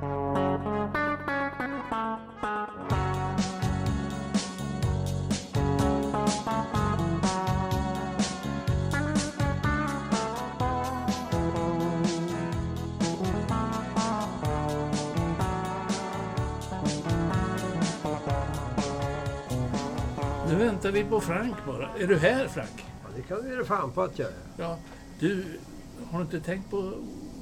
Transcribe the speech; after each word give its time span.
Nu 0.00 0.06
väntar 20.54 20.92
vi 20.92 21.04
på 21.04 21.20
Frank 21.20 21.56
bara. 21.66 21.88
Är 21.98 22.06
du 22.06 22.18
här 22.18 22.48
Frank? 22.48 22.68
Ja, 22.76 23.08
det 23.16 23.22
kan 23.22 23.44
vi 23.44 23.56
ge 23.56 23.64
fan 23.64 23.90
på 23.92 24.02
att 24.02 24.18
jag 24.18 24.28
är. 24.28 24.34
Ja. 24.56 24.78
Du, 25.20 25.44
har 26.10 26.18
du 26.18 26.24
inte 26.24 26.40
tänkt 26.40 26.70
på 26.70 26.92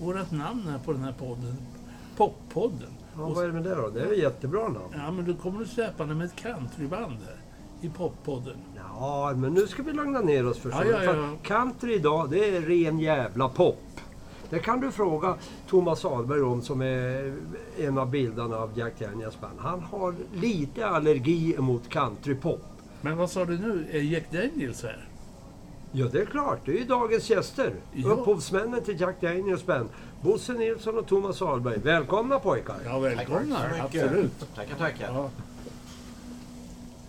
vårt 0.00 0.30
namn 0.30 0.68
här 0.68 0.78
på 0.78 0.92
den 0.92 1.04
här 1.04 1.12
podden? 1.12 1.75
Poppodden. 2.16 2.90
Ja, 3.16 3.28
vad 3.28 3.44
är 3.44 3.46
det 3.46 3.52
med 3.54 3.62
det 3.62 3.74
då? 3.74 3.88
Det 3.88 4.00
är 4.00 4.12
ett 4.12 4.18
jättebra 4.18 4.62
namn. 4.62 4.94
Ja, 4.94 5.10
men 5.10 5.24
då 5.24 5.34
kommer 5.34 5.60
du 5.60 5.66
släpande 5.66 6.14
med 6.14 6.26
ett 6.26 6.36
countryband 6.36 7.18
här 7.26 7.40
i 7.80 7.88
poppodden. 7.88 8.56
Ja, 8.76 9.32
men 9.36 9.54
nu 9.54 9.66
ska 9.66 9.82
vi 9.82 9.92
lugna 9.92 10.20
ner 10.20 10.46
oss 10.46 10.58
förstår 10.58 10.84
Ja, 10.84 10.90
ja, 10.90 11.04
ja. 11.04 11.12
För 11.12 11.36
Country 11.42 11.94
idag, 11.94 12.30
det 12.30 12.56
är 12.56 12.60
ren 12.60 12.98
jävla 12.98 13.48
pop. 13.48 13.78
Det 14.50 14.58
kan 14.58 14.80
du 14.80 14.90
fråga 14.90 15.34
Thomas 15.68 16.04
Ahlberg 16.04 16.42
om 16.42 16.62
som 16.62 16.82
är 16.82 17.34
en 17.78 17.98
av 17.98 18.10
bildarna 18.10 18.56
av 18.56 18.78
Jack 18.78 18.98
Daniels 18.98 19.40
band. 19.40 19.58
Han 19.58 19.80
har 19.80 20.14
lite 20.34 20.86
allergi 20.86 21.56
mot 21.58 21.88
countrypop. 21.88 22.64
Men 23.00 23.16
vad 23.16 23.30
sa 23.30 23.44
du 23.44 23.58
nu? 23.58 23.86
Är 23.90 24.00
Jack 24.00 24.32
Daniels 24.32 24.82
här? 24.82 25.08
Ja, 25.92 26.06
det 26.12 26.20
är 26.20 26.26
klart. 26.26 26.58
Det 26.64 26.72
är 26.72 26.78
ju 26.78 26.84
dagens 26.84 27.30
gäster. 27.30 27.74
Ja. 27.92 28.08
Upphovsmännen 28.08 28.82
till 28.82 29.00
Jack 29.00 29.20
Daniels 29.20 29.66
band. 29.66 29.88
Bosse 30.26 30.52
Nilsson 30.52 30.98
och 30.98 31.06
Thomas 31.06 31.42
Ahlberg. 31.42 31.78
Välkomna 31.78 32.38
pojkar! 32.38 32.76
Ja, 32.84 32.98
välkomna. 32.98 33.56
Tack 33.56 33.82
mycket. 33.84 34.04
Absolut. 34.04 34.54
Tackar, 34.54 34.76
tackar. 34.76 35.12
Ja. 35.14 35.30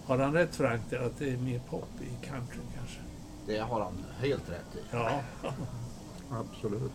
Har 0.05 0.17
han 0.17 0.33
rätt 0.33 0.55
Frank 0.55 0.93
att 0.93 1.19
det 1.19 1.29
är 1.29 1.37
mer 1.37 1.59
pop 1.69 1.89
i 2.01 2.25
country 2.25 2.59
kanske? 2.77 2.99
Det 3.47 3.57
har 3.59 3.81
han 3.81 3.93
helt 4.19 4.49
rätt 4.49 4.75
i. 4.75 4.79
Ja. 4.91 5.19
Absolut. 6.31 6.91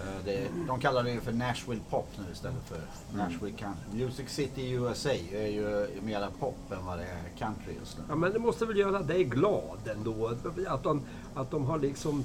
Eh, 0.00 0.24
Det, 0.24 0.48
de 0.68 0.80
kallar 0.80 1.02
det 1.02 1.20
för 1.20 1.32
Nashville 1.32 1.80
Pop 1.90 2.08
nu 2.18 2.24
istället 2.32 2.64
för 2.68 2.80
Nashville 3.16 3.56
Country. 3.56 4.04
Music 4.04 4.28
City 4.28 4.70
USA 4.70 5.10
är 5.32 5.46
ju 5.46 5.88
mera 6.02 6.30
pop 6.40 6.72
än 6.72 6.86
vad 6.86 6.98
det 6.98 7.04
är 7.04 7.38
country 7.38 7.74
just 7.80 7.98
nu. 7.98 8.04
Ja, 8.08 8.14
men 8.14 8.32
det 8.32 8.38
måste 8.38 8.66
väl 8.66 8.76
göra 8.76 9.02
dig 9.02 9.24
glad 9.24 9.88
ändå. 9.96 10.32
Att 10.66 10.82
de, 10.82 11.02
att 11.34 11.50
de 11.50 11.64
har 11.64 11.78
liksom 11.78 12.24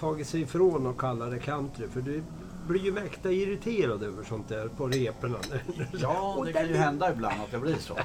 tagit 0.00 0.26
sig 0.26 0.40
ifrån 0.40 0.86
och 0.86 1.00
kallar 1.00 1.30
det 1.30 1.38
country. 1.38 1.88
För 1.88 2.00
du 2.00 2.22
blir 2.68 2.80
ju 2.80 2.92
mäkta 2.92 3.30
irriterad 3.32 4.02
över 4.02 4.24
sånt 4.24 4.48
där 4.48 4.68
på 4.68 4.88
reporna. 4.88 5.38
Ja, 5.92 6.34
Och 6.38 6.44
det 6.44 6.52
kan 6.52 6.68
ju 6.68 6.74
hända 6.76 7.12
ibland 7.12 7.34
att 7.42 7.50
det 7.50 7.58
blir 7.58 7.76
så. 7.76 7.98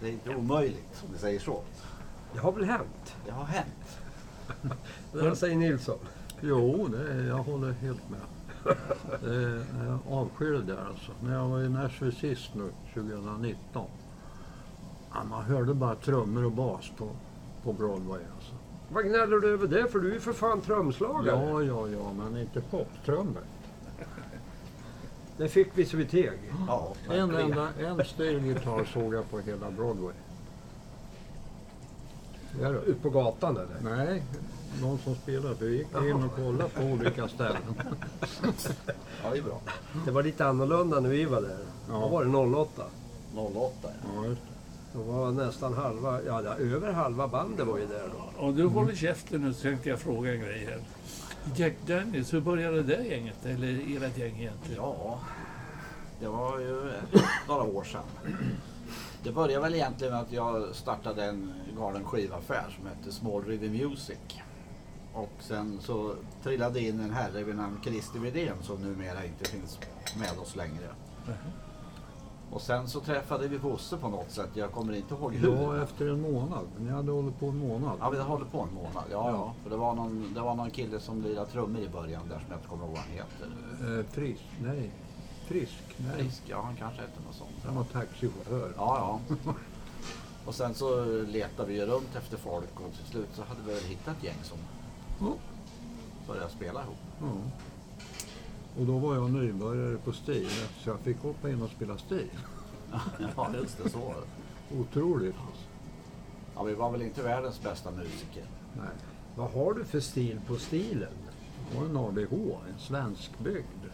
Det 0.00 0.08
är 0.08 0.12
inte 0.12 0.34
omöjligt 0.34 1.04
om 1.06 1.12
vi 1.12 1.18
säger 1.18 1.40
så. 1.40 1.62
Det 2.32 2.38
har 2.38 2.52
väl 2.52 2.64
hänt? 2.64 3.16
Det 3.26 3.30
har 3.30 3.44
hänt. 3.44 3.98
Vad 5.12 5.38
säger 5.38 5.56
Nilsson? 5.56 5.98
Jo, 6.40 6.88
det, 6.88 7.22
jag 7.22 7.36
håller 7.36 7.72
helt 7.72 8.10
med. 8.10 8.20
Det, 9.24 9.64
jag 9.86 9.98
avskyr 10.10 10.52
det 10.52 10.62
där 10.62 10.84
alltså. 10.88 11.12
När 11.22 11.34
jag 11.34 11.48
var 11.48 11.60
i 11.60 11.68
Nashville 11.68 12.12
sist 12.12 12.54
nu, 12.54 12.70
2019. 12.94 13.86
Ja, 15.14 15.24
man 15.30 15.44
hörde 15.44 15.74
bara 15.74 15.94
trummor 15.94 16.44
och 16.44 16.52
bas 16.52 16.90
på, 16.96 17.08
på 17.62 17.72
Broadway. 17.72 18.20
Vad 18.92 19.04
gnäller 19.04 19.36
du 19.36 19.52
över 19.52 19.66
det? 19.66 19.88
För 19.88 19.98
du 19.98 20.10
är 20.10 20.14
ju 20.14 20.20
för 20.20 20.32
fan 20.32 20.60
trumslagare. 20.60 21.50
Ja, 21.50 21.62
ja, 21.62 21.88
ja, 21.88 22.12
men 22.12 22.36
inte 22.40 22.60
poptrummor. 22.60 23.42
Det 25.36 25.48
fick 25.48 25.68
vi 25.74 25.84
så 25.86 25.96
vi 25.96 26.06
teg. 26.06 26.38
Ja, 26.68 26.94
En 27.10 27.34
enda, 27.34 27.68
en 27.78 28.04
styrgitarr 28.04 28.84
såg 28.84 29.14
jag 29.14 29.30
på 29.30 29.38
hela 29.38 29.70
Broadway. 29.70 30.14
Det 32.58 32.64
är 32.64 32.72
det. 32.72 32.80
Ut 32.80 33.02
på 33.02 33.10
gatan 33.10 33.56
eller? 33.56 33.96
Nej, 33.96 34.22
någon 34.82 34.98
som 34.98 35.14
spelade. 35.14 35.54
Vi 35.58 35.76
gick 35.76 35.94
in 35.94 36.24
och 36.24 36.34
kollade 36.34 36.70
på 36.70 36.82
olika 36.82 37.28
ställen. 37.28 37.74
Ja, 39.22 39.30
det 39.32 39.38
är 39.38 39.42
bra. 39.42 39.60
Det 40.04 40.10
var 40.10 40.22
lite 40.22 40.46
annorlunda 40.46 41.00
när 41.00 41.08
vi 41.08 41.24
var 41.24 41.42
där. 41.42 41.58
Ja. 41.88 41.94
Då 41.94 42.08
var 42.08 42.24
det 42.24 42.38
08. 42.56 42.82
08 43.34 43.74
ja. 43.82 43.90
Ja, 44.16 44.26
just 44.26 44.40
det. 44.92 44.98
Då 44.98 45.04
var 45.04 45.32
nästan 45.32 45.74
halva, 45.74 46.22
ja 46.22 46.42
ja, 46.42 46.54
över 46.54 46.92
halva 46.92 47.28
bandet 47.28 47.66
var 47.66 47.78
ju 47.78 47.86
där 47.86 48.08
då. 48.12 48.46
Om 48.46 48.56
du 48.56 48.66
håller 48.66 48.94
käften 48.94 49.40
nu 49.40 49.54
så 49.54 49.62
tänkte 49.62 49.88
jag 49.88 49.98
fråga 49.98 50.32
en 50.34 50.40
grej 50.40 50.66
här. 50.70 50.80
Jack 51.56 51.74
Daniels, 51.86 52.34
hur 52.34 52.40
började 52.40 52.82
det 52.82 53.04
gänget? 53.04 53.46
Eller 53.46 54.02
ert 54.04 54.18
gäng 54.18 54.40
egentligen? 54.40 54.82
Ja, 54.82 55.20
det 56.20 56.28
var 56.28 56.58
ju 56.58 56.92
några 57.48 57.62
år 57.62 57.84
sedan. 57.84 58.02
Det 59.22 59.32
började 59.32 59.62
väl 59.62 59.74
egentligen 59.74 60.12
med 60.12 60.22
att 60.22 60.32
jag 60.32 60.74
startade 60.74 61.24
en 61.24 61.52
galen 61.78 62.04
skivaffär 62.04 62.76
som 62.76 62.86
hette 62.86 63.12
Small 63.12 63.44
River 63.44 63.68
Music. 63.68 64.18
Och 65.14 65.32
sen 65.40 65.78
så 65.82 66.14
trillade 66.42 66.80
in 66.80 67.00
en 67.00 67.10
herre 67.10 67.44
vid 67.44 67.56
namn 67.56 67.78
Christer 67.84 68.18
Widén 68.18 68.56
som 68.62 68.82
numera 68.82 69.24
inte 69.24 69.44
finns 69.44 69.78
med 70.18 70.38
oss 70.38 70.56
längre. 70.56 70.88
Och 72.52 72.60
sen 72.62 72.88
så 72.88 73.00
träffade 73.00 73.48
vi 73.48 73.58
Bosse 73.58 73.96
på 73.96 74.08
något 74.08 74.30
sätt. 74.30 74.50
Jag 74.54 74.72
kommer 74.72 74.92
inte 74.92 75.14
ihåg 75.14 75.34
hur. 75.34 75.52
Ja, 75.52 75.82
efter 75.82 76.08
en 76.08 76.20
månad. 76.20 76.66
Ni 76.78 76.90
hade 76.90 77.12
hållit 77.12 77.38
på 77.40 77.46
en 77.46 77.56
månad. 77.58 77.96
Ja, 78.00 78.10
vi 78.10 78.18
håller 78.18 78.44
på 78.44 78.60
en 78.60 78.74
månad. 78.74 79.04
Ja, 79.10 79.30
ja. 79.30 79.52
För 79.62 79.70
det 79.70 79.76
var 79.76 79.94
någon, 79.94 80.34
det 80.34 80.40
var 80.40 80.54
någon 80.54 80.70
kille 80.70 81.00
som 81.00 81.22
lirade 81.22 81.50
trummor 81.50 81.82
i 81.82 81.88
början 81.88 82.22
där 82.28 82.38
som 82.38 82.46
jag 82.48 82.56
inte 82.58 82.68
kommer 82.68 82.84
ihåg 82.84 82.90
vad 82.90 82.98
han 82.98 83.10
heter. 83.12 83.98
Eh, 83.98 84.04
frisk? 84.06 84.44
Nej. 84.62 84.90
Frisk? 85.46 85.82
Nej. 85.96 86.12
Frisk, 86.16 86.42
ja 86.46 86.62
han 86.62 86.76
kanske 86.76 87.00
hette 87.00 87.20
något 87.26 87.34
sånt. 87.36 87.50
Han 87.64 87.76
var 87.76 87.84
taxichaufför. 87.84 88.72
Ja, 88.76 89.20
ja. 89.36 89.52
Och 90.46 90.54
sen 90.54 90.74
så 90.74 91.04
letade 91.06 91.68
vi 91.68 91.86
runt 91.86 92.16
efter 92.16 92.36
folk 92.36 92.80
och 92.80 92.92
till 92.96 93.06
slut 93.10 93.28
så 93.34 93.42
hade 93.42 93.60
vi 93.66 93.72
väl 93.74 93.82
hittat 93.84 94.16
ett 94.16 94.24
gäng 94.24 94.38
som 94.42 94.58
Ja. 95.20 95.32
började 96.26 96.50
spela 96.50 96.82
ihop. 96.82 96.96
Ja. 97.20 97.26
Och 98.78 98.86
då 98.86 98.98
var 98.98 99.14
jag 99.14 99.30
nybörjare 99.30 99.96
på 99.96 100.12
stil, 100.12 100.48
så 100.78 100.90
jag 100.90 101.00
fick 101.00 101.18
hoppa 101.18 101.50
in 101.50 101.62
och 101.62 101.70
spela 101.70 101.98
stil. 101.98 102.30
Ja, 103.36 103.50
just 103.54 103.82
det. 103.84 103.90
Så 103.90 103.98
var 103.98 104.14
det. 104.14 104.78
Otroligt. 104.80 105.34
Ja, 106.54 106.62
vi 106.62 106.74
var 106.74 106.90
väl 106.90 107.02
inte 107.02 107.22
världens 107.22 107.62
bästa 107.62 107.90
musiker. 107.90 108.44
Nej. 108.76 108.88
Vad 109.36 109.50
har 109.50 109.74
du 109.74 109.84
för 109.84 110.00
stil 110.00 110.40
på 110.46 110.56
stilen? 110.56 111.12
Det 111.70 111.78
var 111.78 111.86
en 111.86 111.96
ABH, 111.96 112.32
en 112.68 112.78
svenskbyggd. 112.78 113.84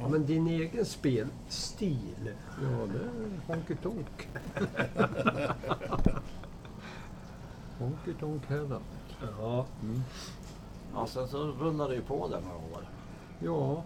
Ja, 0.00 0.08
men 0.08 0.26
din 0.26 0.46
egen 0.46 0.84
spelstil. 0.84 2.30
Ja, 2.62 2.86
det 2.92 2.98
är 2.98 3.40
Honky 3.46 3.74
Tonk. 3.82 4.28
Honky 7.78 8.14
Tonk 8.20 8.46
Heaven. 8.46 8.80
Ja. 9.38 9.66
Ja, 10.94 11.06
sen 11.06 11.28
så 11.28 11.38
rullade 11.38 11.90
det 11.90 11.96
ju 11.96 12.02
på 12.02 12.28
där 12.28 12.40
några 12.40 12.56
år. 12.56 12.88
Ja, 13.38 13.82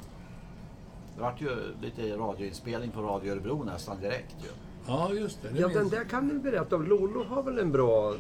Det 1.21 1.25
vart 1.25 1.41
ju 1.41 1.57
lite 1.83 2.17
radioinspelning 2.17 2.91
på 2.91 3.03
Radio 3.03 3.33
Örebro 3.33 3.65
nästan 3.65 4.01
direkt 4.01 4.37
ju. 4.39 4.49
Ja, 4.87 5.13
just 5.13 5.43
det. 5.43 5.49
det 5.49 5.61
ja, 5.61 5.67
minns 5.69 5.79
den 5.79 5.89
jag. 5.89 5.99
där 6.01 6.05
kan 6.11 6.29
du 6.29 6.39
berätta 6.39 6.77
om. 6.77 6.87
Lolo 6.87 7.25
har 7.25 7.43
väl 7.43 7.59
en 7.59 7.73
bra 7.73 8.15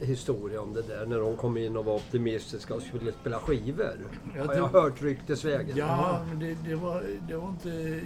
historia 0.00 0.60
om 0.60 0.74
det 0.74 0.82
där 0.82 1.06
när 1.06 1.18
de 1.20 1.36
kom 1.36 1.56
in 1.56 1.76
och 1.76 1.84
var 1.84 1.94
optimistiska 1.94 2.74
och 2.74 2.82
skulle 2.82 3.12
spela 3.12 3.38
skivor. 3.38 3.92
Ja, 4.36 4.44
har 4.44 4.54
jag 4.54 4.68
hört 4.68 5.02
ryktesvägen. 5.02 5.76
Ja, 5.76 6.20
men 6.28 6.38
det, 6.38 6.56
det, 6.68 6.74
var, 6.74 7.02
det 7.28 7.36
var 7.36 7.48
inte 7.48 8.00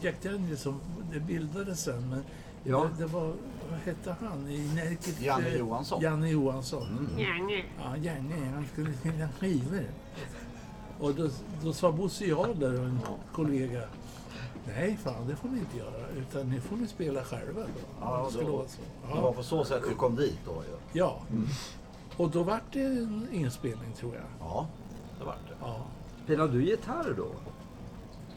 Jack 0.00 0.22
Daniels 0.22 0.62
som 0.62 0.80
det 1.12 1.20
bildades 1.20 1.80
sen. 1.80 2.10
Men 2.10 2.22
Ja. 2.64 2.90
det, 2.98 3.04
det 3.04 3.12
var, 3.12 3.26
vad 3.70 3.78
hette 3.84 4.16
han 4.20 4.48
i 4.50 4.74
Närket? 4.74 5.20
Janne 5.20 5.56
Johansson. 5.56 6.02
Janne 6.02 6.30
Johansson. 6.30 6.86
Mm. 6.88 7.20
Janne. 7.20 7.62
Ja, 7.78 7.96
Janne. 7.96 8.34
Han 8.54 8.66
skulle 8.72 8.92
spela 8.92 9.28
skivor. 9.40 9.84
Och 11.00 11.14
då, 11.14 11.28
då 11.64 11.72
sa 11.72 11.92
Bosse 11.92 12.24
Jader 12.24 12.80
och 12.80 12.84
en 12.86 12.98
kollega 13.32 13.82
Nej, 14.66 14.96
fan 15.02 15.26
det 15.28 15.36
får 15.36 15.48
ni 15.48 15.58
inte 15.58 15.76
göra. 15.78 16.08
Utan 16.16 16.50
ni 16.50 16.60
får 16.60 16.76
ni 16.76 16.86
spela 16.86 17.24
själva. 17.24 17.60
Då. 17.60 17.66
Ja, 18.00 18.28
då- 18.40 18.56
vara 18.56 18.68
så. 18.68 18.80
Det 19.08 19.14
var 19.20 19.28
Ja. 19.28 19.32
på 19.32 19.42
så 19.42 19.64
sätt 19.64 19.82
vi 19.90 19.94
kom 19.94 20.16
dit 20.16 20.38
då 20.46 20.52
ju. 20.52 20.98
ja. 21.00 21.20
Och 22.16 22.30
då 22.30 22.42
vart 22.42 22.72
det 22.72 22.80
en 22.82 23.28
inspelning 23.32 23.92
tror 23.92 24.14
jag. 24.14 24.24
Ja, 24.40 24.66
det 25.18 25.24
vart 25.24 25.48
det. 25.48 25.54
Ja. 25.60 25.76
Spelade 26.24 26.52
du 26.52 26.64
gitarr 26.64 27.14
då? 27.16 27.26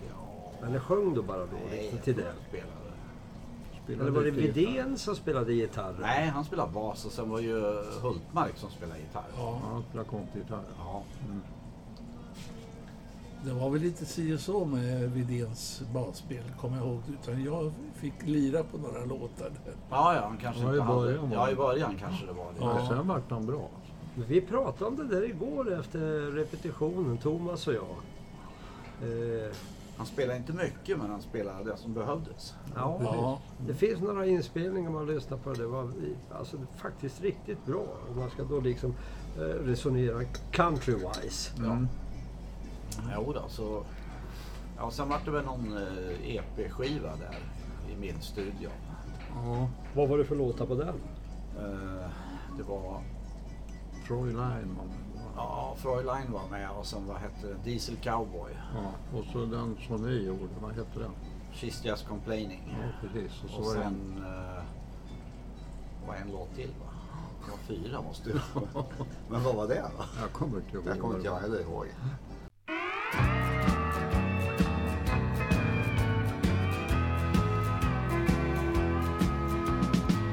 Ja, 0.10 0.68
Eller 0.68 0.80
sjöng 0.80 1.14
du 1.14 1.22
bara 1.22 1.38
då? 1.38 1.58
nej, 1.70 2.02
till 2.04 2.16
det? 2.16 2.34
spelade. 2.48 2.72
spelade 3.84 4.04
Eller 4.10 4.12
var 4.20 4.24
det. 4.24 4.32
Widén 4.32 4.98
som 4.98 5.16
spelade 5.16 5.54
gitarr? 5.54 5.96
Nej, 6.02 6.28
han 6.28 6.44
spelade 6.46 6.72
bas 6.72 7.06
och 7.06 7.12
sen 7.12 7.30
var 7.30 7.40
ju 7.40 7.62
Hultmark 8.02 8.58
som 8.58 8.70
spelade 8.72 9.00
gitarr. 9.00 9.26
ja. 9.38 9.60
Ja, 9.64 9.70
han 9.72 9.84
spelade 9.90 10.10
konstgitarr. 10.10 10.64
Ja, 10.80 11.04
Det 13.46 13.54
var 13.54 13.70
väl 13.70 13.82
lite 13.82 14.06
si 14.06 14.36
och 14.36 14.40
så 14.40 14.66
med 14.66 15.12
Widéns 15.12 15.82
basspel, 15.94 16.44
kommer 16.62 16.78
jag 16.78 16.88
ihåg. 16.88 17.02
Utan 17.22 17.44
jag 17.44 17.72
fick 17.96 18.14
lira 18.26 18.64
på 18.64 18.78
några 18.78 19.06
låtar. 19.06 19.50
där. 19.66 19.74
ja, 19.90 20.16
ja 20.16 20.22
han 20.28 20.38
kanske 20.38 20.62
Ja, 20.62 20.70
inte 20.72 20.82
hade... 20.84 21.20
Ja, 21.32 21.52
i 21.52 21.56
början 21.56 21.96
kanske 22.00 22.26
det 22.26 22.32
var 22.34 22.46
det. 22.46 22.60
Ja. 22.60 22.88
Sen 22.90 23.08
vart 23.08 23.32
han 23.32 23.46
bra. 23.46 23.70
Vi 24.28 24.42
pratade 24.42 24.86
om 24.86 24.96
det 24.96 25.04
där 25.16 25.24
igår 25.30 25.80
efter 25.80 26.32
repetitionen, 26.32 27.18
Thomas 27.18 27.68
och 27.68 27.74
jag. 27.74 27.96
Eh, 29.04 29.52
Han 29.98 30.06
spelade 30.06 30.38
inte 30.38 30.54
mycket 30.54 30.98
men 30.98 31.10
han 31.12 31.22
spelade 31.22 31.72
det 31.72 31.78
som 31.78 31.94
behövdes. 31.94 32.54
ja, 32.76 33.00
Ja. 33.04 33.40
Det 33.68 33.74
finns 33.74 34.02
några 34.02 34.26
inspelningar 34.26 34.90
man 34.92 35.06
lyssnar 35.08 35.38
på. 35.38 35.54
Det 35.54 35.68
var 35.68 35.92
alltså, 36.32 36.58
faktiskt 36.78 37.22
riktigt 37.22 37.66
bra. 37.66 37.86
Om 38.10 38.20
man 38.20 38.30
ska 38.30 38.44
då 38.44 38.60
liksom 38.60 38.94
eh, 39.38 39.42
resonera 39.42 40.22
country-wise. 40.52 41.58
Mm. 41.58 41.88
Jo 43.16 43.34
då, 43.34 43.44
så... 43.48 43.84
Ja, 44.78 44.92
sen 44.92 45.10
var 45.10 45.22
det 45.26 45.32
väl 45.32 45.46
någon 45.46 45.78
eh, 45.78 46.36
EP-skiva 46.36 47.16
där 47.16 47.40
i 47.92 47.96
min 48.00 48.22
studio. 48.22 48.70
ja. 49.36 49.68
Vad 49.96 50.10
var 50.10 50.18
det 50.18 50.26
för 50.26 50.36
låtar 50.36 50.66
på 50.66 50.76
den? 50.76 51.02
Eh, 51.60 52.10
det 52.58 52.64
var... 52.64 53.02
Med. 54.82 54.90
Ja, 55.36 55.76
Fräulein 55.78 56.32
var 56.32 56.48
med 56.50 56.70
och 56.70 56.86
sen 56.86 57.08
vad 57.08 57.18
hette 57.18 57.48
det? 57.48 57.56
Diesel 57.64 57.96
Cowboy. 57.96 58.52
Ja, 58.76 59.18
och 59.20 59.26
så 59.26 59.46
den 59.46 59.78
som 59.88 60.04
vi 60.04 60.26
gjorde, 60.26 60.48
vad 60.62 60.72
hette 60.72 61.00
den? 61.00 61.12
She's 61.54 61.88
Just 61.88 62.08
Complaining. 62.08 62.78
Ja, 62.82 63.08
precis. 63.08 63.44
Och 63.44 63.50
så 63.50 63.60
Och 63.60 63.66
var 63.66 63.76
det 63.76 63.84
en, 63.84 64.14
sen... 64.16 64.26
Uh, 64.26 64.64
var 66.08 66.16
en 66.16 66.32
låt 66.32 66.56
till 66.56 66.70
va? 66.80 66.92
Det 67.46 67.52
var 67.52 67.58
fyra 67.58 68.02
måste 68.02 68.30
det 68.30 68.42
vara. 68.54 68.86
Men 69.30 69.44
vad 69.44 69.56
var 69.56 69.68
det 69.68 69.86
då? 69.98 70.04
jag 70.22 70.32
kommer 70.32 70.58
inte 70.58 70.76
ihåg. 70.76 70.86
Det 70.86 70.98
kommer 70.98 71.16
inte 71.16 71.30
det 71.30 71.34
jag 71.34 71.42
heller 71.42 71.62
ihåg. 71.62 71.86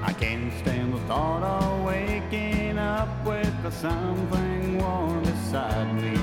I 0.02 0.12
can't 0.12 0.52
stand 0.60 0.94
the 0.94 1.00
thought 1.00 1.42
of 1.42 1.84
waking 1.84 2.78
up 2.78 3.08
with 3.24 3.72
something 3.74 4.78
warm 4.78 5.22
beside 5.22 5.92
me. 5.94 6.16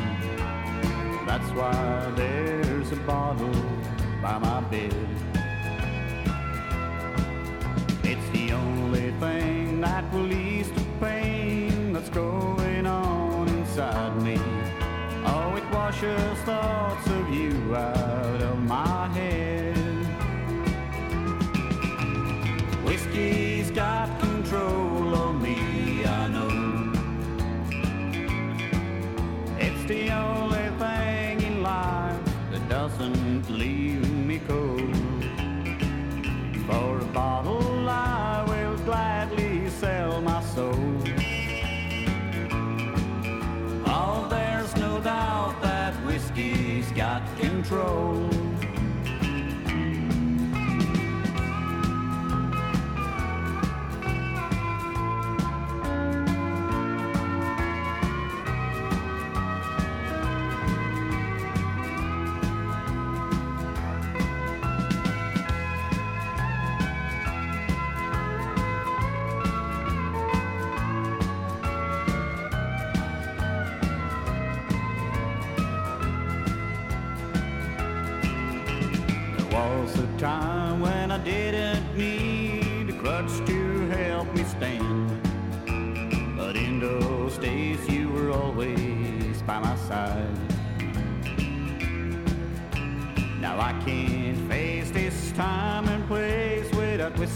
That's 1.25 1.49
why 1.51 2.11
there's 2.15 2.91
a 2.91 2.95
bottle 2.97 3.51
by 4.21 4.37
my 4.37 4.61
bed. 4.61 4.93
It's 8.03 8.29
the 8.31 8.53
only 8.53 9.11
thing 9.19 9.81
that 9.81 10.11
will 10.13 10.31
ease 10.31 10.71
the 10.71 10.85
pain 10.99 11.93
that's 11.93 12.09
going 12.09 12.54
Washes 15.95 16.39
thoughts 16.39 17.07
of 17.07 17.29
you 17.29 17.73
out 17.73 18.41
of 18.41 18.59
my 18.59 19.07
head. 19.13 19.77
Whiskey's 22.83 23.71
got 23.71 24.19
control 24.19 25.15
of 25.15 25.41
me, 25.41 26.05
I 26.05 26.27
know. 26.27 26.91
It's 29.57 29.85
the 29.85 30.11
only 30.11 30.67
thing 30.79 31.41
in 31.41 31.63
life 31.63 32.19
that 32.51 32.67
doesn't 32.67 33.49
leave 33.49 34.11
me 34.11 34.39
cold. 34.39 34.94
Control. 47.65 48.04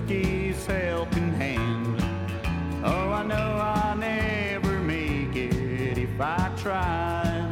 Whiskey's 0.10 0.66
helping 0.66 1.32
hand. 1.34 2.04
Oh, 2.84 3.12
I 3.12 3.24
know 3.24 3.36
I'll 3.36 3.96
never 3.96 4.80
make 4.80 5.36
it 5.36 6.00
if 6.00 6.20
I 6.20 6.52
try. 6.58 7.48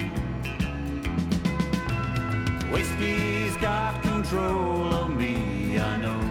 Whiskey's 2.72 3.56
got 3.58 4.02
control 4.02 4.92
of 4.92 5.12
me, 5.12 5.78
I 5.78 5.98
know. 5.98 6.24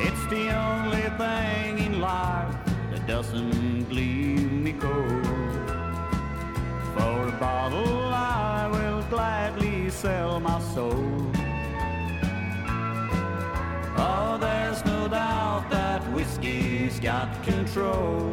It's 0.00 0.26
the 0.28 0.56
only 0.56 1.06
thing 1.20 1.78
in 1.86 2.00
life 2.00 2.56
that 2.90 3.06
doesn't 3.06 3.92
leave 3.92 4.50
me 4.50 4.72
cold. 4.72 5.26
For 6.94 7.28
a 7.28 7.36
bottle, 7.38 8.14
I 8.14 8.68
will 8.72 9.02
gladly 9.10 9.90
sell 9.90 10.40
my 10.40 10.58
soul. 10.74 11.25
Oh, 14.18 14.38
there's 14.38 14.82
no 14.84 15.08
doubt 15.08 15.70
that 15.70 16.00
whiskey's 16.14 16.98
got 17.00 17.28
control. 17.44 18.32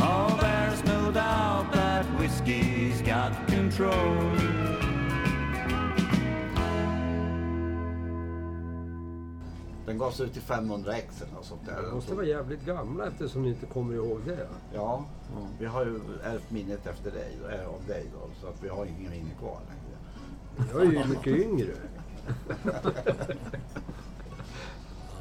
Oh, 0.00 0.38
there's 0.40 0.84
no 0.84 1.10
doubt 1.10 1.72
that 1.72 2.04
whiskey's 2.20 3.02
got 3.02 3.32
control. 3.48 4.30
Den 9.86 9.98
gavs 9.98 10.20
ut 10.20 10.36
i 10.36 10.40
500 10.40 10.92
ex 10.92 11.22
eller 11.22 11.32
något 11.32 11.44
sånt 11.44 11.66
där. 11.66 11.82
De 11.82 11.94
måste 11.94 12.14
vara 12.14 12.26
jävligt 12.26 12.64
gamla 12.66 13.06
eftersom 13.06 13.42
ni 13.42 13.48
inte 13.48 13.66
kommer 13.66 13.94
ihåg 13.94 14.20
det. 14.26 14.48
Ja, 14.74 15.04
vi 15.58 15.66
har 15.66 15.84
ju 15.84 16.00
ärvt 16.24 16.50
minnet 16.50 16.86
efter 16.86 17.10
dig, 17.10 17.38
av 17.66 17.86
dig 17.86 18.06
då, 18.12 18.30
så 18.40 18.46
att 18.46 18.64
vi 18.64 18.68
har 18.68 18.86
ingen 18.86 19.10
minne 19.10 19.30
kvar 19.38 19.58
längre. 19.68 19.98
Jag 20.72 20.80
är 20.82 21.02
ju 21.02 21.08
mycket 21.08 21.46
yngre. 21.46 21.74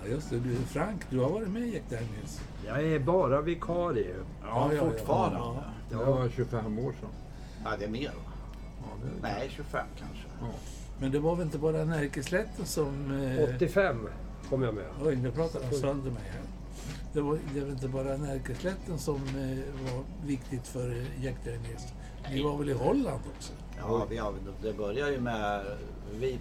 Ja, 0.03 0.07
just 0.09 0.29
det. 0.29 0.39
Du, 0.39 0.55
Frank, 0.55 1.01
du 1.09 1.19
har 1.19 1.29
varit 1.29 1.47
med 1.49 1.61
i 1.61 1.73
Jack 1.73 1.83
Daniels. 1.89 2.41
Jag 2.65 2.83
är 2.83 2.99
bara 2.99 3.41
vikarie. 3.41 4.15
Ja, 4.43 4.73
ja, 4.73 4.79
fortfarande. 4.79 5.37
ja. 5.39 5.63
Det 5.89 5.95
var 5.95 6.29
25 6.29 6.79
år 6.79 6.91
sedan. 6.91 7.09
Ja, 7.63 7.69
det 7.79 7.85
är 7.85 7.89
mer? 7.89 8.11
Ja, 8.81 8.87
det, 9.03 9.09
Nej, 9.21 9.49
25 9.55 9.85
kanske. 9.97 10.27
Men 10.99 11.11
det 11.11 11.19
var 11.19 11.35
väl 11.35 11.45
inte 11.45 11.57
bara 11.57 11.85
Närkeslätten 11.85 12.65
som... 12.65 13.21
Eh, 13.21 13.55
85 13.55 14.07
kom 14.49 14.63
jag 14.63 14.73
med. 14.75 14.85
Oj, 15.05 15.15
nu 15.15 15.31
pratar 15.31 15.59
de 15.71 15.77
sönder 15.77 16.11
mig 16.11 16.23
här. 16.31 16.41
Det 17.13 17.21
var, 17.21 17.39
det 17.53 17.61
var 17.61 17.71
inte 17.71 17.87
bara 17.87 18.17
Närkeslätten 18.17 18.99
som 18.99 19.15
eh, 19.15 19.93
var 19.93 20.03
viktigt 20.27 20.67
för 20.67 21.05
Jack 21.21 21.35
Daniels. 21.45 21.93
Ni 22.31 22.43
var 22.43 22.57
väl 22.57 22.69
i 22.69 22.73
Holland 22.73 23.19
också? 23.37 23.53
Ja, 23.79 24.05
vi 24.09 24.17
har, 24.17 24.33
det 24.61 24.73
börjar 24.73 25.07
ju 25.11 25.19
med... 25.21 25.65
Vi, 26.11 26.39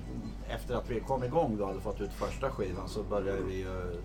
efter 0.49 0.75
att 0.75 0.90
vi 0.90 1.00
kom 1.00 1.25
igång 1.25 1.61
och 1.61 1.66
hade 1.69 1.81
fått 1.81 2.00
ut 2.00 2.12
första 2.12 2.50
skivan 2.50 2.88
så 2.88 3.02
började 3.02 3.40
vi 3.43 3.55
ju... 3.59 4.00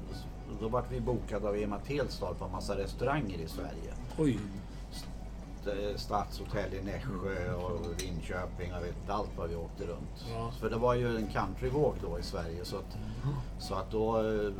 Då 0.61 0.67
vart 0.67 0.91
vi 0.91 1.01
bokade 1.01 1.47
av 1.49 1.57
Ema 1.57 1.79
Telstar 1.79 2.33
på 2.33 2.45
en 2.45 2.51
massa 2.51 2.77
restauranger 2.77 3.37
i 3.39 3.47
Sverige. 3.47 3.93
Oj, 4.17 4.39
St- 5.63 5.97
Stadshotell 5.97 6.73
i 6.73 6.81
Nässjö 6.83 7.53
och 7.53 7.79
Linköping. 8.01 8.69
Jag 8.69 8.81
vet 8.81 8.95
inte 9.01 9.13
allt 9.13 9.29
vad 9.37 9.49
vi 9.49 9.55
åkte 9.55 9.85
runt. 9.85 10.25
Ja. 10.33 10.51
För 10.59 10.69
det 10.69 10.77
var 10.77 10.93
ju 10.95 11.17
en 11.17 11.27
countryvåg 11.27 11.93
då 12.01 12.19
i 12.19 12.23
Sverige. 12.23 12.65
Så 12.65 12.75
att, 12.77 12.97
så 13.59 13.75
att 13.75 13.91
då, 13.91 14.17
eh, 14.17 14.51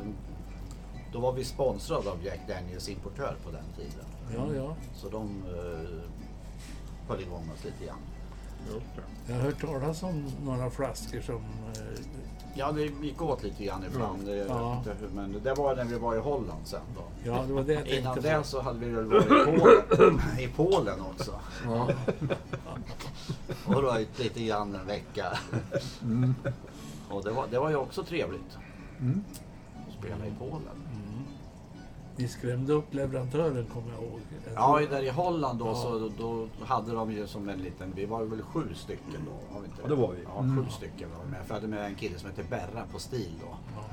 då 1.12 1.20
var 1.20 1.32
vi 1.32 1.44
sponsrade 1.44 2.10
av 2.10 2.24
Jack 2.24 2.40
Daniels 2.48 2.88
importör 2.88 3.36
på 3.44 3.50
den 3.50 3.64
tiden. 3.76 4.04
ja, 4.36 4.54
ja. 4.56 4.74
Så 4.94 5.08
de 5.08 5.42
eh, 5.46 5.88
höll 7.08 7.20
igång 7.20 7.50
oss 7.54 7.64
lite 7.64 7.84
grann. 7.84 7.98
Jag 9.26 9.34
har 9.34 9.42
hört 9.42 9.60
talas 9.60 10.02
om 10.02 10.24
några 10.44 10.70
flaskor 10.70 11.20
som... 11.20 11.34
Eh, 11.36 12.04
Ja, 12.54 12.72
det 12.72 12.82
gick 12.82 13.22
åt 13.22 13.42
lite 13.42 13.64
grann 13.64 13.84
ibland. 13.92 14.22
Vet 14.22 14.48
Ja. 14.48 14.84
Men 15.14 15.40
det 15.42 15.54
var 15.54 15.76
när 15.76 15.84
vi 15.84 15.98
var 15.98 16.14
i 16.14 16.18
Holland 16.18 16.60
sen 16.66 16.80
då. 16.96 17.02
ja, 17.30 17.44
det 17.46 17.52
var 17.52 17.62
det 17.62 17.72
jag 17.72 17.86
Innan 17.86 18.20
det 18.20 18.38
på. 18.38 18.44
så 18.44 18.60
hade 18.60 18.78
vi 18.78 18.90
väl 18.90 19.04
varit 19.04 19.24
i 19.24 19.28
Polen, 19.28 20.20
i 20.40 20.48
Polen 20.48 21.00
också. 21.00 21.40
Ja. 21.64 21.88
Och 23.66 23.82
då 23.82 23.98
lite 24.16 24.44
grann 24.44 24.74
en 24.74 24.86
vecka. 24.86 25.38
Mm. 26.02 26.34
Och 27.10 27.24
det 27.24 27.30
var, 27.30 27.46
det 27.50 27.58
var 27.58 27.70
ju 27.70 27.76
också 27.76 28.04
trevligt. 28.04 28.56
Att 29.88 29.92
spela 29.98 30.26
i 30.26 30.32
Polen. 30.38 30.81
Ni 32.16 32.28
skrämde 32.28 32.72
upp 32.72 32.94
leverantören 32.94 33.66
kommer 33.66 33.92
jag 33.92 34.02
ihåg. 34.02 34.20
Ja, 34.54 34.80
där 34.90 35.02
i 35.02 35.08
Holland 35.10 35.58
då, 35.58 35.66
Ja. 35.66 35.74
så 35.74 36.10
då 36.18 36.46
hade 36.64 36.92
de 36.92 37.12
ju 37.12 37.26
som 37.26 37.48
en 37.48 37.58
liten, 37.58 37.92
vi 37.96 38.06
var 38.06 38.24
väl 38.24 38.42
sju 38.42 38.74
stycken 38.74 39.20
då. 39.26 39.54
Har 39.54 39.60
vi 39.60 39.66
inte 39.66 39.82
Ja, 39.82 39.88
det 39.88 39.94
var 39.94 40.12
vi. 40.12 40.22
Ja, 40.24 40.42
sju 40.64 40.70
stycken 40.70 41.10
var 41.18 41.24
vi 41.24 41.30
med. 41.30 41.40
För 41.46 41.54
jag 41.54 41.54
hade 41.54 41.68
med 41.68 41.84
en 41.86 41.94
kille 41.94 42.18
som 42.18 42.30
hette 42.30 42.42
Berra 42.50 42.84
på 42.92 42.98
stil 42.98 43.32
då. 43.40 43.56
Ja. 43.76 43.84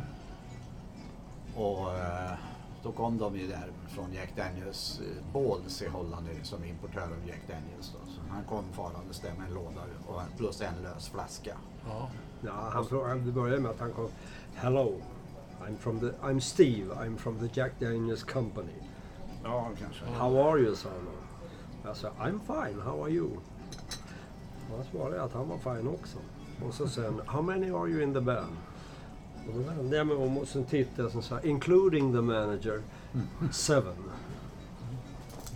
Och 1.63 1.93
eh, 1.97 2.31
då 2.83 2.91
kom 2.91 3.17
de 3.17 3.38
ju 3.38 3.47
där 3.47 3.71
från 3.88 4.13
Jack 4.13 4.35
Daniels, 4.35 4.99
eh, 4.99 5.33
Balls 5.33 5.81
i 5.81 5.88
Holland 5.88 6.27
är 6.27 6.43
som 6.43 6.63
importör 6.63 7.01
av 7.01 7.27
Jack 7.27 7.41
Daniels 7.47 7.93
då. 7.93 8.11
Så 8.11 8.21
han 8.29 8.43
kom 8.43 8.63
farandes 8.73 9.19
där 9.19 9.33
med 9.38 9.47
en 9.47 9.53
låda 9.53 9.81
och 10.07 10.21
plus 10.38 10.61
en 10.61 10.81
lös 10.83 11.09
flaska. 11.09 11.57
Ja. 11.88 12.09
Ja, 12.41 12.51
han 13.07 13.25
det 13.25 13.31
började 13.31 13.61
med 13.61 13.71
att 13.71 13.79
han 13.79 13.91
kom 13.91 14.07
Hello, 14.55 14.95
I'm, 15.68 15.78
from 15.78 16.00
the, 16.00 16.13
I'm 16.24 16.42
Steve, 16.42 16.86
I'm 16.92 17.18
from 17.18 17.39
the 17.39 17.50
Jack 17.54 17.80
Daniels 17.80 18.24
company. 18.24 18.74
Ja, 19.44 19.72
kanske. 19.80 20.06
How 20.06 20.50
are 20.50 20.60
you? 20.60 20.75
sa 20.75 20.89
han. 20.89 21.08
Jag 21.84 21.98
sa 21.98 22.10
I'm 22.20 22.39
fine, 22.48 22.82
how 22.82 23.04
are 23.04 23.12
you? 23.12 23.30
Och 24.70 24.78
han 24.78 24.86
svarade 24.92 25.24
att 25.24 25.34
han 25.34 25.50
var 25.50 25.58
fine 25.58 25.88
också. 25.88 26.18
Och 26.68 26.74
så 26.74 26.88
sen, 26.88 27.22
how 27.25 27.42
many 27.42 27.72
are 27.72 27.89
you 27.89 28.04
in 28.04 28.13
the 28.13 28.22
band? 28.22 28.58
Och 29.48 29.54
då 29.54 29.60
vände 29.60 29.98
jag 29.98 30.08
mig 30.08 30.16
om 30.16 30.38
och 30.38 30.48
sen 30.48 30.66
tittade 30.66 31.10
jag 31.10 31.18
och 31.18 31.24
sa, 31.24 31.42
including 31.42 32.13
the 32.13 32.22
manager, 32.22 32.82
seven. 33.51 33.96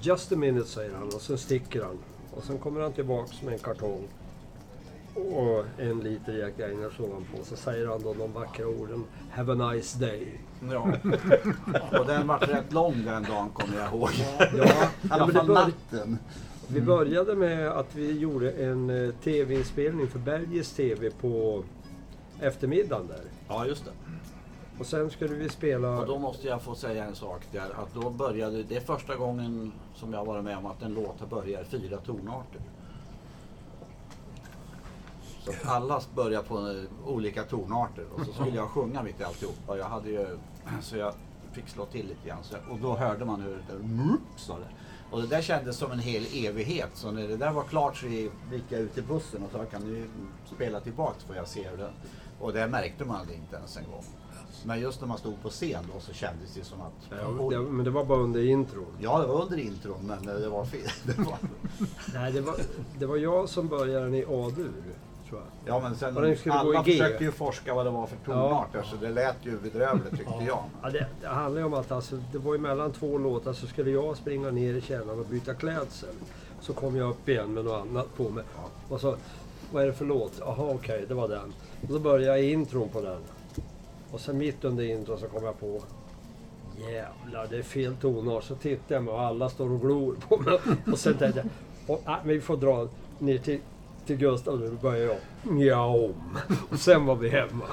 Just 0.02 0.32
a 0.32 0.36
minute 0.36 0.68
säger 0.68 0.96
han 0.96 1.08
och 1.08 1.22
sen 1.22 1.38
sticker 1.38 1.84
han. 1.84 1.98
Och 2.32 2.44
sen 2.44 2.58
kommer 2.58 2.82
han 2.82 2.94
tillbaks 2.94 3.42
med 3.42 3.54
en 3.54 3.60
kartong 3.60 4.08
och 5.16 5.66
en 5.78 6.00
liter 6.00 6.34
Jack 6.34 6.58
Daniels 6.58 7.00
ovanpå. 7.00 7.38
Så 7.44 7.56
säger 7.56 7.88
han 7.88 8.04
då 8.04 8.14
de 8.14 8.34
vackra 8.34 8.68
orden, 8.68 9.04
have 9.32 9.54
a 9.54 9.72
nice 9.72 10.00
day. 10.00 10.40
Ja. 10.72 10.94
Och 12.00 12.06
den 12.06 12.28
var 12.28 12.40
rätt 12.40 12.74
lång 12.74 13.04
den 13.06 13.24
dagen 13.24 13.50
kommer 13.50 13.78
jag 13.78 13.94
ihåg. 13.94 14.10
Ja, 14.40 14.90
I 15.02 15.10
alla 15.10 15.28
fall 15.34 15.48
bör, 15.48 15.54
natten. 15.54 16.18
Vi 16.68 16.82
började 16.82 17.36
med 17.36 17.68
att 17.68 17.96
vi 17.96 18.20
gjorde 18.20 18.52
en 18.52 18.90
eh, 18.90 19.14
tv-inspelning 19.24 20.08
för 20.08 20.20
Bergis 20.20 20.72
TV 20.72 21.10
på 21.10 21.64
eftermiddagen 22.40 23.08
där. 23.08 23.22
Ja, 23.48 23.66
just 23.66 23.86
det. 23.86 23.92
Och 24.80 24.86
sen 24.86 25.10
skulle 25.10 25.36
vi 25.36 25.50
spela... 25.50 26.00
Och 26.00 26.08
då 26.08 26.20
måste 26.20 26.48
jag 26.48 26.62
få 26.62 26.76
säga 26.76 27.06
en 27.06 27.16
sak 27.16 27.42
där. 27.52 27.70
Att 27.84 27.94
då 27.94 28.10
började, 28.10 28.64
det 28.64 28.76
är 28.76 28.82
första 28.82 29.16
gången 29.16 29.72
som 29.96 30.14
jag 30.14 30.20
har 30.20 30.26
varit 30.26 30.44
med 30.44 30.58
om 30.58 30.66
att 30.66 30.82
en 30.82 30.94
låt 30.94 31.20
har 31.20 31.28
börjat 31.28 31.74
i 31.74 31.80
fyra 31.80 31.98
tonarter. 31.98 32.62
Så 35.46 35.52
alla 35.64 36.02
börjar 36.16 36.42
på 36.42 36.84
olika 37.06 37.44
tonarter 37.44 38.06
och 38.16 38.26
så 38.26 38.34
skulle 38.34 38.56
jag 38.56 38.70
sjunga 38.70 39.04
mitt 39.04 39.20
i 39.20 39.24
alltihopa. 39.24 39.78
Jag 39.78 39.86
hade 39.86 40.10
ju, 40.10 40.38
så 40.82 40.98
jag 40.98 41.14
fick 41.52 41.70
slå 41.70 41.86
till 41.86 42.08
lite 42.08 42.28
grann. 42.28 42.44
Så, 42.44 42.56
och 42.72 42.80
då 42.80 42.96
hörde 42.96 43.26
man 43.26 43.42
hur 43.42 43.52
det 43.52 43.74
där 43.74 44.18
sa 44.36 44.60
det. 44.60 44.68
Och 45.12 45.22
det 45.22 45.28
där 45.28 45.42
kändes 45.42 45.78
som 45.78 45.92
en 45.92 46.00
hel 46.00 46.26
evighet. 46.34 46.90
Så 46.94 47.12
när 47.12 47.28
det 47.28 47.38
där 47.38 47.52
var 47.52 47.64
klart 47.64 47.98
så 47.98 48.08
gick 48.08 48.64
jag 48.70 48.82
ut 48.82 48.98
i 48.98 49.02
bussen 49.02 49.44
och 49.44 49.52
sa 49.52 49.66
kan 49.66 49.82
du 49.82 50.06
spela 50.56 50.80
tillbaks 50.80 51.24
för 51.24 51.36
jag 51.36 51.48
ser 51.48 51.78
det. 51.78 51.90
Och 52.40 52.54
det 52.54 52.68
märkte 52.68 53.06
man 53.06 53.22
inte 53.22 53.56
ens 53.56 53.78
en 53.78 53.84
gång. 53.84 54.04
Men 54.66 54.80
just 54.80 55.02
när 55.02 55.08
man 55.08 55.18
stod 55.18 55.42
på 55.42 55.50
scen 55.50 55.84
då 55.94 56.00
så 56.00 56.14
kändes 56.14 56.54
det 56.54 56.64
som 56.64 56.82
att... 56.82 56.94
Ja, 57.10 57.50
det, 57.50 57.60
men 57.60 57.86
det 57.86 57.92
var 57.92 58.06
bara 58.06 58.20
under 58.20 58.44
intron. 58.44 58.98
Ja, 59.00 59.20
det 59.20 59.28
var 59.28 59.42
under 59.42 59.58
intron 59.58 60.00
men 60.08 60.26
det 60.26 60.50
var 60.50 60.66
fel. 60.66 60.88
Det 61.16 61.18
var... 61.18 61.38
Nej, 62.14 62.32
det 62.32 62.42
var, 62.42 62.56
det 63.00 63.06
var 63.06 63.18
jag 63.18 63.50
som 63.50 63.68
började 63.68 64.18
i 64.18 64.26
A-dur, 64.26 64.84
tror 65.34 65.44
jag. 65.66 65.76
Ja 65.76 65.80
men 65.80 65.96
sen 65.96 66.18
alla 66.52 66.84
försökte 66.84 67.24
ju 67.24 67.32
forska 67.32 67.74
vad 67.74 67.86
det 67.86 67.90
var 67.90 68.08
för 68.08 68.18
tonarter 68.26 68.84
så 68.84 68.96
det 68.96 69.10
lät 69.10 69.36
ju 69.42 69.58
bedrövligt 69.58 70.18
tyckte 70.18 70.44
jag. 70.48 70.64
Ja, 70.84 70.90
det, 70.90 71.08
det 71.22 71.28
handlar 71.28 71.62
ju 71.62 71.66
om 71.66 71.74
att 71.74 71.92
alltså, 71.92 72.16
det 72.32 72.38
var 72.38 72.54
ju 72.54 72.60
mellan 72.60 72.92
två 72.92 73.18
låtar 73.18 73.54
så 73.54 73.68
skulle 73.68 73.92
jag 73.92 74.18
springa 74.18 74.52
ner 74.52 74.74
i 74.74 74.82
källaren 74.82 75.20
och 75.20 75.26
byta 75.26 75.54
klädsel. 75.54 76.16
Så 76.62 76.74
kom 76.74 76.96
jag 76.96 77.10
upp 77.10 77.30
igen 77.30 77.54
med 77.54 77.66
något 77.66 77.82
annat 77.82 78.18
på 78.18 78.30
mig. 78.30 78.44
Och 78.90 79.02
så, 79.02 79.16
vad 79.72 79.84
är 79.84 79.88
det 79.88 79.94
för 79.94 80.06
låt? 80.06 80.34
Jaha, 80.40 80.72
okej, 80.76 81.06
det 81.08 81.14
var 81.14 81.28
den. 81.28 81.54
Och 81.82 81.94
då 81.94 82.00
började 82.00 82.38
jag 82.38 82.52
intron 82.52 82.90
på 82.90 83.02
den. 83.02 83.20
Och 84.12 84.20
sen 84.20 84.38
mitt 84.38 84.64
under 84.64 84.84
intron 84.84 85.20
så 85.20 85.28
kom 85.28 85.44
jag 85.44 85.60
på 85.60 85.82
Jävlar, 86.78 87.48
det 87.50 87.58
är 87.58 87.64
fel 87.64 87.96
tonart. 87.96 88.44
Så 88.44 88.56
tittar 88.56 88.96
jag 88.96 89.04
mig 89.04 89.14
och 89.14 89.22
alla 89.22 89.50
står 89.50 89.72
och 89.72 89.82
glor 89.82 90.16
på 90.30 90.38
mig. 90.38 90.60
Och 90.92 91.00
sen 91.00 91.18
tänkte 91.18 91.44
jag, 91.88 91.96
och, 91.96 92.04
men 92.06 92.36
vi 92.36 92.42
får 92.42 92.58
dra 92.58 92.88
ner 93.20 93.38
till, 93.38 93.60
till 94.06 94.18
Gustav 94.18 94.60
nu. 94.60 94.70
Då 94.70 94.76
börjar 94.76 95.06
jag 95.06 95.18
mjau. 95.54 96.14
Och 96.70 96.80
sen 96.80 97.06
var 97.06 97.16
vi 97.16 97.30
hemma. 97.30 97.66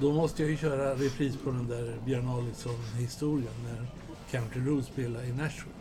Då 0.00 0.12
måste 0.12 0.42
jag 0.42 0.50
ju 0.50 0.56
köra 0.56 0.94
repris 0.94 1.36
på 1.36 1.50
den 1.50 1.68
där 1.68 1.96
Björn 2.04 2.28
Adielsson-historien 2.28 3.52
när 3.64 3.86
Country 4.30 4.60
Road 4.60 4.84
spelade 4.84 5.26
i 5.26 5.32
Nashville. 5.32 5.74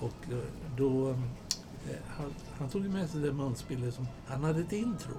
Och 0.00 0.32
eh, 0.32 0.38
då... 0.76 1.08
eh, 1.10 1.16
Han, 2.08 2.34
han 2.58 2.68
tog 2.68 2.82
med 2.82 3.10
sig 3.10 3.20
det 3.20 3.32
munspelet 3.32 3.94
som... 3.94 4.06
Han 4.26 4.44
hade 4.44 4.60
ett 4.60 4.72
intro. 4.72 5.14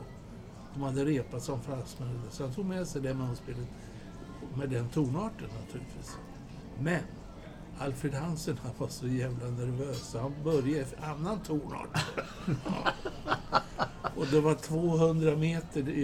De 0.74 0.84
hade 0.84 1.06
repat 1.06 1.44
som 1.44 1.62
fransmän. 1.62 2.22
Så 2.32 2.44
han 2.44 2.54
tog 2.54 2.66
med 2.66 2.88
sig 2.88 3.02
det 3.02 3.14
munspelet 3.14 3.68
med 4.56 4.70
den 4.70 4.90
tonarten 4.90 5.48
naturligtvis. 5.66 6.18
Men 6.80 7.00
Alfred 7.82 8.14
Hansen 8.14 8.58
han 8.64 8.72
var 8.78 8.88
så 8.88 9.08
jävla 9.08 9.48
nervös 9.48 9.98
så 9.98 10.20
han 10.20 10.34
började 10.44 10.70
i 10.70 10.86
annan 11.02 11.40
tonart. 11.40 11.90
Och 14.16 14.26
det 14.32 14.42
var 14.42 14.56
200 14.56 15.36
meter 15.36 15.90
i, 15.90 16.04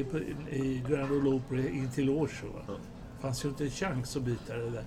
i 0.49 0.83
Grand 0.89 1.11
Ole 1.11 1.29
Opry 1.29 1.67
in 1.67 1.91
till 1.91 2.09
Oshawa. 2.09 2.59
Det 2.67 3.21
fanns 3.21 3.45
ju 3.45 3.49
inte 3.49 3.63
en 3.63 3.69
chans 3.71 4.15
att 4.15 4.21
byta 4.23 4.57
det 4.57 4.69
där. 4.69 4.83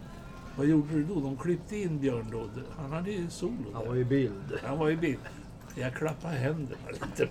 Vad 0.56 0.66
gjorde 0.66 0.94
du 0.94 1.04
då? 1.04 1.20
De 1.20 1.36
klippte 1.36 1.76
in 1.76 1.98
Björn 2.00 2.26
då. 2.32 2.48
Han 2.78 2.92
hade 2.92 3.10
ju 3.10 3.30
solo 3.30 3.54
Han 3.72 3.82
där. 3.82 3.88
var 3.88 3.96
i 3.96 4.04
bild. 4.04 4.58
Han 4.64 4.78
var 4.78 4.90
i 4.90 4.96
bild. 4.96 5.18
Jag 5.74 5.94
klappade 5.94 6.34
händerna 6.34 6.76
lite. 6.92 7.28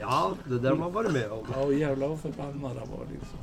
Ja, 0.00 0.32
det 0.48 0.58
där 0.58 0.70
har 0.70 0.76
man 0.76 0.92
varit 0.92 1.12
med 1.12 1.30
om. 1.30 1.46
Ja, 1.54 1.60
och 1.60 1.74
jävlar 1.74 2.08
vad 2.08 2.20
förbannad 2.20 2.76
han 2.78 2.88
var 2.90 3.06
liksom. 3.12 3.38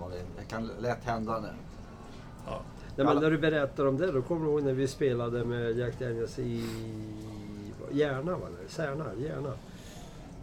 Ja, 0.00 0.08
det 0.38 0.44
kan 0.44 0.66
lätt 0.66 1.04
hända 1.04 1.40
nu. 1.40 1.48
Ja. 2.46 2.60
Nej, 2.96 3.06
men 3.06 3.16
när 3.16 3.30
du 3.30 3.38
berättar 3.38 3.86
om 3.86 3.96
det, 3.96 4.12
då 4.12 4.22
kommer 4.22 4.46
du 4.46 4.52
ihåg 4.52 4.62
när 4.62 4.72
vi 4.72 4.88
spelade 4.88 5.44
med 5.44 5.78
Jack 5.78 5.98
Daniels 5.98 6.38
i 6.38 6.64
Järna, 7.90 8.32
va? 8.32 8.46
Särna, 8.68 9.04
Järna. 9.18 9.52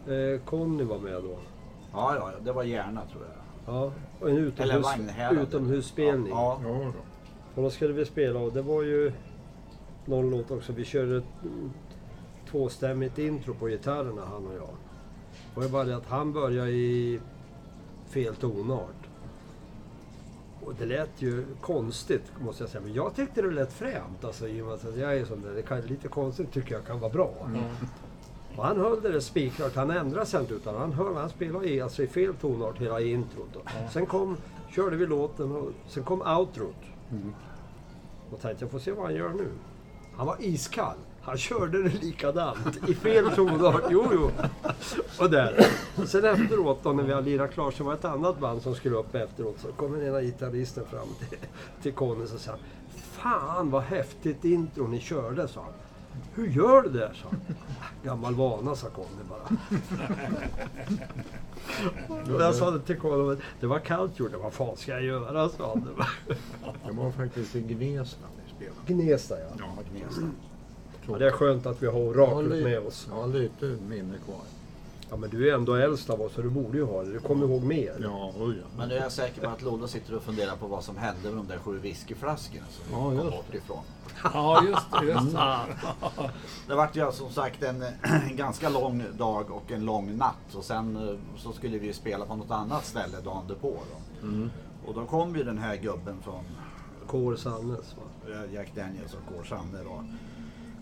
Eh, 0.08 0.39
Conny 0.46 0.84
var 0.84 1.00
med 1.00 1.24
då. 1.24 1.38
Ja, 1.94 2.15
ja, 2.15 2.32
det 2.41 2.51
var 2.51 2.63
gärna 2.63 3.01
tror 3.12 3.24
jag. 3.24 3.75
Ja, 3.75 3.94
och 4.20 4.29
en 4.29 4.38
utomhus, 4.38 4.88
utomhusspelning. 5.32 6.29
Ja, 6.29 6.62
Ja. 6.63 6.91
Och 7.56 7.63
då 7.63 7.70
skulle 7.70 7.94
vi 7.94 8.06
spela 8.06 8.39
och 8.39 8.53
det 8.53 8.62
var 8.62 8.84
ju 8.84 9.12
någon 10.06 10.29
låt 10.29 10.51
också. 10.51 10.74
Vi 10.74 10.86
körde 10.86 11.18
ett 11.18 11.44
mm, 11.44 11.72
tvåstämmigt 12.51 13.18
intro 13.18 13.53
på 13.53 13.68
gitarrerna 13.68 14.22
han 14.25 14.48
och 14.48 14.53
jag. 14.53 14.70
Det 15.56 15.62
var 15.62 15.70
bara 15.70 15.84
det 15.84 15.96
att 15.96 16.06
han 16.06 16.34
började 16.34 16.72
i 16.72 17.20
fel 18.10 18.36
tonart. 18.36 18.99
Och 20.70 20.76
det 20.80 20.86
lät 20.86 21.22
ju 21.22 21.46
konstigt 21.62 22.24
måste 22.42 22.64
jag 22.64 22.70
säga. 22.70 22.82
Men 22.82 22.94
jag 22.94 23.16
tyckte 23.16 23.42
det 23.42 23.52
lät 23.52 23.74
fränt. 23.74 24.24
Alltså, 24.24 24.48
i 24.48 24.62
och 24.62 24.66
med 24.66 24.74
att 24.74 24.98
jag 24.98 25.18
är 25.18 25.26
sån 25.26 25.42
där. 25.42 25.52
Det 25.52 25.62
kan, 25.62 25.82
lite 25.82 26.08
konstigt 26.08 26.52
tycker 26.52 26.76
jag 26.76 26.86
kan 26.86 27.00
vara 27.00 27.12
bra. 27.12 27.34
Och 28.56 28.66
han 28.66 28.78
höll 28.78 29.02
det 29.02 29.22
spikklart. 29.22 29.76
Han 29.76 29.92
ändrade 29.92 30.26
sig 30.26 30.42
inte 30.42 30.54
utan 30.54 30.76
han, 30.76 30.94
höll, 30.94 31.16
han 31.16 31.30
spelade 31.30 31.70
i, 31.70 31.82
alltså 31.82 32.04
i 32.04 32.08
fel 32.08 32.34
tonart 32.34 32.78
hela 32.78 33.02
introt. 33.02 33.50
Då. 33.54 33.60
Sen 33.92 34.06
kom, 34.06 34.38
körde 34.76 34.96
vi 34.96 35.06
låten 35.06 35.52
och 35.52 35.72
sen 35.88 36.04
kom 36.04 36.22
outrot. 36.22 36.76
Och 38.32 38.42
tänkte 38.42 38.64
jag 38.64 38.72
får 38.72 38.80
se 38.80 38.92
vad 38.92 39.06
han 39.06 39.16
gör 39.16 39.30
nu. 39.30 39.48
Han 40.18 40.28
var 40.28 40.36
iskall. 40.40 40.98
Han 41.22 41.38
körde 41.38 41.84
det 41.84 42.04
likadant 42.04 42.90
i 42.90 42.94
fel 42.96 43.32
tonart. 43.36 43.84
Jo, 43.90 44.06
jo. 44.14 44.32
Och 45.20 45.30
där. 45.30 45.66
Sen 46.06 46.26
efteråt 46.26 46.84
då 46.84 46.94
när 46.94 47.04
vi 47.04 47.14
har 47.14 47.22
lirat 47.22 47.52
klart 47.54 47.74
så 47.74 47.84
var 47.84 47.92
det 47.92 47.98
ett 47.98 48.06
annat 48.06 48.40
band 48.40 48.62
som 48.62 48.76
skulle 48.76 48.96
upp 48.96 49.16
efteråt. 49.16 49.56
Så 49.60 49.68
kom 49.68 49.92
den 49.94 50.08
ena 50.08 50.22
gitarristen 50.22 50.86
fram 50.86 51.08
till, 51.20 51.38
till 51.82 51.94
Conny 51.94 52.24
och 52.24 52.30
sa 52.30 52.52
Fan 52.96 53.70
vad 53.72 53.84
häftigt 53.84 54.46
intro 54.46 54.88
ni 54.88 55.00
körde, 55.00 55.48
sa 55.48 55.62
han. 55.62 55.74
Hur 56.34 56.48
gör 56.48 56.82
du 56.82 56.90
det? 56.90 57.12
sa 57.22 57.28
han. 57.32 57.40
Gammal 58.04 58.36
vana, 58.36 58.76
sa 58.76 58.88
Conny 58.90 59.24
bara. 59.30 59.58
Och 62.36 62.42
jag 62.42 62.56
sa 62.56 62.72
det 62.72 62.80
till 62.80 62.98
Conny, 62.98 63.38
det 63.60 63.68
var 63.68 63.80
kallt 63.80 64.20
gjort. 64.20 64.32
Vad 64.44 64.54
fan 64.54 64.78
ska 64.78 64.92
jag 64.92 65.04
göra? 65.04 65.50
sa 65.50 65.70
han. 65.70 65.88
Det 66.86 66.92
var 66.92 67.12
faktiskt 67.12 67.56
i 67.56 67.62
Gnesta 67.62 68.28
vi 68.46 68.54
spelade. 68.56 69.04
Gnesta 69.04 69.40
ja. 69.40 69.48
Ja, 69.60 69.66
Gnesta. 69.92 70.22
Ja. 71.12 71.18
Det 71.18 71.28
är 71.28 71.32
skönt 71.32 71.66
att 71.66 71.84
vi 71.84 71.88
har 71.88 72.00
oraklet 72.00 72.51
lite- 72.51 72.63
med 72.70 72.80
oss. 72.80 73.08
Ja, 73.12 73.25
lite 73.25 73.66
minne 73.66 74.13
kvar. 74.25 74.42
Ja 75.12 75.18
men 75.18 75.30
du 75.30 75.50
är 75.50 75.54
ändå 75.56 75.74
äldst 75.75 76.10
av 76.10 76.22
oss 76.22 76.34
så 76.34 76.42
du 76.42 76.50
borde 76.50 76.78
ju 76.78 76.84
ha 76.86 77.04
det. 77.04 77.12
Du 77.13 77.20
kommer 77.20 77.46
ihåg 77.48 77.63
mer. 77.63 77.96
Ja, 78.04 78.32
oj 78.39 78.56
ja. 78.62 78.68
Men 78.78 78.89
nu 78.89 78.96
är 78.96 79.01
jag 79.01 79.12
säker 79.12 79.42
på 79.42 79.50
att 79.50 79.62
Lodde 79.62 79.88
sitter 79.88 80.16
och 80.16 80.22
funderar 80.24 80.56
på 80.56 80.68
vad 80.68 80.84
som 80.84 80.98
hände 80.98 81.22
med 81.24 81.34
de 81.34 81.48
där 81.48 81.58
sju 81.58 81.78
whiskyflaskorna 81.80 82.66
som 82.70 82.84
vi 82.88 82.92
Ja, 82.94 82.98
kom 83.00 83.16
just 83.16 83.32
bort 83.38 83.56
ifrån. 83.56 83.80
Ja, 84.34 84.63
just 84.63 84.92
det. 84.92 85.06
Just 85.06 85.32
det. 85.34 85.60
Det 86.68 86.75
vart 86.75 86.96
ju 86.96 87.12
som 87.12 87.30
sagt 87.30 87.63
en, 87.63 87.84
en 88.30 88.36
ganska 88.38 88.70
lång 88.70 89.04
dag 89.18 89.51
och 89.51 89.72
en 89.72 89.86
lång 89.86 90.18
natt 90.18 90.56
och 90.56 90.63
sen 90.63 90.96
eh, 91.10 91.16
så 91.38 91.51
skulle 91.51 91.78
vi 91.78 91.88
ju 91.88 91.94
spela 91.94 92.25
på 92.25 92.36
något 92.36 92.51
annat 92.51 92.86
ställe 92.86 93.18
dagen 93.24 93.44
därpå. 93.48 93.74
Då. 94.22 94.28
Och 94.88 94.94
då 94.96 95.06
kom 95.06 95.36
ju 95.36 95.44
den 95.44 95.58
här 95.58 95.75
gubben 95.75 96.18
från 96.24 96.44
Kår 97.08 97.36
Sannes 97.36 97.96
va? 97.98 98.34
eh, 98.34 98.54
Jack 98.54 98.72
Daniels 98.75 99.13
och 99.13 99.36
Kåre 99.36 99.48
Sanne 99.48 99.84
då 99.84 100.04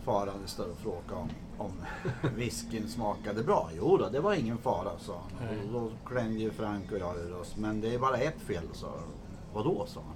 farandes 0.07 0.55
där 0.55 0.71
och 0.71 0.77
frågade 0.77 1.13
om, 1.13 1.29
om 1.57 1.71
whiskyn 2.35 2.89
smakade 2.89 3.43
bra. 3.43 3.69
Jo 3.75 3.97
då, 3.97 4.09
det 4.09 4.19
var 4.19 4.33
ingen 4.33 4.57
fara 4.57 4.99
sa 4.99 5.21
han. 5.39 5.59
Och 5.59 5.81
då 5.81 5.91
klängde 6.05 6.39
ju 6.39 6.51
Frank 6.51 6.91
och 6.91 6.97
jag 6.99 7.17
ur 7.17 7.35
oss. 7.35 7.55
Men 7.55 7.81
det 7.81 7.93
är 7.93 7.99
bara 7.99 8.17
ett 8.17 8.41
fel 8.41 8.63
sa. 8.73 8.87
Vadå 9.53 9.85
sa 9.87 9.99
han. 9.99 10.15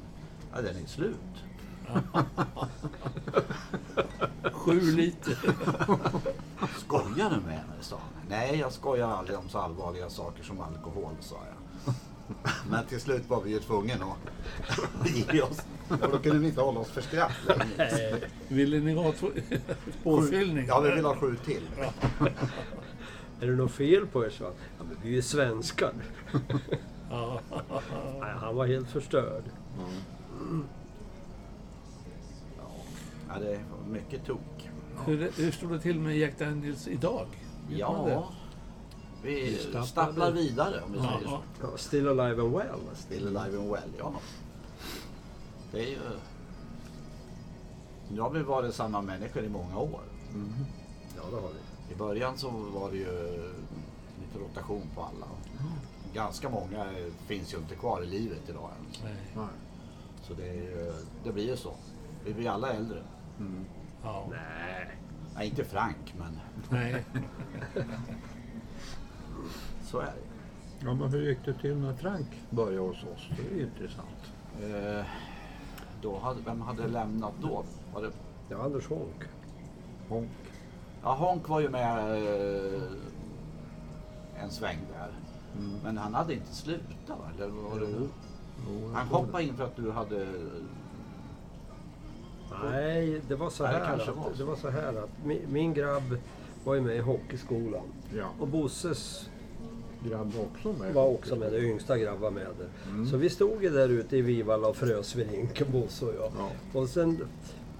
Ja, 0.53 0.71
den 0.71 0.83
är 0.83 0.88
slut. 0.88 1.15
Sju 4.53 4.81
liter. 4.81 5.38
Skojar 6.79 7.29
du 7.29 7.36
med 7.36 7.45
mig? 7.45 7.77
sa 7.81 7.95
han. 7.95 8.24
Nej, 8.29 8.60
jag 8.60 8.71
skojar 8.71 9.07
aldrig 9.07 9.38
om 9.38 9.50
så 9.50 9.57
allvarliga 9.57 10.10
saker 10.10 10.43
som 10.43 10.62
alkohol, 10.62 11.15
sa 11.19 11.36
jag. 11.36 11.95
Men 12.69 12.86
till 12.86 13.01
slut 13.01 13.29
var 13.29 13.41
vi 13.41 13.51
ju 13.51 13.60
tvungna 13.60 14.05
att 14.05 15.33
ge 15.33 15.41
oss. 15.41 15.62
Och 16.01 16.12
då 16.12 16.19
kunde 16.19 16.39
vi 16.39 16.48
inte 16.48 16.62
hålla 16.62 16.79
oss 16.79 16.89
för 16.91 17.01
skratt 17.01 17.31
längre. 17.48 18.17
Ville 18.48 18.79
ni 18.79 18.93
ha 18.93 19.13
påfyllning? 20.03 20.65
Ja, 20.67 20.79
vi 20.79 20.91
vill 20.91 21.05
ha 21.05 21.15
sju 21.15 21.36
till. 21.45 21.62
Är 23.41 23.48
det 23.48 23.55
något 23.55 23.71
fel 23.71 24.07
på 24.07 24.25
er? 24.25 24.29
Så? 24.29 24.43
Ja, 24.43 24.83
men 24.88 24.98
vi 25.03 25.10
är 25.10 25.13
ju 25.13 25.21
svenskar. 25.21 25.93
Ja. 27.10 27.39
Nej, 28.19 28.31
han 28.39 28.55
var 28.55 28.67
helt 28.67 28.89
förstörd. 28.89 29.43
Ja, 33.27 33.39
det 33.39 33.48
var 33.71 33.93
mycket 33.93 34.25
tok. 34.25 34.69
Hur, 35.05 35.31
hur 35.38 35.51
står 35.51 35.67
det 35.69 35.79
till 35.79 36.00
med 36.00 36.17
Jack 36.17 36.39
Daniels 36.39 36.88
idag? 36.88 37.25
Vet? 37.69 37.79
Ja, 37.79 38.31
vi 39.24 39.57
stapplar 39.86 40.31
vidare 40.31 40.81
om 40.86 40.91
vi 40.93 40.98
Ja, 40.98 41.03
säger 41.15 41.29
så. 41.29 41.39
Ja, 41.62 41.77
still 41.77 42.07
alive 42.07 42.41
and 42.41 42.51
well. 42.53 42.79
Still 42.95 43.38
alive 43.38 43.57
and 43.60 43.69
well, 43.71 43.89
ja. 44.00 44.13
Det 45.72 45.84
är 45.84 45.90
ju... 45.90 46.00
Nu 48.10 48.22
har 48.22 48.30
vi 48.30 48.44
varit 48.44 48.75
samma 48.75 49.01
människor 49.01 49.44
i 49.44 49.50
många 49.50 49.78
år. 49.78 50.01
Ja, 51.16 51.22
det 51.30 51.36
har 51.36 51.50
vi. 51.50 51.94
I 51.94 51.98
början 51.98 52.38
så 52.38 52.50
var 52.50 52.92
det 52.92 52.98
ju 52.98 53.38
lite 54.22 54.40
rotation 54.40 54.84
på 54.96 55.01
alla. 55.01 55.28
Ganska 56.13 56.50
många 56.50 56.86
finns 57.28 57.54
ju 57.54 57.58
inte 57.58 57.75
kvar 57.75 58.04
i 58.04 58.08
livet 58.08 58.50
idag 58.50 58.70
ens. 58.82 59.04
Nej. 59.04 59.16
Nej. 59.36 59.46
Så 60.22 60.34
det, 60.34 60.50
är 60.50 60.54
ju, 60.54 60.94
det 61.24 61.32
blir 61.32 61.48
ju 61.48 61.58
så. 61.58 61.74
Vi 62.25 62.34
blir 62.34 62.50
alla 62.50 62.74
äldre. 62.74 63.04
Ja. 64.04 64.28
Nej. 64.30 64.98
Nej, 65.36 65.48
inte 65.48 65.63
Frank, 65.63 66.13
men 66.18 66.40
Nej. 66.70 67.06
så 69.84 70.00
är 70.00 70.06
det. 70.06 70.13
Ja, 70.80 70.94
men 70.94 71.10
hur 71.10 71.22
gick 71.30 71.46
det 71.46 71.54
till 71.54 71.78
när 71.78 71.94
Frank 71.94 72.28
började 72.50 72.88
hos 72.88 73.04
oss? 73.04 73.30
Det 73.38 73.54
är 73.54 73.58
ju 73.58 73.63
intressant. 73.63 74.34
Eh, 74.62 75.06
då 76.01 76.36
vem 76.46 76.62
hade 76.62 76.88
lämnat 76.88 77.34
då? 77.41 77.63
Var 77.93 78.01
det, 78.01 78.12
Ja, 78.50 78.63
Anders 78.63 78.88
Honk. 78.89 79.24
Honk. 80.10 80.29
ja, 81.03 81.13
Honk 81.13 81.50
var 81.50 81.60
ju 81.60 81.70
med 81.70 81.98
eh, 82.75 82.81
en 84.43 84.51
sväng 84.51 84.77
där. 84.98 85.10
Men 85.84 85.98
han 85.98 86.13
hade 86.13 86.34
inte 86.34 86.55
slutat 86.55 87.10
va? 87.10 87.15
Eller 87.36 87.48
var 87.48 87.79
det, 87.79 87.88
Jo, 88.67 88.91
han 88.93 89.08
hoppade 89.08 89.43
in 89.43 89.58
för 89.58 89.63
att 89.63 89.75
du 89.75 89.91
hade... 89.91 90.27
Nej, 92.63 93.22
det 93.27 93.36
var 93.36 93.50
så 93.50 93.63
Nej, 93.63 93.74
det 93.74 93.79
här, 93.79 93.86
kanske 93.88 94.12
att, 94.12 94.17
var 94.17 94.24
så. 94.24 94.38
det 94.38 94.43
var 94.43 94.55
så 94.55 94.70
här 94.70 95.03
att 95.03 95.10
min, 95.25 95.41
min 95.50 95.74
grabb 95.74 96.17
var 96.63 96.75
ju 96.75 96.81
med 96.81 96.96
i 96.96 97.00
hockeyskolan. 97.00 97.84
det. 98.12 98.17
Ja, 98.17 98.25
Och 98.39 98.48
Bosses 98.48 99.29
grabb 100.10 100.34
också 100.51 100.74
med. 100.79 100.93
var 100.93 101.08
också 101.08 101.36
med, 101.36 101.51
den 101.51 101.62
yngsta 101.62 101.98
grabb 101.98 102.20
var 102.20 102.31
med 102.31 102.48
där. 102.58 102.70
Mm. 102.89 103.08
Så 103.08 103.17
vi 103.17 103.29
stod 103.29 103.63
ju 103.63 103.70
där 103.70 103.89
ute 103.89 104.17
i 104.17 104.22
Vivalla 104.22 104.67
och 104.67 104.75
frös 104.75 105.15
vid 105.15 105.31
rinken, 105.31 105.72
Bosse 105.72 106.05
och 106.05 106.15
jag. 106.15 106.31
Ja. 106.38 106.79
Och 106.79 106.89
sen, 106.89 107.27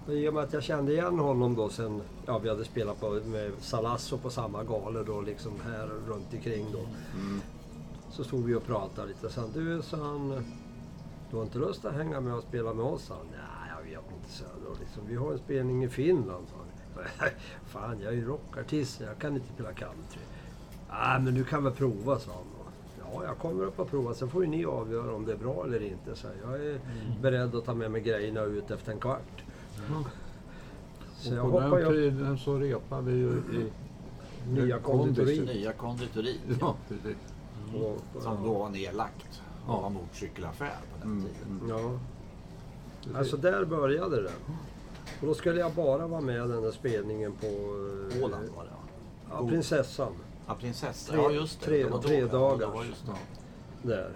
i 0.10 0.28
och 0.28 0.34
med 0.34 0.44
att 0.44 0.54
jag 0.54 0.64
kände 0.64 0.92
igen 0.92 1.20
honom 1.20 1.56
då 1.56 1.70
sen, 1.70 2.02
ja 2.26 2.38
vi 2.38 2.50
hade 2.50 2.66
spelat 2.66 3.00
på, 3.00 3.10
med 3.10 3.52
Salasso 3.60 4.18
på 4.18 4.30
samma 4.30 4.64
galor 4.64 5.04
då 5.04 5.22
liksom 5.22 5.52
här 5.64 5.90
runt 6.08 6.34
omkring 6.34 6.66
då. 6.72 6.80
Mm. 7.20 7.42
Så 8.12 8.24
stod 8.24 8.46
vi 8.46 8.56
och 8.56 8.66
pratade 8.66 9.08
lite. 9.08 9.30
Sen 9.30 9.52
du, 9.54 9.82
sa 9.82 9.98
han, 9.98 10.44
du 11.32 11.36
har 11.36 11.44
inte 11.44 11.58
lust 11.58 11.86
att 11.86 11.94
hänga 11.94 12.22
med 12.22 12.34
och 12.34 12.44
spela 12.44 12.74
med 12.74 12.86
oss? 12.86 13.10
han. 13.10 13.28
Nej, 13.32 13.72
jag 13.78 13.84
vet 13.84 14.12
inte, 14.18 14.32
så 14.32 14.44
då. 14.44 14.76
Liksom, 14.80 15.04
Vi 15.08 15.16
har 15.16 15.32
en 15.32 15.38
spelning 15.38 15.84
i 15.84 15.90
Finland, 15.90 16.48
sa 16.50 16.56
han. 16.58 16.68
Fan, 17.68 18.00
jag 18.02 18.14
är 18.14 18.18
ju 18.18 18.26
rockartist, 18.26 19.02
jag 19.02 19.18
kan 19.20 19.36
inte 19.36 19.54
spela 19.54 19.74
country. 19.74 20.22
Nej, 20.92 21.20
men 21.22 21.34
du 21.36 21.44
kan 21.44 21.64
väl 21.64 21.74
prova, 21.74 22.20
sa 22.20 22.32
han. 22.32 22.44
Ja, 23.14 23.24
jag 23.26 23.38
kommer 23.38 23.64
upp 23.64 23.80
och 23.80 23.90
prova. 23.90 24.14
Sen 24.14 24.30
får 24.30 24.44
ju 24.44 24.50
ni 24.50 24.66
avgöra 24.66 25.16
om 25.16 25.26
det 25.26 25.32
är 25.34 25.38
bra 25.38 25.64
eller 25.66 25.84
inte. 25.84 26.16
Så 26.16 26.28
jag 26.44 26.66
är 26.66 26.80
beredd 27.22 27.56
att 27.56 27.66
ta 27.66 27.74
med 27.74 27.92
mig 27.92 28.02
grejerna 28.02 28.42
ut 28.42 28.72
efter 28.72 28.92
en 28.92 29.00
kvart. 29.00 29.44
Så 31.18 31.34
jag 31.36 31.46
Och 31.46 31.52
på 31.52 31.60
den 31.78 31.86
upp 31.86 31.94
tiden 31.94 32.38
så 32.38 32.58
repade 32.58 33.12
vi 33.12 33.18
ju 33.18 33.28
i 33.30 33.72
nya 34.50 34.80
konditori. 34.80 35.46
Nya 35.46 35.74
konditoriet. 35.74 36.40
Ja, 36.60 36.76
precis. 36.88 37.18
Och- 37.76 38.22
Som 38.24 38.44
då 38.44 38.54
var 38.54 38.70
nedlagt. 38.70 39.42
Ja. 39.68 39.76
Det 39.76 39.82
var 39.82 39.90
motorcykelaffär 39.90 40.68
på 40.94 41.00
den 41.08 41.12
Mm, 41.12 41.24
tiden. 41.24 41.62
Ja. 41.70 42.00
Alltså 43.18 43.38
där 43.38 43.66
började 43.66 44.22
det. 44.22 44.32
Och 45.22 45.28
då 45.28 45.34
skulle 45.34 45.60
jag 45.60 45.72
bara 45.74 46.08
vara 46.08 46.22
med 46.22 46.50
den 46.50 46.62
där 46.62 46.72
spelningen 46.72 47.32
på... 47.32 47.46
eh, 47.48 48.24
Åland 48.24 48.50
var 48.56 48.64
det 48.64 48.70
va? 48.70 48.78
Ja, 49.32 49.48
Prinsessan. 49.48 50.12
Ja, 50.48 50.56
prinsessa. 50.56 51.12
Tre- 51.14 51.22
ja, 51.22 51.32
just 51.32 51.60
det. 51.60 51.66
tre- 51.66 51.84
det 51.84 51.90
var 51.90 51.98
då, 52.02 52.08
tre 52.08 52.20
ja. 52.20 52.28
dagars. 52.28 52.60
Det 52.60 52.66
var 52.66 52.84
just 52.84 53.06
det. 53.06 53.88
Där. 53.90 54.12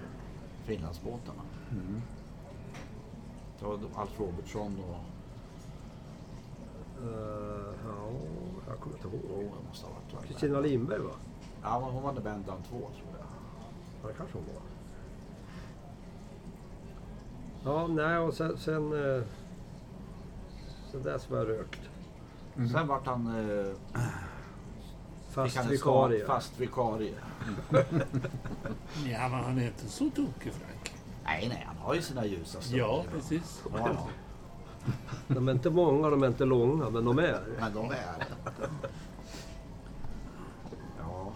Finlandsbåtarna. 0.63 1.41
Mm. 1.71 2.01
Det 3.59 3.65
var 3.65 3.79
Alf 3.95 4.19
Robertsson 4.19 4.79
och... 4.89 4.95
Uh, 7.03 7.09
ja, 7.87 8.09
jag 8.67 8.79
kommer 8.79 8.95
inte 8.95 9.07
ihåg. 9.07 9.43
va? 9.43 10.19
Kristina 10.27 10.59
Lindberg 10.59 10.99
va? 10.99 11.11
Ja, 11.63 11.89
hon 11.93 12.03
var 12.03 12.13
med 12.13 12.23
band 12.23 12.43
bland 12.43 12.63
två 12.69 12.77
tror 12.77 13.13
jag. 13.19 13.27
Ja, 14.03 14.07
det 14.07 14.13
kanske 14.13 14.37
hon 14.37 14.45
var. 14.53 14.61
Ja, 17.73 17.87
nej 17.87 18.17
och 18.17 18.33
sen... 18.33 18.57
Sen, 18.57 19.15
eh, 19.15 19.23
sen 20.91 21.03
dess 21.03 21.29
var 21.29 21.37
jag 21.37 21.49
rökt. 21.49 21.81
Sen 22.71 22.87
vart 22.87 23.05
han... 23.05 23.49
Eh, 23.49 24.01
Fast 25.35 25.65
vikarie. 25.65 26.25
Fast 26.25 26.59
vikarie. 26.59 27.13
Ja, 29.05 29.27
men 29.29 29.43
han 29.43 29.57
är 29.59 29.65
inte 29.67 29.87
så 29.87 30.09
tokig, 30.09 30.53
Frank. 30.53 30.93
Nej, 31.25 31.47
nej, 31.49 31.63
han 31.67 31.77
har 31.77 31.93
ju 31.93 32.01
sina 32.01 32.25
ljusa 32.25 32.61
stunder 32.61 32.85
Ja, 32.85 33.03
precis. 33.13 33.63
Ja. 33.77 34.07
De 35.27 35.47
är 35.47 35.51
inte 35.51 35.69
många, 35.69 36.09
de 36.09 36.23
är 36.23 36.27
inte 36.27 36.45
långa, 36.45 36.89
men 36.89 37.05
de 37.05 37.19
är. 37.19 37.41
Men 37.59 37.73
de 37.73 37.91
är... 37.91 38.25
Ja. 40.99 41.31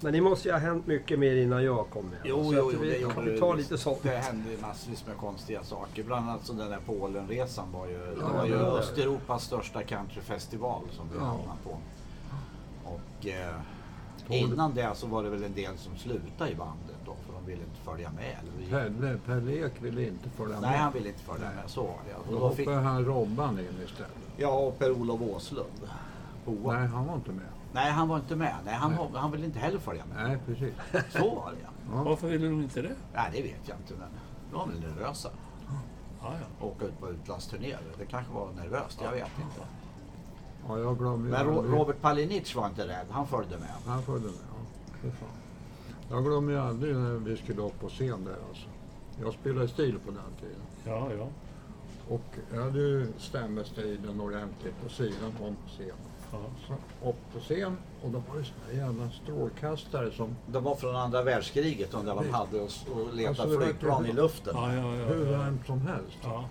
Men 0.00 0.12
det 0.12 0.20
måste 0.20 0.48
ju 0.48 0.52
ha 0.52 0.58
hänt 0.60 0.86
mycket 0.86 1.18
mer 1.18 1.36
innan 1.36 1.64
jag 1.64 1.90
kom 1.90 2.04
med. 2.06 2.18
Jo, 2.24 2.44
Så 2.44 2.54
jo, 2.54 2.70
jo, 2.74 2.78
vi 2.80 2.90
det 2.90 3.20
vi 3.22 3.30
det. 3.32 3.38
ta 3.38 3.54
lite 3.54 3.78
sånt. 3.78 3.98
Det 4.02 4.08
hände 4.16 4.50
ju 4.50 4.58
massvis 4.60 5.06
med 5.06 5.16
konstiga 5.16 5.62
saker. 5.64 6.02
Bland 6.04 6.30
annat 6.30 6.46
så 6.46 6.52
den 6.52 6.70
där 6.70 6.80
Polenresan 6.86 7.72
var 7.72 7.86
ju, 7.86 7.98
det 7.98 8.16
Ja, 8.20 8.28
var 8.32 8.44
ju 8.46 8.52
det 8.52 8.58
var 8.58 8.64
det. 8.72 8.78
Östeuropas 8.78 9.44
största 9.44 9.82
countryfestival 9.82 10.82
som 10.92 11.08
vi 11.12 11.16
Ja. 11.18 11.24
hamnade 11.24 11.58
på. 11.64 11.78
Eh, 13.26 14.42
innan 14.42 14.74
det 14.74 14.90
så 14.94 15.06
var 15.06 15.22
det 15.22 15.30
väl 15.30 15.44
en 15.44 15.54
del 15.54 15.78
som 15.78 15.96
slutade 15.96 16.50
i 16.50 16.54
bandet 16.54 16.96
då 17.04 17.14
för 17.26 17.32
de 17.32 17.46
ville 17.46 17.62
inte 17.62 17.80
följa 17.80 18.10
med. 18.10 18.36
Eller 18.42 18.52
vi- 18.58 18.70
Pelle, 19.00 19.18
Per 19.26 19.50
Ek 19.64 19.72
ville 19.82 20.06
inte 20.08 20.30
följa 20.30 20.60
med. 20.60 20.70
Nej, 20.70 20.78
han 20.78 20.92
ville 20.92 21.08
inte 21.08 21.22
följa 21.22 21.46
med. 21.46 21.64
Så 21.70 21.82
var 21.82 21.88
det. 22.08 22.14
Då 22.30 22.34
Och 22.34 22.40
då 22.40 22.50
fick, 22.56 22.66
hoppade 22.68 22.84
han 22.86 23.04
Robban 23.04 23.58
in 23.58 23.64
istället. 23.84 24.10
ja, 24.36 24.48
och 24.48 24.78
Per-Olof 24.78 25.20
Åslund. 25.20 25.68
Boa. 26.44 26.72
Nej. 26.72 26.80
Nej, 26.82 26.88
han 26.88 27.06
var 27.06 27.14
inte 27.14 27.30
med. 27.32 27.92
han 27.92 28.08
var 28.08 28.16
inte 28.16 28.36
med. 28.36 28.54
Nej, 28.64 28.74
han, 28.74 28.90
Nej. 28.90 29.08
han 29.14 29.30
ville 29.32 29.44
inte 29.46 29.58
heller 29.58 29.78
följa 29.78 30.04
med. 30.06 30.28
Nej, 30.28 30.38
precis. 30.46 30.74
Så 31.12 31.34
var 31.34 31.50
det 31.52 31.58
ja. 31.92 32.02
Varför 32.02 32.28
ville 32.28 32.46
de 32.48 32.60
inte 32.62 32.82
det? 32.82 32.94
Nej, 33.14 33.30
det 33.32 33.42
vet 33.42 33.68
jag 33.68 33.76
inte. 33.78 33.94
Men 33.94 34.08
de 34.50 34.58
var 34.58 34.66
väl 34.66 34.80
nervösa. 34.80 35.28
Ja, 36.22 36.32
ja. 36.60 36.66
Åka 36.66 36.84
ut 36.84 37.00
på 37.00 37.10
utlandsturnéer. 37.10 37.80
Det 37.98 38.06
kanske 38.06 38.32
var 38.32 38.48
nervöst. 38.52 39.00
Jag 39.02 39.10
vet 39.12 39.28
inte. 39.38 39.66
Ja, 40.68 40.78
jag 40.78 40.98
glömmer 40.98 41.24
ju 41.24 41.30
Men 41.30 41.46
Ro- 41.46 41.58
aldrig- 41.58 41.74
Robert 41.80 42.00
Palinic 42.00 42.54
var 42.54 42.66
inte 42.66 42.88
rädd. 42.88 43.06
Han 43.10 43.26
följde 43.26 43.58
med. 43.58 43.68
Han 43.86 44.02
följde 44.02 44.26
med, 44.26 44.36
ja. 44.50 44.56
Fy 45.02 45.10
fan. 45.10 45.28
Jag 46.10 46.24
glömmer 46.24 46.52
ju 46.52 46.58
aldrig 46.58 46.96
när 46.96 47.12
vi 47.14 47.36
skulle 47.36 47.62
upp 47.62 47.80
på 47.80 47.88
scen 47.88 48.24
där 48.24 48.36
alltså. 48.48 48.66
Jag 49.22 49.32
spelade 49.32 49.68
stil 49.68 49.98
på 50.06 50.10
den 50.10 50.20
tiden. 50.40 50.62
Ja, 50.84 51.08
ja. 51.18 51.26
Och 52.08 52.36
jag 52.54 52.62
hade 52.62 52.78
ju 52.78 53.06
stämmestilen 53.18 54.20
ordentligt 54.20 54.74
på 54.82 54.88
sidan 54.88 55.32
om 55.40 55.54
på 55.54 55.68
scen. 55.68 55.86
ja. 56.32 56.38
Så 56.66 56.72
upp 57.08 57.16
på 57.32 57.40
scen 57.40 57.76
och 58.02 58.10
då 58.10 58.22
var 58.32 58.38
det 58.38 58.44
såna 58.44 58.84
jävla 58.86 59.10
strålkastare 59.10 60.10
som 60.12 60.36
De 60.46 60.64
var 60.64 60.74
från 60.74 60.96
andra 60.96 61.22
världskriget 61.22 61.94
och 61.94 62.04
där 62.04 62.14
de 62.14 62.30
hade 62.30 62.60
oss 62.60 62.86
och 62.94 63.14
letade 63.14 63.42
Alltså, 63.42 63.60
flygplan 63.60 64.06
i 64.06 64.12
luften. 64.12 64.54
Ja, 64.56 64.74
ja, 64.74 64.96
ja. 64.96 65.04
hur 65.06 65.24
varmt 65.36 65.66
som 65.66 65.80
helst. 65.80 66.18
ja. 66.22 66.44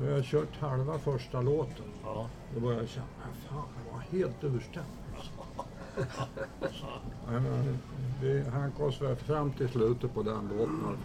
Nu 0.00 0.06
har 0.10 0.16
jag 0.16 0.24
kört 0.24 0.56
halva 0.60 0.98
första 0.98 1.40
låten. 1.42 1.84
ja. 2.04 2.26
Då 2.54 2.60
började 2.60 2.82
jag 2.82 2.90
känna, 2.90 3.06
"Men 3.24 3.34
fan, 3.48 3.68
jag 3.86 3.92
var 3.92 4.00
helt 4.00 4.44
urstämd. 4.44 4.86
alltså." 5.16 5.30
Nej, 7.30 7.40
men 7.40 7.78
vi 8.20 8.44
oss 8.84 9.00
väl 9.02 9.16
fram 9.16 9.52
till 9.52 9.68
slutet 9.68 10.14
på 10.14 10.22
den 10.22 10.48
båten. 10.48 10.96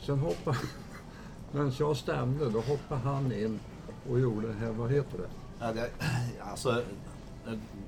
Sen 0.00 0.18
hoppade, 0.18 0.56
medan 1.52 1.72
jag 1.78 1.96
stämde, 1.96 2.50
då 2.50 2.60
hoppade 2.60 3.00
han 3.00 3.32
in 3.32 3.60
och 4.10 4.20
gjorde 4.20 4.46
det 4.46 4.52
här, 4.54 4.70
vad 4.70 4.90
heter 4.90 5.18
det? 5.18 5.28
Ja, 5.60 5.72
det, 5.72 5.90
alltså, 6.40 6.82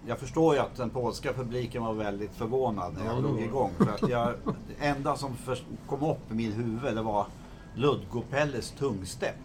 jag 0.06 0.18
förstår 0.18 0.54
ju 0.54 0.60
att 0.60 0.76
den 0.76 0.90
polska 0.90 1.32
publiken 1.32 1.82
var 1.84 1.92
väldigt 1.94 2.34
förvånad 2.34 2.94
när 2.94 3.04
jag 3.06 3.16
Ja, 3.16 3.20
drog 3.20 3.40
igång. 3.40 3.70
För 3.78 3.90
att 3.90 4.08
jag, 4.10 4.34
det 4.78 4.86
enda 4.86 5.16
som 5.16 5.34
för, 5.36 5.58
kom 5.88 6.02
upp 6.02 6.30
i 6.30 6.34
mitt 6.34 6.56
huvud 6.56 6.94
det 6.94 7.02
var 7.02 7.26
Ludgopelles 7.74 8.70
tungstepp. 8.70 9.36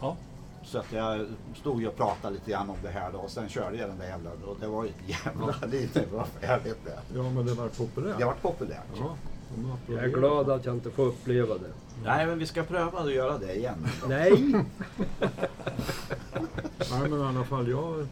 Ja. 0.00 0.16
Så 0.64 0.78
att 0.78 0.92
jag 0.92 1.26
stod 1.54 1.80
ju 1.80 1.88
och 1.88 1.96
pratade 1.96 2.34
lite 2.34 2.50
grann 2.50 2.70
om 2.70 2.76
det 2.82 2.88
här 2.88 3.12
då 3.12 3.18
och 3.18 3.30
sen 3.30 3.48
körde 3.48 3.76
jag 3.76 3.88
den 3.88 3.98
där 3.98 4.06
jävla 4.06 4.30
och 4.46 4.56
det 4.60 4.66
var 4.66 4.84
ju 4.84 4.90
ett 4.90 5.24
jävla 5.24 5.54
liv. 5.66 5.90
Det 5.94 6.12
var 6.12 6.24
färdigt 6.24 6.78
det. 6.84 6.98
Ja, 7.18 7.22
men 7.22 7.46
det 7.46 7.54
var 7.54 7.68
populärt. 7.68 8.18
Det 8.18 8.24
var 8.24 8.34
populärt. 8.34 8.84
Ja, 8.98 9.16
Jag 9.86 10.04
är 10.04 10.08
glad 10.08 10.50
att 10.50 10.64
jag 10.64 10.74
inte 10.74 10.90
får 10.90 11.02
uppleva 11.06 11.54
det. 11.54 11.72
Nej 12.04 12.26
men 12.26 12.38
vi 12.38 12.46
ska 12.46 12.62
pröva 12.62 12.98
att 12.98 13.12
göra 13.12 13.38
det 13.38 13.54
igen. 13.56 13.86
Nej! 14.08 14.32
Nej, 16.90 17.00
men 17.10 17.20
i 17.20 17.22
alla 17.24 17.44
fall 17.44 17.68
jag, 17.68 18.06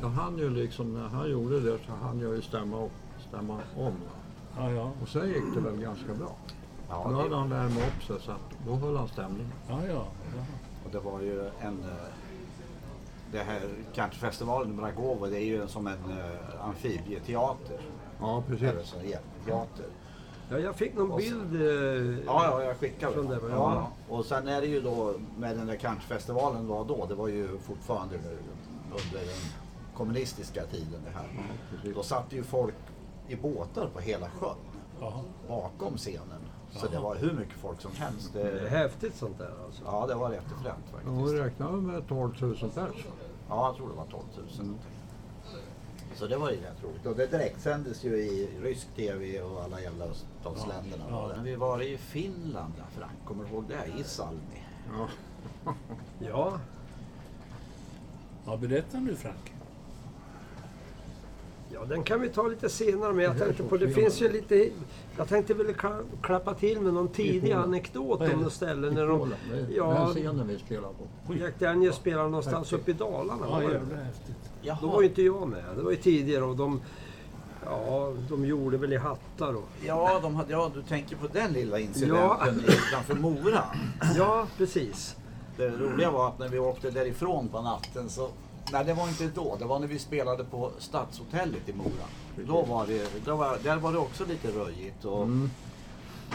jag 0.00 0.08
hann 0.08 0.38
ju 0.38 0.50
liksom, 0.50 0.94
när 0.94 1.08
han 1.08 1.30
gjorde 1.30 1.60
det 1.60 1.78
så 1.86 1.92
hann 2.02 2.20
jag 2.20 2.34
ju 2.34 2.42
stämma, 2.42 2.84
upp, 2.84 2.92
stämma 3.28 3.58
om. 3.76 3.92
Ja, 4.58 4.70
ja. 4.70 4.90
Och 5.02 5.08
sen 5.08 5.28
gick 5.28 5.54
det 5.54 5.60
väl 5.60 5.76
ganska 5.76 6.14
bra. 6.14 6.36
Ja, 6.88 7.06
Då 7.10 7.16
hade 7.22 7.36
han 7.36 7.50
värmt 7.50 7.76
upp 7.78 8.04
sig 8.06 8.16
så 8.20 8.30
att 8.32 8.66
då 8.66 8.74
höll 8.74 8.96
han 8.96 9.08
stämningen. 9.08 9.52
ja, 9.68 9.78
ja. 9.88 10.06
Ja. 10.84 10.86
och 10.86 10.90
det 11.04 11.10
var 11.10 11.20
ju 11.20 11.40
en... 11.60 11.80
eh, 11.84 12.12
Det 13.32 13.38
här 13.42 13.60
countryfestivalen 13.94 14.70
i 14.70 14.74
Bragovo 14.76 15.26
det 15.26 15.36
är 15.40 15.44
ju 15.44 15.66
som 15.68 15.86
en 15.86 15.92
uh, 16.10 16.64
amfibieteater. 16.68 17.80
Ja, 18.20 18.42
Eller 18.48 18.58
precis. 18.58 18.90
så 18.90 18.96
teater. 19.46 19.86
Ja, 20.50 20.58
jag 20.58 20.76
fick 20.76 20.94
någon 20.94 21.10
så- 21.10 21.16
bild. 21.16 21.54
Eh, 21.54 22.24
Ja, 22.26 22.44
ja, 22.44 22.62
jag 22.64 22.76
Från 23.12 23.28
det. 23.28 23.34
det, 23.34 23.48
Ja. 23.50 23.74
ja. 24.08 24.14
Och 24.16 24.24
sen 24.24 24.48
är 24.48 24.60
det 24.60 24.66
ju 24.66 24.80
då 24.80 25.14
med 25.38 25.56
den 25.56 25.66
där 25.66 25.76
countryfestivalen 25.76 26.66
var 26.68 26.84
då, 26.84 27.06
det 27.06 27.14
var 27.14 27.28
ju 27.28 27.58
fortfarande 27.58 28.14
under 28.90 29.20
den 29.26 29.50
kommunistiska 29.96 30.66
tiden 30.66 31.00
det 31.04 31.10
här. 31.18 31.26
precis. 31.70 31.94
Då 31.96 32.02
satt 32.02 32.32
ju 32.32 32.42
folk 32.42 32.74
i 33.28 33.36
båtar 33.36 33.88
på 33.94 34.00
hela 34.00 34.30
sjön 34.30 34.56
ja. 35.00 35.20
bakom 35.48 35.96
scenen. 35.96 36.40
Så 36.76 36.86
det 36.86 36.98
var 36.98 37.14
hur 37.16 37.32
mycket 37.32 37.54
folk 37.54 37.80
som 37.80 37.90
helst. 37.96 38.30
det 38.32 38.42
är 38.42 38.62
Det, 38.62 38.68
häftigt 38.68 39.16
sånt 39.16 39.38
där 39.38 39.50
alltså. 39.66 39.82
ja, 39.86 40.06
det 40.06 40.14
var 40.14 40.30
rätt 40.30 40.44
fränt 40.62 40.64
Ja, 40.92 40.98
faktiskt. 40.98 41.34
vi 41.34 41.40
räknade 41.40 41.76
med 41.76 42.08
12 42.08 42.32
000 42.40 42.54
pers. 42.56 43.06
Ja, 43.48 43.66
jag 43.66 43.76
tror 43.76 43.88
det 43.88 43.94
var 43.94 44.04
12 44.06 44.22
000 44.36 44.46
någonting. 44.66 44.90
Så 46.14 46.26
det 46.26 46.36
var 46.36 46.50
ju 46.50 46.56
rätt 46.56 46.84
roligt. 46.84 47.06
Och 47.06 47.16
det 47.16 47.26
direktsändes 47.26 48.04
ju 48.04 48.16
i 48.16 48.48
rysk 48.62 48.86
tv 48.96 49.42
och 49.42 49.62
alla 49.62 49.80
jävla 49.80 50.04
öststatsländerna. 50.04 51.04
Ja, 51.10 51.30
ja. 51.36 51.42
Vi 51.42 51.54
var 51.54 51.82
i 51.82 51.96
Finland, 51.96 52.72
ja, 52.78 52.84
Frank. 52.98 53.12
Kommer 53.26 53.44
du 53.44 53.50
ihåg 53.50 53.64
det? 53.68 54.00
I 54.00 54.04
Salmi. 54.04 54.64
Ja. 54.98 55.08
Ja, 56.18 56.60
ja 58.46 58.56
berätta 58.56 58.98
nu 59.00 59.16
Frank. 59.16 59.52
ja, 61.72 61.84
den 61.84 62.02
kan 62.02 62.20
vi 62.20 62.28
ta 62.28 62.42
lite 62.48 62.68
senare. 62.68 63.12
Men 63.12 63.24
jag 63.24 63.38
tänkte 63.38 63.62
är 63.62 63.66
på, 63.68 63.76
det 63.76 63.88
finns 63.90 64.20
ju 64.22 64.32
lite... 64.32 64.70
Jag 65.16 65.28
tänkte 65.28 65.54
väl 65.54 65.66
kla- 65.66 66.04
klappa 66.22 66.54
till 66.54 66.80
med 66.80 66.94
någon 66.94 67.08
tidig 67.08 67.52
anekdot 67.52 68.20
om 68.20 68.28
det? 68.28 68.36
något 68.36 68.52
ställe. 68.52 68.90
När 68.90 69.06
de, 69.06 69.34
ja. 69.76 70.06
scenen 70.06 70.48
vi 70.48 70.58
spelar 70.58 70.88
på. 70.88 71.34
Jack 71.34 71.58
Daniels 71.58 71.96
spelar 71.96 72.24
någonstans 72.24 72.72
uppe 72.72 72.90
i 72.90 72.94
Dalarna. 72.94 73.46
Ja, 74.62 74.72
var. 74.72 74.80
Då 74.80 74.86
var 74.86 75.02
ju 75.02 75.08
inte 75.08 75.22
jag 75.22 75.48
med. 75.48 75.64
Det 75.76 75.82
var 75.82 75.90
ju 75.90 75.96
tidigare 75.96 76.44
och 76.44 76.56
de... 76.56 76.80
Ja, 77.66 78.12
de 78.28 78.44
gjorde 78.44 78.76
väl 78.76 78.92
i 78.92 78.96
hattar 78.96 79.54
och... 79.54 79.68
Ja, 79.86 80.20
de 80.22 80.36
hade, 80.36 80.52
ja, 80.52 80.70
du 80.74 80.82
tänker 80.82 81.16
på 81.16 81.26
den 81.32 81.52
lilla 81.52 81.78
incidenten 81.78 82.60
utanför 82.60 83.14
Mora. 83.14 83.64
Ja, 84.16 84.46
precis. 84.56 85.16
Det 85.56 85.68
roliga 85.68 86.10
var 86.10 86.28
att 86.28 86.38
när 86.38 86.48
vi 86.48 86.58
åkte 86.58 86.90
därifrån 86.90 87.48
på 87.48 87.62
natten 87.62 88.08
så... 88.08 88.28
Nej, 88.74 88.84
det 88.84 88.94
var 88.94 89.08
inte 89.08 89.26
då. 89.26 89.56
Det 89.58 89.64
var 89.64 89.78
när 89.78 89.86
vi 89.86 89.98
spelade 89.98 90.44
på 90.44 90.70
Stadshotellet 90.78 91.68
i 91.68 91.72
Mora. 91.72 92.06
Då 92.46 92.62
var 92.62 92.86
det, 92.86 93.24
då 93.24 93.36
var, 93.36 93.58
där 93.62 93.76
var 93.76 93.92
det 93.92 93.98
också 93.98 94.24
lite 94.26 94.48
röjigt. 94.48 95.04
Och 95.04 95.22
Mm. 95.22 95.50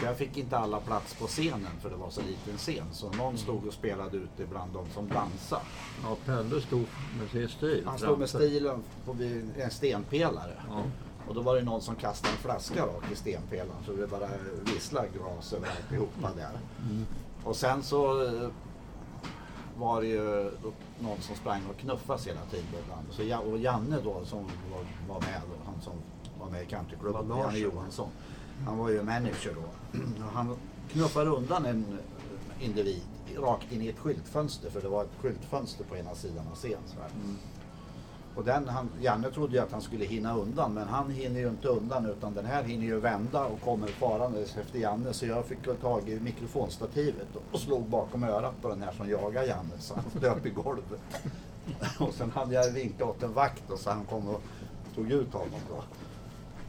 Jag 0.04 0.16
fick 0.16 0.36
inte 0.36 0.58
alla 0.58 0.80
plats 0.80 1.14
på 1.14 1.26
scenen 1.26 1.80
för 1.82 1.90
det 1.90 1.96
var 1.96 2.10
så 2.10 2.20
liten 2.20 2.56
scen. 2.58 2.84
Så 2.92 3.10
någon 3.10 3.38
stod 3.38 3.66
och 3.66 3.72
spelade 3.72 4.16
ute 4.16 4.46
bland 4.50 4.72
de 4.72 4.86
som 4.94 5.08
dansade. 5.08 5.62
Ja, 6.04 6.16
Pelle 6.26 6.60
stod 6.60 6.86
med 7.20 7.30
sin 7.32 7.48
stil. 7.48 7.82
Han 7.86 7.98
stod 7.98 8.18
med 8.18 8.28
stilen 8.28 8.82
på 9.04 9.16
en 9.56 9.70
stenpelare. 9.70 10.62
Ja. 10.68 10.82
Och 11.28 11.34
då 11.34 11.40
var 11.40 11.56
det 11.56 11.62
någon 11.62 11.82
som 11.82 11.94
kastade 11.96 12.32
en 12.34 12.38
flaska 12.38 12.86
rakt 12.86 13.12
i 13.12 13.16
stenpelaren 13.16 13.84
så 13.86 13.92
det 13.92 14.06
bara 14.06 14.28
visslade 14.74 15.08
glas 15.08 15.52
över 15.52 15.68
alltihopa 15.68 16.30
där. 16.36 16.58
Och 17.44 17.56
sen 17.56 17.82
så 17.82 18.24
eh, 18.26 18.48
var 19.80 20.00
det 20.00 20.06
ju 20.06 20.50
någon 21.00 21.20
som 21.20 21.36
sprang 21.36 21.60
och 21.70 21.76
knuffades 21.76 22.26
hela 22.26 22.40
tiden. 22.50 22.66
ibland. 22.84 23.06
Så, 23.10 23.22
Ja- 23.22 23.38
och 23.38 23.58
Janne 23.58 23.96
då 24.04 24.24
som 24.24 24.38
var, 24.44 25.14
var 25.14 25.20
med, 25.20 25.40
då, 25.48 25.70
han 25.72 25.80
som 25.82 25.92
var 26.40 26.50
med 26.50 26.62
i 26.62 26.66
countryklubben. 26.66 27.28
Janne 27.38 27.58
Johansson. 27.58 28.08
Han 28.66 28.78
var 28.78 28.88
ju 28.88 29.02
manager 29.02 29.54
då. 29.54 29.98
Han 30.32 30.56
knuffade 30.92 31.30
undan 31.30 31.66
en 31.66 31.98
individ 32.60 33.02
rakt 33.38 33.72
in 33.72 33.82
i 33.82 33.88
ett 33.88 33.98
skyltfönster 33.98 34.70
för 34.70 34.80
det 34.80 34.88
var 34.88 35.04
ett 35.04 35.10
skyltfönster 35.20 35.84
på 35.84 35.96
ena 35.96 36.14
sidan 36.14 36.46
av 36.50 36.54
scenen. 36.54 36.82
Och 38.34 38.44
den, 38.44 38.68
han, 38.68 38.88
Janne 39.00 39.30
trodde 39.30 39.56
ju 39.56 39.62
att 39.62 39.72
han 39.72 39.82
skulle 39.82 40.04
hinna 40.04 40.36
undan 40.36 40.74
men 40.74 40.88
han 40.88 41.10
hinner 41.10 41.40
ju 41.40 41.48
inte 41.48 41.68
undan 41.68 42.06
utan 42.06 42.34
den 42.34 42.46
här 42.46 42.62
hinner 42.62 42.86
ju 42.86 43.00
vända 43.00 43.44
och 43.44 43.60
kommer 43.60 43.88
farandes 43.88 44.56
efter 44.56 44.78
Janne 44.78 45.12
så 45.12 45.26
jag 45.26 45.44
fick 45.44 45.80
tag 45.80 46.08
i 46.08 46.20
mikrofonstativet 46.20 47.28
och 47.52 47.60
slog 47.60 47.82
bakom 47.82 48.24
örat 48.24 48.62
på 48.62 48.68
den 48.68 48.82
här 48.82 48.92
som 48.92 49.10
jagar 49.10 49.42
Janne 49.42 49.78
så 49.78 49.94
han 49.94 50.20
döp 50.20 50.46
i 50.46 50.50
golvet. 50.50 50.84
Och 51.98 52.14
sen 52.14 52.30
hade 52.30 52.54
jag 52.54 52.70
vinkat 52.70 53.08
åt 53.08 53.22
en 53.22 53.32
vakt 53.32 53.70
och 53.70 53.78
så 53.78 53.90
han 53.90 54.04
kom 54.04 54.28
och 54.28 54.42
tog 54.94 55.10
ut 55.12 55.32
honom 55.32 55.60
då. 55.68 55.82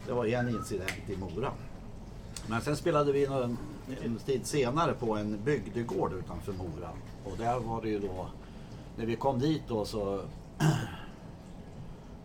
Det 0.08 0.14
var 0.14 0.26
en 0.26 0.50
incident 0.50 1.10
i 1.10 1.18
Mora. 1.18 1.52
Men 2.48 2.62
sen 2.62 2.76
spelade 2.76 3.12
vi 3.12 3.26
en, 3.26 3.58
en 4.04 4.18
tid 4.18 4.46
senare 4.46 4.94
på 4.94 5.18
en 5.18 5.44
bygdegård 5.44 6.14
utanför 6.14 6.54
Mora. 6.54 6.90
Och 7.26 7.38
där 7.38 7.60
var 7.60 7.82
det 7.82 7.90
ju 7.90 8.00
då, 8.00 8.28
när 8.98 9.06
vi 9.06 9.16
kom 9.16 9.40
dit 9.40 9.62
då 9.68 9.86
så 9.86 10.22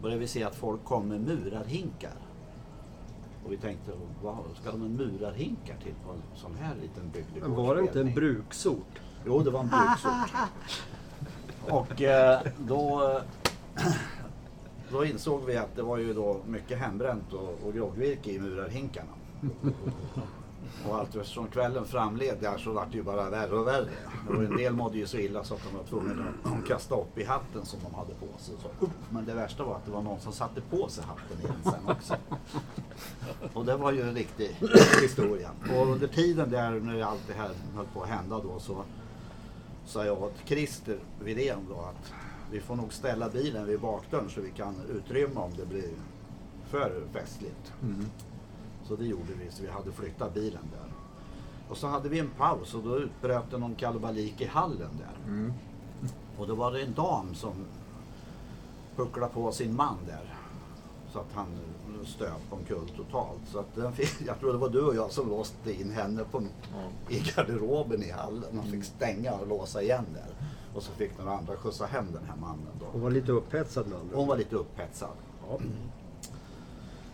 började 0.03 0.21
vi 0.21 0.27
se 0.27 0.45
att 0.45 0.55
folk 0.55 0.85
kom 0.85 1.09
med 1.09 1.21
murarhinkar. 1.21 2.15
Och 3.45 3.53
vi 3.53 3.57
tänkte, 3.57 3.91
vad 4.23 4.37
ska 4.61 4.71
de 4.71 4.81
med 4.81 4.91
murarhinkar 4.91 5.77
till 5.83 5.95
på 6.07 6.13
en 6.13 6.23
sån 6.35 6.55
här 6.61 6.75
liten 6.83 7.11
bygdegård? 7.11 7.51
Men 7.51 7.67
var 7.67 7.75
det 7.75 7.81
inte 7.83 8.01
en 8.01 8.15
bruksort? 8.15 9.01
Jo, 9.27 9.43
det 9.43 9.51
var 9.51 9.61
en 9.61 9.69
bruksort. 9.69 10.31
Och 11.69 12.03
eh, 12.03 12.41
då, 12.59 13.13
då 14.91 15.05
insåg 15.05 15.45
vi 15.45 15.57
att 15.57 15.77
det 15.77 15.83
var 15.83 15.99
ju 15.99 16.15
då 16.15 16.41
mycket 16.47 16.79
hembränt 16.79 17.33
och, 17.33 17.67
och 17.67 17.75
groggvirke 17.75 18.31
i 18.33 18.41
murarhinkarna. 18.41 19.13
Och 20.89 20.99
allt 20.99 21.17
eftersom 21.17 21.47
kvällen 21.47 21.85
framled 21.85 22.37
där 22.41 22.59
så 22.59 22.73
vart 22.73 22.91
det 22.91 22.97
ju 22.97 23.03
bara 23.03 23.31
värre 23.31 23.59
och 23.59 23.67
värre. 23.67 23.89
Och 24.29 24.45
en 24.45 24.57
del 24.57 24.73
mådde 24.73 24.99
ju 24.99 25.07
så 25.07 25.17
illa 25.17 25.45
så 25.45 25.55
att 25.55 25.61
de 25.71 25.77
var 25.77 25.85
tvungna 25.85 26.25
att 26.43 26.69
kasta 26.69 26.95
upp 26.95 27.19
i 27.19 27.25
hatten 27.25 27.65
som 27.65 27.81
de 27.83 27.95
hade 27.95 28.15
på 28.15 28.39
sig. 28.39 28.55
Så, 28.63 28.85
upp. 28.85 28.91
Men 29.11 29.25
det 29.25 29.35
värsta 29.35 29.65
var 29.65 29.75
att 29.75 29.85
det 29.85 29.91
var 29.91 30.03
någon 30.03 30.21
som 30.21 30.33
satte 30.33 30.61
på 30.61 30.89
sig 30.89 31.05
hatten 31.05 31.39
igen 31.41 31.61
sen 31.65 31.97
också. 31.97 32.17
Och 33.53 33.65
det 33.65 33.77
var 33.77 33.93
ju 33.93 34.03
en 34.03 34.15
riktig 34.15 34.57
historia. 35.03 35.51
Och 35.77 35.87
under 35.87 36.07
tiden 36.07 36.51
där 36.51 36.71
när 36.71 37.03
allt 37.03 37.27
det 37.27 37.35
här 37.35 37.51
höll 37.77 37.87
på 37.95 38.03
att 38.03 38.09
hända 38.09 38.39
då 38.39 38.59
så 38.59 38.85
sa 39.87 40.05
jag 40.05 40.23
åt 40.23 40.35
Christer 40.45 40.99
Widén 41.21 41.59
då 41.69 41.81
att 41.81 42.13
vi 42.51 42.61
får 42.61 42.77
nog 42.77 42.93
ställa 42.93 43.29
bilen 43.29 43.67
vid 43.67 43.81
bakdörren 43.81 44.31
så 44.31 44.41
vi 44.41 44.51
kan 44.51 44.75
utrymma 44.97 45.41
om 45.41 45.53
det 45.57 45.67
blir 45.67 45.91
för 46.71 47.03
festligt. 47.13 47.73
Mm. 47.83 48.07
Så 48.88 48.96
det 48.96 49.05
gjorde 49.05 49.33
vi, 49.44 49.51
så 49.51 49.62
vi 49.62 49.68
hade 49.68 49.92
flyttat 49.92 50.35
bilen 50.35 50.62
där. 50.72 50.92
Och 51.68 51.77
så 51.77 51.87
hade 51.87 52.09
vi 52.09 52.18
en 52.18 52.31
paus 52.31 52.75
och 52.75 52.83
då 52.83 52.99
utbröt 52.99 53.51
det 53.51 53.59
någon 53.59 53.75
kalabalik 53.75 54.40
i 54.40 54.46
hallen 54.46 54.90
där. 54.99 55.33
Mm. 55.33 55.53
Och 56.38 56.46
då 56.46 56.55
var 56.55 56.72
det 56.72 56.83
en 56.83 56.94
dam 56.94 57.35
som 57.35 57.53
pucklade 58.96 59.33
på 59.33 59.53
sin 59.53 59.77
man 59.77 59.96
där. 60.07 60.35
Så 61.12 61.18
att 61.18 61.33
han 61.35 61.46
stöp 62.05 62.42
omkull 62.51 62.88
totalt. 62.96 63.40
Så 63.53 63.59
att 63.59 63.75
den 63.75 63.92
fick, 63.92 64.27
jag 64.27 64.40
tror 64.40 64.53
det 64.53 64.59
var 64.59 64.68
du 64.68 64.81
och 64.81 64.94
jag 64.94 65.11
som 65.12 65.29
låste 65.29 65.81
in 65.81 65.90
henne 65.90 66.25
på, 66.31 66.42
Ja. 66.72 67.14
i 67.14 67.18
garderoben 67.18 68.03
i 68.03 68.11
hallen. 68.11 68.57
Man 68.57 68.66
fick 68.66 68.85
stänga 68.85 69.33
och 69.33 69.46
låsa 69.49 69.83
igen 69.83 70.05
där. 70.14 70.49
Och 70.75 70.83
så 70.83 70.92
fick 70.92 71.18
några 71.18 71.33
andra 71.38 71.57
skjutsa 71.57 71.87
hem 71.87 72.07
den 72.12 72.25
här 72.29 72.37
mannen 72.37 72.72
då. 72.81 72.87
Hon 72.92 73.01
var 73.01 73.11
lite 73.11 73.33
upphetsad 73.33 73.87
med 73.87 73.99
andra 73.99 74.16
Hon 74.16 74.29
var 74.29 74.37
lite 74.37 74.57
upphetsad. 74.57 75.11
Ja. 75.49 75.59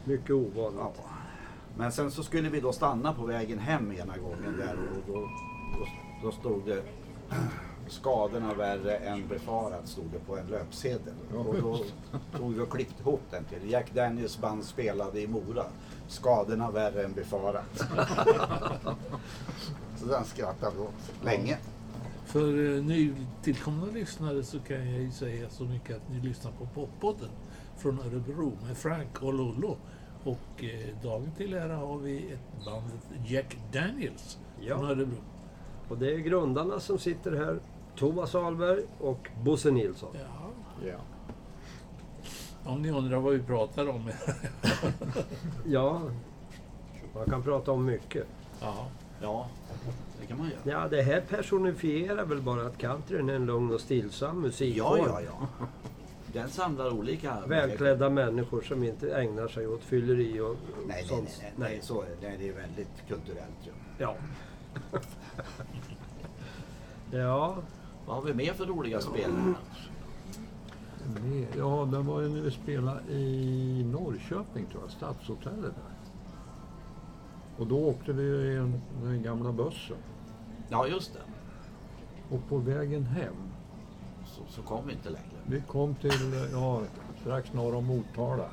Mycket 0.04 0.30
ovanligt. 0.30 0.80
Ja. 0.80 1.12
Men 1.76 1.92
sen 1.92 2.11
så 2.11 2.22
skulle 2.22 2.48
vi 2.48 2.61
då 2.61 2.72
stanna 2.72 3.12
på 3.12 3.26
vägen 3.26 3.58
hem 3.58 3.92
ena 3.92 4.16
gången 4.16 4.56
där 4.56 4.72
och 4.72 5.02
då, 5.06 5.20
då, 5.78 5.87
då 6.22 6.32
stod 6.32 6.66
det 6.66 6.82
skadorna 7.88 8.54
värre 8.54 8.96
än 8.96 9.28
befarat 9.28 9.88
stod 9.88 10.04
det 10.12 10.18
på 10.18 10.37
en 10.37 10.46
löpsedel. 10.46 11.14
Och 11.35 11.54
då 11.54 11.85
tog 12.38 12.54
vi 12.54 12.61
och 12.61 12.70
klippte 12.70 13.02
ihop 13.02 13.20
den 13.30 13.44
till 13.44 13.70
Jack 13.70 13.94
Daniels 13.94 14.38
band 14.38 14.64
spelade 14.64 15.20
i 15.20 15.26
Mora. 15.26 15.64
Skadorna 16.08 16.70
värre 16.70 17.04
än 17.04 17.12
befarat. 17.12 17.78
så 19.96 20.06
den 20.06 20.24
skrattade 20.24 20.76
vi 20.76 20.82
åt 20.82 21.24
länge. 21.24 21.58
För 22.24 22.76
eh, 22.76 22.82
nytillkomna 22.82 23.87
lyssnare 23.87 24.42
så 24.42 24.58
kan 24.61 24.76
jag 24.76 25.02
ju 25.02 25.11
säga 25.11 25.50
så 25.50 25.64
mycket 25.64 25.96
att 25.96 26.11
ni 26.11 26.20
lyssnar 26.20 26.52
på 26.52 26.66
Poppodden 26.66 27.30
från 27.76 28.00
Örebro 28.00 28.52
med 28.66 28.76
Frank 28.76 29.22
och 29.22 29.35
Lollo. 29.35 29.76
Och 30.24 30.64
eh, 30.64 30.94
dagen 31.02 31.30
till 31.37 31.54
ära 31.54 31.76
har 31.76 31.98
vi 31.98 32.32
ett 32.32 32.64
bandet 32.66 33.00
Jack 33.26 33.56
Daniels 33.72 34.38
Ja. 34.61 34.76
från 34.78 34.87
Örebro. 34.90 35.16
Och 35.88 35.98
det 35.98 36.14
är 36.14 36.18
grundarna 36.18 36.80
som 36.80 36.98
sitter 36.98 37.32
här. 37.32 37.58
Thomas 37.96 38.35
Ahlberg 38.35 38.82
och 39.00 39.28
Bosse 39.44 39.70
Nilsson. 39.70 40.11
Ja. 40.14 40.50
Ja. 40.88 40.98
Om 42.70 42.82
ni 42.82 42.90
undrar 42.90 43.18
vad 43.18 43.32
vi 43.32 43.42
pratar 43.42 43.88
om. 43.88 44.11
Ja, 45.66 46.02
man 47.14 47.24
kan 47.26 47.42
prata 47.42 47.72
om 47.72 47.85
mycket. 47.85 48.26
ja. 48.61 48.87
Ja, 49.22 49.48
det 50.20 50.26
kan 50.26 50.38
man 50.38 50.46
göra. 50.50 50.82
Ja, 50.82 50.88
det 50.88 51.02
här 51.02 51.20
personifierar 51.20 52.24
väl 52.24 52.42
bara 52.42 52.66
att 52.66 52.78
countryn 52.78 53.28
är 53.28 53.35
en 53.35 53.46
lugn 53.46 53.74
och 53.74 53.80
stillsam 53.80 54.37
Ja, 54.37 54.40
musikform. 54.42 54.98
ja, 55.06 55.20
ja. 55.20 55.66
Den 56.33 56.49
samlar 56.49 56.92
olika... 56.92 57.40
Välklädda 57.47 58.11
människor 58.11 58.61
som 58.62 58.85
inte 58.85 59.14
ägnar 59.16 59.49
sig 59.49 59.66
åt 59.66 59.83
fylleri 59.85 60.40
och 60.40 60.57
Nej, 60.77 60.87
nej, 60.88 61.05
sånt. 61.09 61.38
nej, 61.42 61.53
nej, 61.57 61.71
nej, 61.71 61.79
så 61.83 62.03
är 62.03 62.07
det. 62.21 62.37
Det 62.38 62.49
är 62.49 62.53
väldigt 62.55 63.07
kulturellt 63.09 63.57
ju. 63.66 63.71
Ja. 63.99 64.16
ja, 67.12 67.57
Vad 68.07 68.16
har 68.16 68.23
vi 68.23 68.35
mer 68.35 68.53
för 68.53 68.66
roliga 68.66 69.01
spelningar? 69.01 69.55
Med- 71.25 71.47
Ja, 71.59 71.88
det 71.92 71.99
var 71.99 72.21
ju 72.21 72.29
när 72.29 72.40
vi 72.40 72.51
spelade 72.51 73.12
i 73.12 73.85
Norrköping 73.92 74.66
tror 74.66 74.83
jag, 74.83 74.90
Stadshotellet 74.90 75.62
där. 75.75 75.92
Och 77.59 77.66
då 77.66 77.79
åkte 77.88 78.12
vi 78.12 78.23
ju 78.23 78.53
i 78.53 78.57
en, 78.57 78.81
den 79.03 79.23
gamla 79.23 79.53
bussen. 79.53 79.97
Ja, 80.68 80.87
just 80.87 81.12
det. 81.14 81.21
Och 82.35 82.49
på 82.49 82.57
vägen 82.57 83.05
hem, 83.07 83.35
Så, 84.27 84.42
så 84.49 84.62
kom 84.62 84.87
vi 84.87 84.92
inte 84.92 85.11
längre. 85.11 85.27
Vi 85.46 85.62
kom 85.68 85.94
till, 85.94 86.48
ja, 86.52 86.81
strax 87.20 87.52
norr 87.52 87.74
om 87.74 87.85
Motala. 87.85 88.44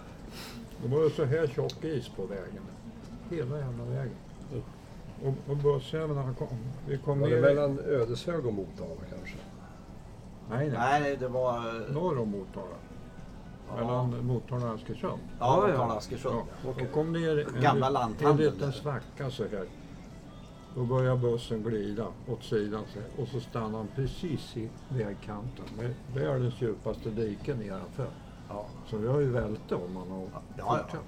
Det 0.84 0.88
var 0.96 1.04
ju 1.04 1.10
så 1.10 1.24
här 1.26 1.48
tjock 1.48 1.84
is 1.84 2.10
på 2.10 2.26
vägen. 2.26 2.64
Hela 3.30 3.58
jävla 3.58 3.84
vägen. 3.84 4.16
Och, 5.26 5.52
och 5.52 5.58
bussjäveln 5.58 6.36
kom, 6.36 6.48
vi 6.88 6.98
kom 6.98 7.20
var 7.20 7.28
det 7.28 7.36
ner... 7.36 7.42
mellan 7.42 7.80
Ödeshög 7.80 8.46
och 8.46 8.54
Motala 8.54 9.02
kanske? 9.10 9.38
Nej, 10.50 10.70
nej. 10.70 10.78
Nej, 11.02 11.18
det 11.18 11.28
var... 11.28 11.58
eh, 11.58 11.94
Norr 11.94 12.20
om 12.20 12.30
Motala. 12.32 12.76
Ja, 13.70 13.76
Mellan 13.76 14.26
Motala 14.26 14.66
och 14.70 14.76
Askersund. 14.76 15.20
ja, 15.40 15.68
Ja, 15.68 15.70
ja. 15.70 15.76
Karl 15.78 15.98
Askersund. 15.98 16.36
Ja, 16.64 16.70
och 16.70 16.92
kom 16.94 17.14
ner 17.14 17.38
en, 17.56 17.62
Gamla 17.62 17.90
lit- 17.90 17.94
lanthandeln 17.94 18.48
en 18.48 18.54
liten 18.54 18.70
där. 18.70 18.78
svacka 18.78 19.30
så 19.30 19.44
här. 19.44 19.66
Då 20.76 20.84
börjar 20.84 21.16
bussen 21.18 21.64
glida 21.64 22.08
åt 22.28 22.44
sidan 22.44 22.84
och 23.18 23.28
så 23.28 23.40
stannar 23.40 23.78
han 23.78 23.88
precis 23.96 24.58
i 24.58 24.70
vägkanten 24.90 25.66
med 25.78 25.94
världens 26.14 26.62
djupaste 26.62 27.10
dike 27.10 27.56
nedanför. 27.56 28.08
Ja. 28.50 28.66
Så 28.90 28.98
vi 28.98 29.08
har 29.08 29.20
ju 29.20 29.30
välte 29.32 29.76
om 29.76 29.96
han 29.98 30.12
har 30.12 30.20
Ja, 30.32 30.42
ja. 30.58 30.78
fortsatt. 30.84 31.04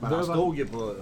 Men 0.00 0.10
Det 0.10 0.16
han 0.16 0.26
var- 0.26 0.34
stod 0.34 0.56
ju 0.56 0.66
på... 0.66 0.94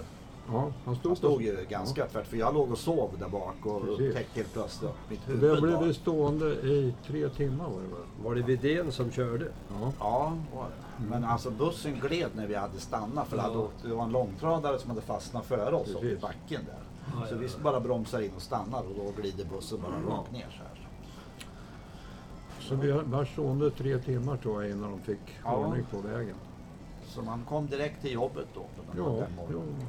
Ja, 0.51 0.71
han 0.85 0.95
stod, 0.95 1.09
Han 1.09 1.15
stod 1.15 1.35
på... 1.35 1.41
ju 1.41 1.65
ganska 1.69 2.05
tvärt, 2.07 2.27
för 2.27 2.37
jag 2.37 2.53
låg 2.53 2.71
och 2.71 2.77
sov 2.77 3.09
där 3.19 3.29
bak 3.29 3.55
och 3.65 3.93
upptäckte 3.93 4.39
helt 4.39 4.53
plötsligt 4.53 4.89
att 4.91 5.09
mitt 5.09 5.29
huvud 5.29 5.41
Där 5.41 5.61
blev 5.61 5.83
vi 5.83 5.93
stående 5.93 6.45
i 6.51 6.93
tre 7.07 7.29
timmar 7.29 7.65
var 7.69 7.81
det 7.81 7.87
väl? 7.87 8.23
Var 8.23 8.35
det 8.35 8.41
Widén 8.41 8.91
som 8.91 9.11
körde? 9.11 9.45
Ja. 9.69 9.91
Ja, 9.99 10.33
var 10.55 10.63
det. 10.65 11.05
men 11.09 11.23
alltså 11.23 11.51
bussen 11.51 11.99
gled 11.99 12.29
när 12.35 12.47
vi 12.47 12.55
hade 12.55 12.79
stannat 12.79 13.27
för 13.27 13.37
det, 13.37 13.43
Ja. 13.53 13.67
det 13.83 13.93
var 13.93 14.03
en 14.03 14.11
långtradare 14.11 14.79
som 14.79 14.89
hade 14.89 15.01
fastnat 15.01 15.45
före 15.45 15.75
oss 15.75 15.89
uppe 15.95 16.05
i 16.05 16.17
backen 16.17 16.61
där. 16.65 16.79
Ja, 17.05 17.25
Så 17.27 17.33
ja, 17.35 17.37
vi 17.39 17.45
ja. 17.45 17.51
bara 17.63 17.79
bromsar 17.79 18.21
in 18.21 18.31
och 18.35 18.41
stannar 18.41 18.79
och 18.83 18.95
då 18.95 19.21
glider 19.21 19.45
bussen 19.45 19.79
bara 19.81 20.15
rakt 20.17 20.31
ner 20.31 20.47
så 20.49 20.57
här. 20.63 20.87
Så 22.59 22.75
vi 22.75 22.91
var 22.91 23.25
stående 23.25 23.71
tre 23.71 23.97
timmar 23.97 24.37
tror 24.37 24.63
jag 24.63 24.71
innan 24.71 24.91
de 24.91 24.99
fick 25.01 25.19
Ja. 25.43 25.55
ordning 25.55 25.85
på 25.91 25.97
vägen. 25.97 26.35
Så 27.05 27.21
man 27.21 27.43
kom 27.45 27.67
direkt 27.67 28.01
till 28.01 28.11
jobbet 28.11 28.47
då. 28.53 28.59
på 28.61 28.67
den, 28.93 29.03
Ja, 29.05 29.09
den 29.11 29.33
ja. 29.51 29.85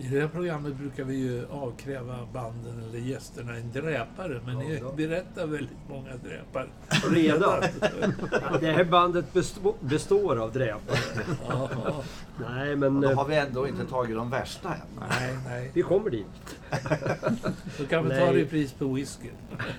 I 0.00 0.08
det 0.08 0.20
här 0.20 0.28
programmet 0.28 0.74
brukar 0.76 1.04
vi 1.04 1.14
ju 1.16 1.46
avkräva 1.50 2.18
banden 2.32 2.82
eller 2.88 2.98
gästerna 2.98 3.56
en 3.56 3.72
dräpare. 3.72 4.40
Men 4.46 4.58
ni 4.58 4.78
Ja. 4.82 4.92
berättar 4.96 5.46
väldigt 5.46 5.76
många 5.88 6.10
dräpar. 6.24 6.68
Redan? 7.10 7.60
Det 8.60 8.72
här 8.72 8.84
bandet 8.84 9.32
bestå- 9.32 9.74
består 9.80 10.36
av 10.36 10.52
dräpare. 10.52 10.98
Nej, 12.50 12.76
men 12.76 13.00
Då 13.00 13.10
eh, 13.10 13.16
har 13.16 13.24
vi 13.28 13.36
ändå 13.36 13.68
inte 13.68 13.84
tagit 13.86 14.16
de 14.16 14.30
värsta 14.30 14.68
än. 14.74 15.06
Nej, 15.10 15.36
nej. 15.46 15.70
vi 15.74 15.82
kommer 15.82 16.10
dit. 16.10 16.26
Då 17.78 17.86
kan 17.86 18.04
vi 18.08 18.10
ta 18.10 18.32
repris 18.34 18.72
på 18.72 18.84
whisky. 18.84 19.28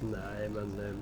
Nej, 0.00 0.48
men... 0.54 0.80
eh, 0.88 0.94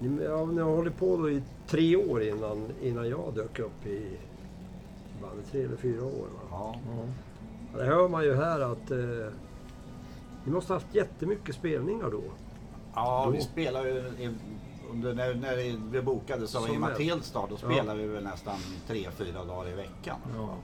Ni, 0.00 0.24
ja, 0.24 0.44
ni 0.46 0.60
har 0.60 0.70
hållit 0.76 0.96
på 0.98 1.16
då 1.16 1.30
i 1.30 1.42
tre 1.66 1.96
år 1.96 2.22
innan, 2.22 2.68
innan 2.82 3.08
jag 3.08 3.32
dök 3.34 3.58
upp 3.58 3.86
i 3.86 4.06
bandet. 5.22 5.50
Tre 5.50 5.62
eller 5.62 5.76
fyra 5.76 6.04
år. 6.04 6.26
Ja. 6.50 6.74
Ja. 6.86 7.78
Det 7.78 7.84
hör 7.84 8.08
man 8.08 8.24
ju 8.24 8.34
här 8.34 8.60
att 8.60 8.90
eh, 8.90 8.98
ni 10.44 10.52
måste 10.52 10.72
ha 10.72 10.80
haft 10.80 10.94
jättemycket 10.94 11.54
spelningar 11.54 12.10
då. 12.10 12.22
Ja, 12.94 13.22
Då- 13.26 13.30
vi 13.30 13.40
spelar 13.40 13.84
ju 13.84 14.04
under, 14.90 15.14
när, 15.14 15.34
när 15.34 15.56
vi 15.90 16.02
bokade 16.02 16.46
så 16.46 16.60
var 16.60 16.68
i. 16.68 16.78
Matildstad, 16.78 17.46
då 17.50 17.56
spelade 17.56 17.98
vi 18.02 18.08
väl 18.08 18.24
nästan 18.24 18.58
tre, 18.86 19.08
fyra 19.10 19.44
dagar 19.44 19.68
i 19.70 19.74
veckan. 19.74 20.16
Ja. 20.36 20.54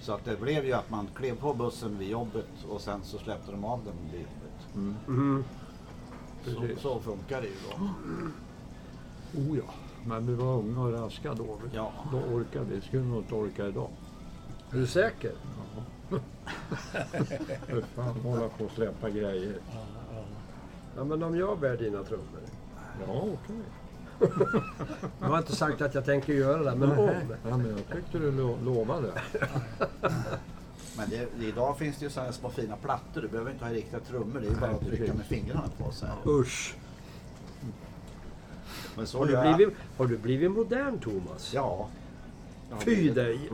Så 0.00 0.12
att 0.12 0.24
det 0.24 0.40
blev 0.40 0.64
ju 0.64 0.72
att 0.72 0.90
man 0.90 1.08
klev 1.14 1.36
på 1.36 1.54
bussen 1.54 1.98
vid 1.98 2.08
jobbet 2.08 2.48
och 2.68 2.80
sen 2.80 3.00
så 3.02 3.18
släppte 3.18 3.50
de 3.50 3.64
av 3.64 3.80
den 3.84 3.94
vid 4.12 4.20
jobbet. 4.20 4.74
Mm. 4.74 4.94
Mm. 5.08 5.44
Så, 6.44 6.80
så 6.80 7.00
funkar 7.00 7.40
det 7.42 7.46
ju 7.46 7.54
då. 7.70 7.84
Oh 9.40 9.58
ja, 9.58 9.74
men 10.06 10.26
vi 10.26 10.34
var 10.34 10.54
unga 10.54 10.80
och 10.80 10.92
raska 10.92 11.34
då. 11.34 11.58
Ja. 11.72 11.92
Då 12.12 12.18
orkade 12.18 12.64
vi. 12.64 12.80
skulle 12.80 13.02
nog 13.02 13.18
inte 13.18 13.34
orka 13.34 13.66
idag. 13.66 13.88
Är 14.70 14.76
du 14.76 14.86
säker? 14.86 15.32
Fy 17.66 17.82
fan, 17.94 18.20
hålla 18.22 18.48
på 18.48 18.64
och 18.64 18.70
släppa 18.70 19.10
grejer. 19.10 19.58
Ja, 19.72 19.80
ja. 20.12 20.24
Ja, 20.96 21.04
men 21.04 21.22
om 21.22 21.38
jag 21.38 21.58
bär 21.58 21.76
dina 21.76 22.04
trummor. 22.04 22.40
Ja, 23.06 23.12
okej. 23.12 23.56
Jag 25.20 25.28
har 25.28 25.38
inte 25.38 25.56
sagt 25.56 25.80
att 25.80 25.94
jag 25.94 26.04
tänker 26.04 26.32
göra 26.32 26.62
det, 26.70 26.76
men 26.76 26.98
om. 26.98 27.10
Ja, 27.48 27.56
men 27.56 27.70
jag 27.70 27.96
tyckte 27.96 28.18
du 28.18 28.30
lo 28.30 28.56
lovade. 28.64 29.12
Men 30.96 31.10
det, 31.10 31.44
idag 31.44 31.78
finns 31.78 31.98
det 31.98 32.04
ju 32.04 32.10
sådana 32.10 32.32
små 32.32 32.50
fina 32.50 32.76
plattor. 32.76 33.20
Du 33.20 33.28
behöver 33.28 33.50
inte 33.50 33.64
ha 33.64 33.72
riktiga 33.72 34.00
trummor. 34.00 34.40
Det 34.40 34.46
är 34.48 34.60
bara 34.60 34.70
att 34.70 34.86
trycka 34.86 35.14
med 35.14 35.26
fingrarna 35.26 35.68
på 35.78 35.92
så 35.92 36.06
här. 36.06 36.16
Usch! 36.26 36.76
Men 38.96 39.06
så 39.06 39.18
Har 39.18 39.26
du, 39.26 39.32
gör 39.32 39.44
jag- 39.44 39.56
blivit, 39.56 39.74
har 39.96 40.06
du 40.06 40.16
blivit 40.18 40.50
modern, 40.50 40.98
Thomas? 40.98 41.54
Ja. 41.54 41.88
Ja, 42.70 42.76
Fy 42.80 43.08
det- 43.08 43.14
dig! 43.22 43.50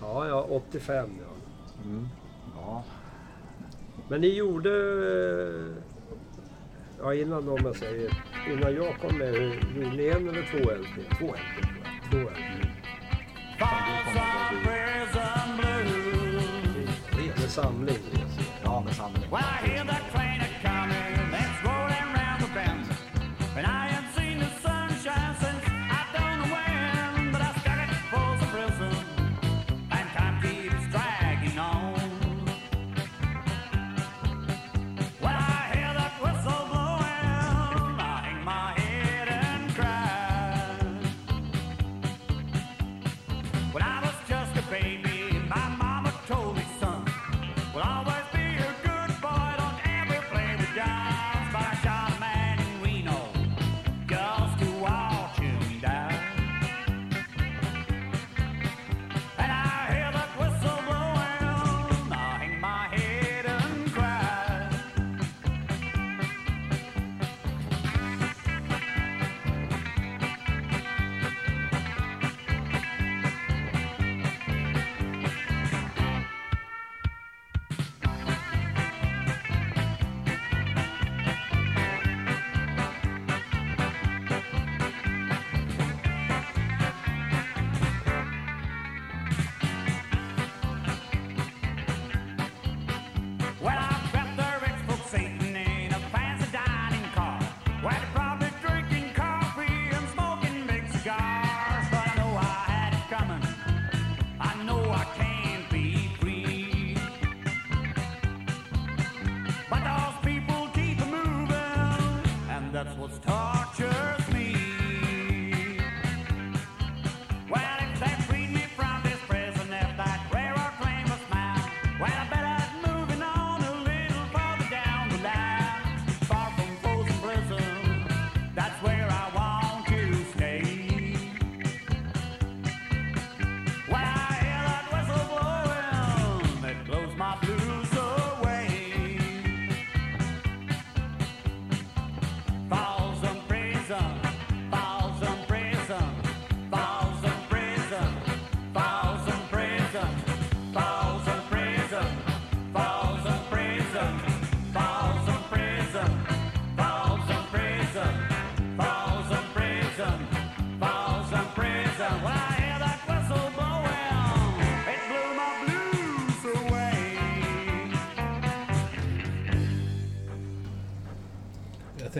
Ja, 0.00 0.28
ja, 0.28 0.46
85 0.50 1.10
ja. 1.20 1.24
Mm. 1.84 2.08
Ja. 2.56 2.82
Men 4.08 4.20
ni 4.20 4.28
gjorde... 4.34 4.70
Ja, 7.02 7.14
innan 7.14 7.48
om 7.48 7.58
jag 7.64 7.76
säger... 7.76 8.24
Innan 8.50 8.74
jag 8.74 8.94
kom 9.00 9.18
med, 9.18 9.28
hur- 9.28 9.74
gjorde 9.76 9.96
ni 9.96 10.06
en 10.06 10.28
eller 10.28 10.42
två 10.50 10.70
LP? 10.70 11.18
Två 11.18 11.26
LP. 11.26 11.66
Två 12.10 12.18
LP. 12.18 12.68
Prison 13.58 15.56
blues. 15.56 17.38
Med 17.40 17.50
samling. 17.50 17.96
Ja, 18.64 18.80
med 18.80 18.94
samling. 18.94 19.22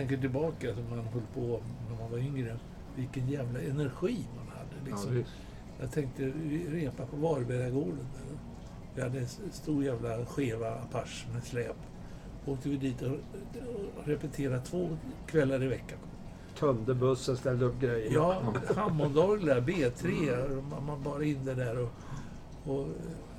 Tänker 0.07 0.21
tillbaka 0.21 0.57
till 0.73 0.83
man 0.89 0.99
höll 0.99 1.21
på 1.33 1.59
när 1.89 1.97
man 2.01 2.11
var 2.11 2.17
yngre. 2.17 2.57
Vilken 2.95 3.29
jävla 3.29 3.61
energi 3.61 4.27
man 4.37 4.47
hade. 4.47 4.75
Ja, 4.79 4.85
Liksom. 4.85 5.13
visst. 5.13 5.31
Jag 5.79 5.91
tänkte, 5.91 6.23
vi 6.23 6.67
repade 6.67 7.09
på 7.09 7.15
Varbergagården. 7.17 8.07
Vi 8.95 9.01
hade 9.01 9.19
en 9.19 9.27
stor 9.51 9.83
jävla 9.83 10.25
skeva 10.25 10.69
Apache 10.69 11.27
med 11.33 11.43
släp. 11.43 11.75
Åkte 12.45 12.69
vi 12.69 12.77
dit 12.77 13.01
och 13.01 13.17
repeterade 14.03 14.61
två 14.61 14.89
kvällar 15.27 15.63
i 15.63 15.67
veckan. 15.67 15.97
Tömde 16.59 16.93
bussen, 16.93 17.37
ställde 17.37 17.65
upp 17.65 17.79
grejer. 17.81 18.13
Ja, 18.13 18.41
Hammondorglar, 18.75 19.61
B3, 19.61 20.61
man, 20.69 20.85
man 20.85 21.03
bara 21.03 21.23
in 21.23 21.45
det 21.45 21.53
där 21.55 21.77
och, 21.79 21.91
och 22.73 22.87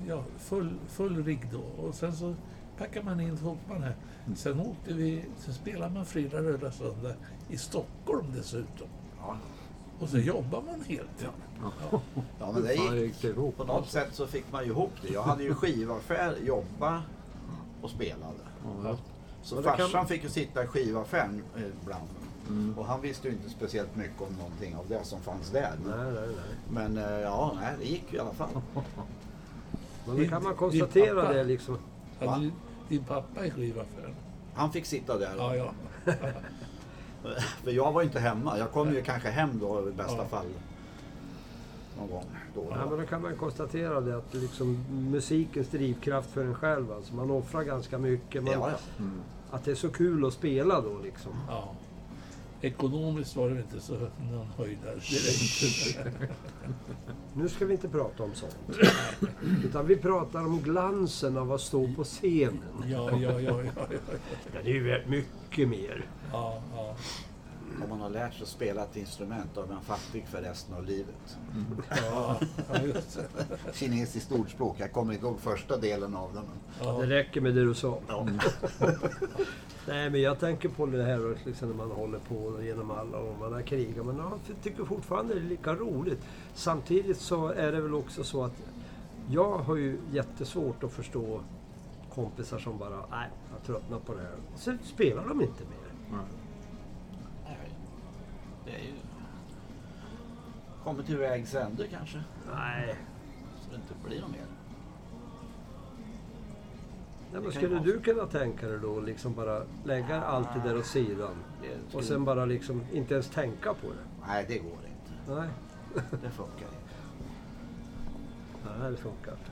ja, 0.08 0.24
full, 0.38 0.70
full 0.88 1.24
rigg 1.24 1.48
då. 1.52 1.82
Och 1.86 1.94
sen 1.94 2.12
så 2.12 2.34
packade 2.78 3.04
man 3.04 3.20
in 3.20 3.38
man 3.68 3.82
här. 3.82 3.96
Sen 4.36 4.60
åkte 4.60 4.94
vi, 4.94 5.24
sen 5.38 5.54
spelade 5.54 5.94
man 5.94 6.06
fredag, 6.06 6.38
röda, 6.38 6.70
söndag 6.70 7.14
i 7.48 7.56
Stockholm 7.56 8.26
dessutom. 8.36 8.88
Ja. 9.20 9.36
Och 9.98 10.08
så 10.08 10.18
jobbar 10.18 10.62
man 10.62 10.80
heltid. 10.80 11.28
Ja. 11.62 12.00
ja, 12.38 12.52
men 12.52 12.62
det 12.62 12.74
gick. 12.74 13.36
På 13.56 13.64
något 13.64 13.88
sätt 13.88 14.08
så 14.12 14.26
fick 14.26 14.52
man 14.52 14.64
ju 14.64 14.70
ihop 14.70 14.92
det. 15.02 15.08
Jag 15.08 15.22
hade 15.22 15.42
ju 15.42 15.54
skivaffär, 15.54 16.36
jobba 16.44 17.02
och 17.82 17.90
spelade. 17.90 18.34
Ja, 18.84 18.96
Så 19.42 19.54
Men 19.54 19.64
det 19.64 19.70
kan- 19.70 19.78
farsan 19.78 20.06
fick 20.06 20.22
ju 20.22 20.28
sitta 20.28 20.64
i 20.64 20.66
skivaffären 20.66 21.42
eh, 21.56 21.62
ibland. 21.82 22.08
Mm. 22.48 22.78
Och 22.78 22.86
han 22.86 23.00
visste 23.00 23.28
ju 23.28 23.34
inte 23.34 23.50
speciellt 23.50 23.96
mycket 23.96 24.20
om 24.20 24.32
någonting 24.38 24.76
av 24.76 24.88
det 24.88 25.04
som 25.04 25.20
fanns 25.20 25.50
där. 25.50 25.72
Nej, 25.86 26.12
nej, 26.12 26.26
nej. 26.26 26.56
Men 26.70 26.98
eh, 26.98 27.20
ja, 27.20 27.52
nej, 27.60 27.74
det 27.78 27.84
gick 27.84 28.04
ju 28.10 28.16
i 28.16 28.20
alla 28.20 28.32
fall. 28.32 28.48
Men 30.06 30.16
det 30.16 30.28
kan 30.28 30.42
man 30.42 30.54
konstatera 30.54 31.32
det 31.32 31.44
liksom. 31.44 31.78
Hade 32.20 32.50
din 32.88 33.04
pappa 33.04 33.46
i 33.46 33.50
skivaffären? 33.50 34.14
Han 34.54 34.72
fick 34.72 34.84
sitta 34.86 35.18
där. 35.18 35.34
Ja, 35.38 35.56
ja. 35.56 35.70
För 37.64 37.70
jag 37.70 37.92
var 37.92 38.02
inte 38.02 38.20
hemma. 38.20 38.58
Jag 38.58 38.70
kom 38.72 38.92
ju 38.94 39.02
kanske 39.02 39.28
hem 39.30 39.58
då 39.58 39.88
i 39.88 39.92
bästa 39.92 40.16
Ja. 40.16 40.24
fall. 40.24 40.46
Någon 41.98 42.10
gång 42.10 42.24
då 42.54 42.60
och 42.60 42.72
Ja, 42.72 42.76
men 42.80 42.90
då. 42.90 42.96
då 42.96 43.02
kan 43.06 43.22
man 43.22 43.36
konstatera 43.36 44.00
det 44.00 44.16
att 44.16 44.34
liksom 44.34 44.84
musikens 45.10 45.68
drivkraft 45.68 46.30
för 46.30 46.44
en 46.44 46.54
själv. 46.54 46.92
Alltså 46.92 47.14
man 47.14 47.30
offrar 47.30 47.62
ganska 47.62 47.98
mycket. 47.98 48.42
Man, 48.44 48.52
Ja, 48.52 48.70
ja. 48.70 48.76
Mm. 48.98 49.20
Att 49.50 49.64
det 49.64 49.70
är 49.70 49.74
så 49.74 49.88
kul 49.88 50.24
att 50.26 50.32
spela 50.32 50.80
då 50.80 50.98
liksom. 51.02 51.32
ja. 51.48 51.68
Ekonomiskt 52.66 53.36
var 53.36 53.48
det 53.50 53.60
inte 53.60 53.80
så 53.80 53.92
någon 53.92 54.46
höjdare 54.56 54.94
direkt. 54.94 55.98
Nu 57.34 57.48
ska 57.48 57.64
vi 57.66 57.72
inte 57.72 57.88
prata 57.88 58.22
om 58.22 58.34
sånt. 58.34 58.56
Utan 59.64 59.86
vi 59.86 59.96
pratar 59.96 60.40
om 60.40 60.62
glansen 60.62 61.36
av 61.36 61.52
att 61.52 61.60
stå 61.60 61.88
på 61.96 62.04
scenen. 62.04 62.58
Ja, 62.86 63.10
ja, 63.20 63.40
ja, 63.40 63.40
ja, 63.40 63.60
ja, 63.76 63.86
Den 64.52 64.66
är 64.66 64.70
ju 64.70 65.02
mycket 65.06 65.68
mer. 65.68 66.06
ja, 66.32 66.62
ja. 66.76 66.96
Om 67.82 67.88
man 67.90 68.00
har 68.00 68.10
lärt 68.10 68.34
sig 68.34 68.46
spela 68.46 68.82
ett 68.82 68.96
instrument 68.96 69.50
då 69.54 69.60
är 69.60 69.66
man 69.66 69.82
fattig 69.82 70.26
för 70.26 70.42
resten 70.42 70.74
av 70.74 70.84
livet. 70.84 71.38
ja, 71.88 72.40
ja. 72.72 72.78
Kinesiskt 73.72 74.32
ordspråk. 74.32 74.76
Jag 74.78 74.92
kommer 74.92 75.12
inte 75.12 75.26
ihåg 75.26 75.40
första 75.40 75.76
delen 75.76 76.16
av 76.16 76.34
det. 76.34 76.40
Men... 76.40 76.86
Ja. 76.88 76.98
Det 77.00 77.06
räcker 77.06 77.40
med 77.40 77.54
det 77.54 77.64
du 77.64 77.74
sa. 77.74 77.98
Ja. 78.08 78.26
Nej, 79.88 80.10
men 80.10 80.20
jag 80.20 80.40
tänker 80.40 80.68
på 80.68 80.86
det 80.86 81.02
här 81.02 81.36
liksom, 81.44 81.68
när 81.68 81.76
man 81.76 81.90
håller 81.90 82.18
på 82.18 82.62
genom 82.62 82.90
alla 82.90 83.18
år 83.18 83.36
man 83.40 83.52
har 83.52 83.62
krigat. 83.62 84.06
Men 84.06 84.16
ja, 84.16 84.32
jag 84.46 84.62
tycker 84.62 84.84
fortfarande 84.84 85.34
det 85.34 85.40
är 85.40 85.44
lika 85.44 85.74
roligt. 85.74 86.20
Samtidigt 86.54 87.20
så 87.20 87.48
är 87.48 87.72
det 87.72 87.80
väl 87.80 87.94
också 87.94 88.24
så 88.24 88.44
att 88.44 88.62
jag 89.30 89.58
har 89.58 89.76
ju 89.76 89.98
jättesvårt 90.12 90.84
att 90.84 90.92
förstå 90.92 91.40
kompisar 92.14 92.58
som 92.58 92.78
bara, 92.78 93.06
nej, 93.10 93.28
jag 93.52 93.66
tröttnar 93.66 93.98
på 93.98 94.14
det 94.14 94.20
här. 94.20 94.36
Och 94.54 94.60
så 94.60 94.76
spelar 94.84 95.28
de 95.28 95.42
inte 95.42 95.64
mer. 95.64 96.16
Nej. 96.16 96.45
Det 98.66 98.72
är 98.72 98.78
ju... 98.84 98.92
Kommer 100.84 101.02
till 101.02 101.16
vägs 101.16 101.54
ände 101.54 101.86
kanske. 101.86 102.22
Nej. 102.54 102.96
Så 103.62 103.70
det 103.70 103.76
inte 103.76 103.94
blir 104.04 104.20
något 104.20 104.30
mer. 104.30 104.46
Nej, 107.32 107.42
men 107.42 107.52
skulle 107.52 107.78
du 107.78 108.00
kunna 108.00 108.26
tänka 108.26 108.66
dig 108.66 108.78
då 108.82 109.00
liksom 109.00 109.34
bara 109.34 109.62
lägga 109.84 110.22
allt 110.22 110.48
det 110.54 110.68
där 110.68 110.78
åt 110.78 110.86
sidan 110.86 111.34
och 111.92 112.04
sen 112.04 112.24
bara 112.24 112.44
liksom 112.44 112.82
inte 112.92 113.14
ens 113.14 113.30
tänka 113.30 113.74
på 113.74 113.86
det? 113.86 114.26
Nej, 114.28 114.44
det 114.48 114.58
går 114.58 114.72
inte. 114.72 115.34
Nej, 115.40 115.48
Det 116.22 116.30
funkar 116.30 116.66
inte. 116.66 116.94
Nej 118.80 118.90
det 118.90 118.96
funkar 118.96 119.32
inte. 119.32 119.50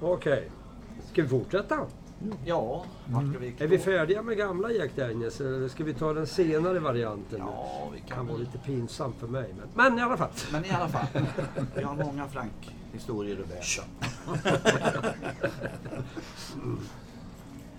Okej, 0.00 0.50
ska 1.12 1.22
vi 1.22 1.28
fortsätta? 1.28 1.86
Ja, 2.44 2.84
vart 3.06 3.30
ska 3.30 3.38
vi 3.38 3.54
Är 3.58 3.66
vi 3.66 3.78
färdiga 3.78 4.22
med 4.22 4.36
gamla 4.36 4.72
Jack 4.72 4.96
Daniels 4.96 5.40
eller 5.40 5.68
ska 5.68 5.84
vi 5.84 5.94
ta 5.94 6.12
den 6.12 6.26
senare 6.26 6.78
varianten? 6.78 7.38
Ja, 7.38 7.88
vi 7.92 8.00
Det 8.00 8.06
kan 8.06 8.16
kan 8.16 8.26
vara 8.26 8.36
lite 8.38 8.58
pinsamt 8.58 9.16
för 9.16 9.26
mig. 9.26 9.54
Men, 9.58 9.68
men 9.74 9.98
i 9.98 10.02
alla 10.02 10.16
fall. 10.16 10.30
Men 10.52 10.64
i 10.64 10.70
alla 10.70 10.88
fall. 10.88 11.06
Vi 11.76 11.82
har 11.82 11.96
många 11.96 12.28
Frank-historier 12.28 13.40
att 13.40 13.48
berätta. 13.48 13.82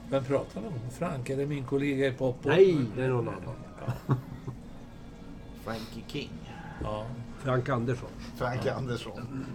Vem 0.09 0.23
pratar 0.23 0.61
om? 0.61 0.73
Frank? 0.91 1.29
Är 1.29 1.37
det 1.37 1.45
min 1.45 1.63
kollega 1.63 2.07
i 2.07 2.11
pop? 2.11 2.37
Nej, 2.43 2.77
det 2.95 3.03
är 3.03 3.09
någon 3.09 3.27
annan. 3.27 3.55
Frankie 5.63 6.03
King. 6.07 6.51
Ja. 6.83 7.05
Frank 7.39 7.69
Andersson. 7.69 8.09
Frank 8.37 8.67
Andersson. 8.67 9.45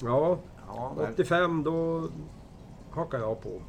Ja, 0.00 0.38
Ja, 0.66 0.92
där. 0.96 1.10
85 1.12 1.62
då 1.62 2.08
hakade 2.94 3.22
jag 3.22 3.40
på. 3.42 3.60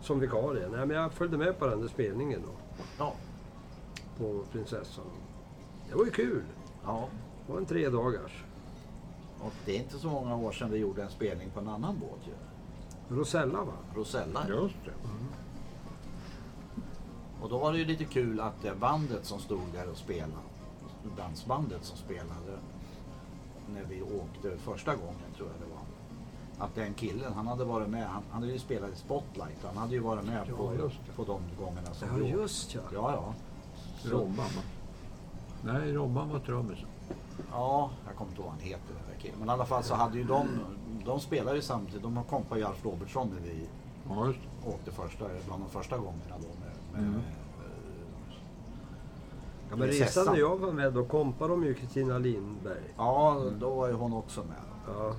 Som 0.00 0.20
vikarie. 0.20 0.68
Nej, 0.68 0.86
men 0.86 0.96
jag 0.96 1.12
följde 1.12 1.36
med 1.38 1.58
på 1.58 1.66
den 1.66 1.80
där 1.80 1.88
spelningen 1.88 2.42
då. 2.42 2.84
Ja. 2.98 3.14
På 4.18 4.44
Prinsessan. 4.52 5.04
Det 5.88 5.94
var 5.94 6.04
ju 6.04 6.10
kul. 6.10 6.42
ja. 6.84 7.08
Det 7.46 7.52
var 7.52 7.60
en 7.60 7.66
tre 7.66 7.88
dagars. 7.88 8.44
Och 9.40 9.52
det 9.64 9.76
är 9.76 9.78
inte 9.78 9.98
så 9.98 10.08
många 10.08 10.36
år 10.36 10.52
sedan 10.52 10.70
vi 10.70 10.78
gjorde 10.78 11.02
en 11.02 11.10
spelning 11.10 11.50
på 11.50 11.60
en 11.60 11.68
annan 11.68 11.98
båt 11.98 12.20
ju. 12.26 12.32
Rosella 13.16 13.64
va? 13.64 13.72
Rosella. 13.94 14.48
Just 14.48 14.84
det. 14.84 14.92
Och 17.42 17.48
då 17.48 17.58
var 17.58 17.72
det 17.72 17.78
ju 17.78 17.84
lite 17.84 18.04
kul 18.04 18.40
att 18.40 18.62
det 18.62 18.74
bandet 18.80 19.24
som 19.24 19.38
stod 19.38 19.60
där 19.72 19.90
och 19.90 19.96
spelade, 19.96 20.32
dansbandet 21.16 21.84
som 21.84 21.96
spelade 21.96 22.58
när 23.74 23.84
vi 23.84 24.02
åkte 24.02 24.58
första 24.58 24.94
gången 24.96 25.32
tror 25.36 25.48
jag 25.48 25.68
det 25.68 25.74
var. 25.74 25.82
Att 26.58 26.74
den 26.74 26.94
killen, 26.94 27.32
han 27.32 27.46
hade 27.46 27.64
varit 27.64 27.88
med, 27.88 28.06
han, 28.06 28.22
han 28.30 28.40
hade 28.42 28.52
ju 28.52 28.58
spelat 28.58 28.90
i 28.90 28.96
Spotlight, 28.96 29.64
han 29.64 29.76
hade 29.76 29.92
ju 29.94 30.00
varit 30.00 30.24
med 30.26 30.46
Ja, 30.48 30.56
på, 30.56 30.90
på 31.16 31.24
de 31.24 31.64
gångerna 31.64 31.94
som 31.94 32.08
Ja, 32.22 32.26
just 32.28 32.74
ja. 32.74 32.80
Ja, 32.94 33.12
ja. 33.12 33.34
Så, 33.98 34.08
Robban 34.10 34.36
va? 34.36 34.62
Nej, 35.62 35.92
Robban 35.92 36.28
var 36.28 36.38
trummisen. 36.38 36.88
ja, 37.52 37.90
jag 38.06 38.16
kommer 38.16 38.30
inte 38.30 38.42
ihåg 38.42 38.50
vad 38.50 38.60
han 38.60 38.60
heter 38.68 38.94
den 38.94 39.14
där 39.14 39.20
killen. 39.20 39.38
Men 39.38 39.48
i 39.48 39.50
alla 39.52 39.66
fall 39.66 39.82
så 39.84 39.94
hade 39.94 40.18
ju 40.18 40.24
de, 40.24 40.48
de 41.04 41.20
spelade 41.20 41.56
ju 41.56 41.62
samtidigt, 41.62 42.02
de 42.02 42.24
kompade 42.24 42.60
ju 42.60 42.66
Alf 42.66 42.84
Robertsson 42.84 43.28
när 43.34 43.40
vi 43.40 43.68
Ja, 44.10 44.26
just 44.26 44.38
det. 44.64 44.68
åkte 44.70 44.90
första, 44.92 45.24
bland 45.46 45.62
de 45.62 45.68
första 45.70 45.96
gångerna 45.96 46.34
då 46.38 46.48
med, 46.60 47.02
med 47.02 47.08
Mm. 47.08 47.20
Ja, 49.70 49.76
men 49.76 49.88
resan 49.88 50.26
när 50.26 50.36
jag 50.36 50.56
var 50.58 50.72
med 50.72 50.92
då 50.92 51.04
kompade 51.04 51.52
de 51.52 51.64
ju 51.64 51.74
Kristina 51.74 52.18
Lindberg. 52.18 52.82
Ja, 52.96 53.42
då 53.60 53.74
var 53.74 53.88
ju 53.88 53.94
hon 53.94 54.12
också 54.12 54.40
med. 54.40 54.94
Ja. 54.96 55.14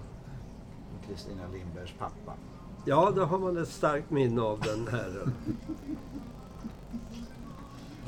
Kristina 1.10 1.41
Lindbergs 1.53 1.93
pappa. 1.99 2.34
ja, 2.86 3.12
då 3.16 3.24
har 3.24 3.39
man 3.39 3.57
ett 3.57 3.68
starkt 3.70 4.12
minne 4.12 4.41
av 4.41 4.60
den 4.60 4.88
herren. 4.88 5.34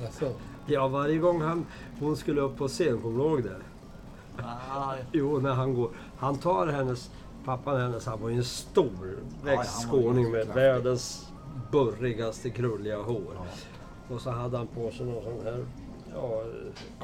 Alltså, 0.06 0.34
Ja, 0.66 0.88
varje 0.88 1.18
gång 1.18 1.42
han, 1.42 1.66
hon 2.00 2.18
skulle 2.18 2.42
upp 2.42 2.58
på 2.58 2.68
scen, 2.68 3.02
kommer 3.02 3.24
du 3.24 3.30
ihåg 3.30 3.44
det? 3.44 3.56
Ah, 4.44 4.94
Jo, 5.12 5.40
när 5.40 5.54
han 5.54 5.74
går. 5.74 5.90
Han 6.18 6.38
tar 6.38 6.68
hennes, 6.68 7.12
pappan 7.46 7.82
hennes, 7.82 8.06
han 8.06 8.22
var 8.22 8.30
ju 8.30 8.36
en 8.38 8.44
stor 8.44 9.18
Ja, 9.46 9.64
ja, 9.92 10.14
med 10.14 10.48
världens 10.48 11.32
burrigaste 11.72 12.50
krulliga 12.50 12.98
hår. 13.02 13.22
ja. 13.36 13.46
Och 14.16 14.22
så 14.22 14.30
hade 14.32 14.58
han 14.58 14.68
på 14.68 14.92
sig 14.92 15.06
någon 15.06 15.24
sån 15.24 15.46
här 15.46 15.66
ja, 16.14 16.44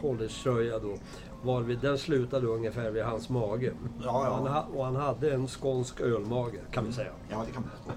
collegetröja 0.02 0.80
då. 0.80 0.98
Varvid 1.44 1.80
den 1.80 1.98
slutade 1.98 2.48
ungefär 2.48 2.92
vid 2.92 3.04
hans 3.04 3.30
mage. 3.30 3.72
Ja, 4.00 4.06
ja. 4.06 4.30
Och, 4.30 4.36
han, 4.36 4.48
ha- 4.48 4.66
och 4.76 4.86
han 4.86 4.96
hade 4.96 5.34
en 5.34 5.48
skånsk 5.48 6.02
ölmage 6.02 6.60
kan 6.72 6.86
vi 6.86 6.92
säga. 6.94 7.12
ja, 7.30 7.44
det 7.48 7.52
kan 7.52 7.62
man. 7.64 7.96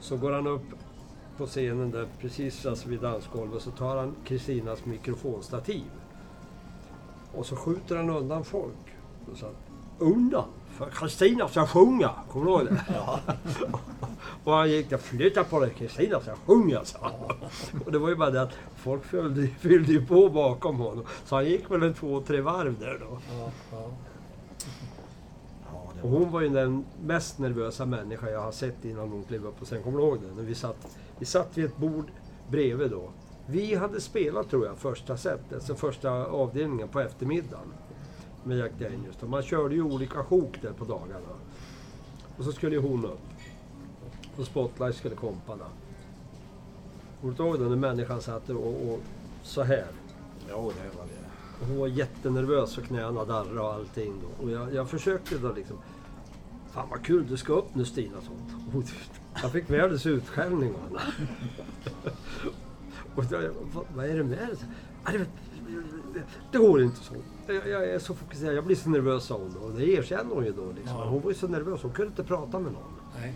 Så 0.00 0.16
går 0.16 0.32
han 0.32 0.46
upp 0.46 0.62
på 1.36 1.46
scenen 1.46 1.90
där 1.90 2.08
precis 2.20 2.66
alltså 2.66 2.88
vid 2.88 3.00
dansgolvet 3.00 3.62
så 3.62 3.70
tar 3.70 3.96
han 3.96 4.14
Kristinas 4.24 4.84
mikrofonstativ. 4.84 5.84
Och 7.34 7.46
så 7.46 7.56
skjuter 7.56 7.96
han 7.96 8.10
undan 8.10 8.44
folk. 8.44 8.94
Och 9.32 9.36
så, 9.38 9.46
undan! 9.98 10.44
Kristina 10.92 11.48
ska 11.48 11.66
sjunga! 11.66 12.10
Kommer 12.32 12.46
du 12.46 12.52
ihåg 12.52 12.64
det? 12.64 12.84
Ja. 12.94 13.20
Och 14.44 14.52
han 14.52 14.70
gick 14.70 14.90
där, 14.90 14.96
flytta 14.96 15.44
på 15.44 15.60
dig 15.60 15.74
Kristina 15.78 16.20
ska 16.20 16.34
sjunga, 16.46 16.84
sa 16.84 16.98
han. 17.00 17.36
Och 17.86 17.92
det 17.92 17.98
var 17.98 18.08
ju 18.08 18.14
bara 18.14 18.30
det 18.30 18.42
att 18.42 18.52
folk 18.76 19.04
fyllde, 19.04 19.46
fyllde 19.46 19.92
ju 19.92 20.06
på 20.06 20.28
bakom 20.28 20.76
honom. 20.78 21.04
Så 21.24 21.34
han 21.34 21.44
gick 21.44 21.70
väl 21.70 21.82
en 21.82 21.94
två, 21.94 22.20
tre 22.20 22.40
varv 22.40 22.78
där 22.78 22.98
då. 23.00 23.18
ja, 23.38 23.50
ja. 23.72 23.90
Och 26.02 26.10
hon 26.10 26.30
var 26.30 26.40
ju 26.40 26.48
den 26.48 26.84
mest 27.02 27.38
nervösa 27.38 27.86
människa 27.86 28.30
jag 28.30 28.40
har 28.40 28.52
sett 28.52 28.84
innan 28.84 29.08
hon 29.08 29.24
klev 29.24 29.46
upp 29.46 29.58
på 29.58 29.64
scen. 29.64 29.82
Kommer 29.82 29.98
du 29.98 30.04
ihåg 30.04 30.18
det? 30.20 30.34
När 30.34 30.42
vi 30.42 30.54
satt, 30.54 30.96
vi 31.18 31.26
satt 31.26 31.58
vid 31.58 31.64
ett 31.64 31.76
bord 31.76 32.06
bredvid 32.50 32.90
då. 32.90 33.10
Vi 33.46 33.74
hade 33.74 34.00
spelat 34.00 34.50
tror 34.50 34.66
jag 34.66 34.78
första 34.78 35.16
set, 35.16 35.52
alltså 35.52 35.74
första 35.74 36.10
avdelningen 36.26 36.88
på 36.88 37.00
eftermiddagen 37.00 37.72
med 38.44 38.58
Jack 38.58 38.72
Daniels. 38.78 39.22
Man 39.22 39.42
körde 39.42 39.74
ju 39.74 39.82
olika 39.82 40.24
sjok 40.24 40.58
där 40.62 40.72
på 40.72 40.84
dagarna. 40.84 41.26
Och 42.36 42.44
så 42.44 42.52
skulle 42.52 42.76
ju 42.76 42.82
hon 42.82 43.04
upp. 43.04 43.18
Och 44.36 44.44
Spotlight 44.46 44.96
skulle 44.96 45.14
kompa 45.14 45.56
där. 45.56 45.66
Kommer 47.20 47.34
du 47.34 47.42
ihåg 47.44 47.60
när 47.60 47.76
människan 47.76 48.20
satt 48.22 48.50
och, 48.50 48.90
och 48.90 49.00
så 49.42 49.62
här? 49.62 49.86
Jo, 50.50 50.72
det 50.82 50.98
var 50.98 51.04
det. 51.04 51.28
Och 51.60 51.66
hon 51.66 51.78
var 51.78 51.86
jättenervös 51.86 52.78
och 52.78 52.84
knäna 52.84 53.24
darrade 53.24 53.60
och 53.60 53.72
allting. 53.74 54.14
Då. 54.22 54.44
Och 54.44 54.50
jag, 54.50 54.74
jag 54.74 54.88
försökte 54.88 55.38
då 55.38 55.52
liksom... 55.52 55.76
Fan 56.70 56.86
vad 56.90 57.02
kul, 57.04 57.26
du 57.28 57.36
ska 57.36 57.52
upp 57.52 57.74
nu 57.74 57.84
Stina. 57.84 58.16
Sånt. 58.20 58.84
Jag 59.42 59.52
fick 59.52 59.70
världens 59.70 60.06
utskällning 60.06 60.74
av 60.74 60.80
henne. 60.98 61.00
och 63.14 63.24
vad, 63.24 63.84
vad 63.94 64.04
är 64.04 64.16
det 64.16 64.24
med 64.24 64.38
dig? 64.38 64.56
"Ja, 65.04 65.12
det, 65.12 65.26
det 66.52 66.58
går 66.58 66.82
inte 66.82 67.04
så. 67.04 67.14
Jag, 67.46 67.68
jag 67.68 67.84
är 67.90 67.98
så 67.98 68.14
fokuserad, 68.14 68.54
jag 68.54 68.64
blir 68.64 68.76
så 68.76 68.90
nervös 68.90 69.24
sa 69.24 69.34
hon. 69.38 69.56
Och 69.56 69.72
det 69.72 69.86
erkänner 69.86 70.34
hon 70.34 70.44
ju 70.44 70.52
då. 70.52 70.72
Liksom. 70.72 70.96
Ja. 70.96 71.04
Hon 71.04 71.22
var 71.22 71.30
ju 71.30 71.36
så 71.36 71.48
nervös, 71.48 71.82
hon 71.82 71.92
kunde 71.92 72.10
inte 72.10 72.24
prata 72.24 72.58
med 72.58 72.72
någon. 72.72 72.92
Nej. 73.20 73.34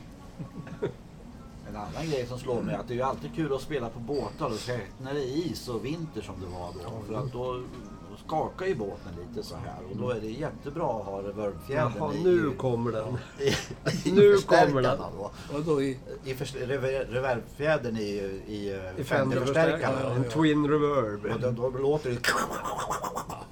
En 1.68 1.76
annan 1.76 2.10
grej 2.10 2.26
som 2.26 2.38
slår 2.38 2.62
mig 2.62 2.74
är 2.74 2.78
att 2.78 2.88
det 2.88 2.94
är 2.94 2.96
ju 2.96 3.02
alltid 3.02 3.34
kul 3.34 3.52
att 3.52 3.60
spela 3.60 3.88
på 3.88 3.98
båtar 3.98 4.46
och 4.46 4.52
särskilt 4.52 5.00
när 5.00 5.14
det 5.14 5.20
är 5.20 5.46
is 5.46 5.68
och 5.68 5.84
vinter 5.84 6.22
som 6.22 6.34
det 6.40 6.46
var 6.46 6.72
då. 6.72 7.02
För 7.06 7.14
att 7.14 7.32
då 7.32 7.62
skakar 8.26 8.66
ju 8.66 8.74
båten 8.74 9.12
lite 9.28 9.46
så 9.48 9.56
här 9.56 9.76
och 9.90 9.96
då 9.96 10.10
är 10.10 10.20
det 10.20 10.30
jättebra 10.30 11.00
att 11.00 11.04
ha 11.06 11.22
reverbfjädern 11.22 11.92
Jaha, 11.98 12.14
i, 12.14 12.24
nu 12.24 12.50
kommer 12.50 12.92
den. 12.92 13.18
i, 13.38 13.48
i 14.08 14.12
Nu 14.12 14.36
kommer 14.36 14.82
den. 14.82 14.98
Då. 14.98 15.30
Och 15.56 15.62
då 15.64 15.82
i... 15.82 15.98
I 16.24 16.34
reverbfjädern 16.34 17.96
i, 17.96 18.00
i, 18.00 18.40
I 18.46 18.80
i 18.96 19.04
Fender-förstärkaren. 19.04 19.04
Fender-förstärkarna. 19.04 20.14
En 20.14 20.24
Twin 20.24 20.68
Reverb. 20.68 21.24
Och 21.24 21.40
då, 21.40 21.50
då 21.50 21.78
låter 21.78 22.10
det... 22.10 22.18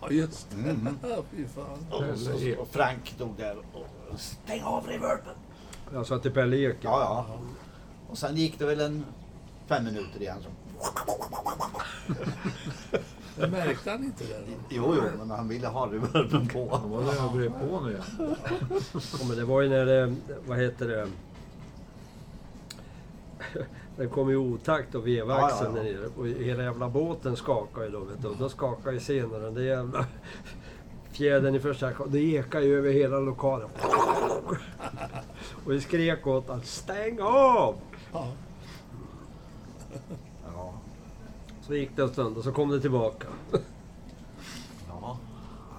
Ja, 0.00 0.10
just 0.10 0.50
det. 0.50 0.70
Mm. 0.70 0.98
Ja, 1.08 1.22
fy 1.30 1.44
fan. 1.46 1.86
Och, 2.60 2.68
Frank 2.70 3.06
stod 3.06 3.36
där 3.36 3.56
och 3.72 4.20
stäng 4.20 4.62
av 4.62 4.86
reverben. 4.86 5.34
Jag 5.92 6.06
sa 6.06 6.18
till 6.18 6.32
Pelle 6.32 6.56
Ek. 6.56 6.76
Ja, 6.80 7.00
ja. 7.00 7.26
Och 8.10 8.18
sen 8.18 8.36
gick 8.36 8.58
det 8.58 8.66
väl 8.66 8.80
en 8.80 9.04
fem 9.66 9.84
minuter 9.84 10.20
igen. 10.20 10.38
Så. 10.42 10.48
Men 13.40 13.50
märkte 13.50 13.90
han 13.90 14.04
inte 14.04 14.24
det? 14.24 14.38
då? 14.46 14.52
Jo, 14.68 14.94
jo, 14.96 15.02
men 15.18 15.30
han 15.30 15.48
ville 15.48 15.66
ha 15.66 15.86
reverben 15.86 16.48
på. 16.48 16.80
Det 16.82 16.88
var 16.88 17.38
drev 17.38 17.68
på 17.68 17.80
nu 17.80 17.90
igen. 17.90 18.36
Ja, 18.92 19.24
men 19.28 19.36
det 19.36 19.44
var 19.44 19.60
ju 19.62 19.68
när 19.68 19.86
det, 19.86 20.14
vad 20.46 20.58
heter 20.58 20.88
det? 20.88 21.08
Den 23.96 24.08
kom 24.08 24.30
i 24.30 24.36
otakt 24.36 24.94
och 24.94 25.06
vevaxeln 25.06 25.76
Ja, 25.76 25.82
ja, 25.82 25.92
nere 25.92 26.06
och 26.16 26.26
hela 26.26 26.62
jävla 26.62 26.88
båten 26.88 27.36
skakade 27.36 27.86
ju 27.86 27.92
då 27.92 28.00
vet 28.00 28.22
du. 28.22 28.28
Och 28.28 28.36
då 28.36 28.48
skakade 28.48 28.94
ju 28.94 29.00
senare 29.00 29.42
den 29.42 29.54
där 29.54 29.62
jävla 29.62 30.06
fjädern 31.12 31.54
i 31.54 31.60
första 31.60 31.92
Det 32.06 32.20
ekade 32.20 32.64
ju 32.64 32.78
över 32.78 32.92
hela 32.92 33.18
lokalen. 33.18 33.68
Och 35.64 35.72
vi 35.72 35.80
skrek 35.80 36.26
åt 36.26 36.48
honom, 36.48 36.62
stäng 36.64 37.20
av! 37.20 37.74
Ja. 38.12 38.28
Ja, 39.92 40.16
Så 41.70 41.76
gick 41.76 41.96
det 41.96 42.02
en 42.02 42.08
stund 42.08 42.36
och 42.36 42.44
så 42.44 42.52
kom 42.52 42.70
det 42.70 42.80
tillbaka. 42.80 43.26
ja. 44.88 45.18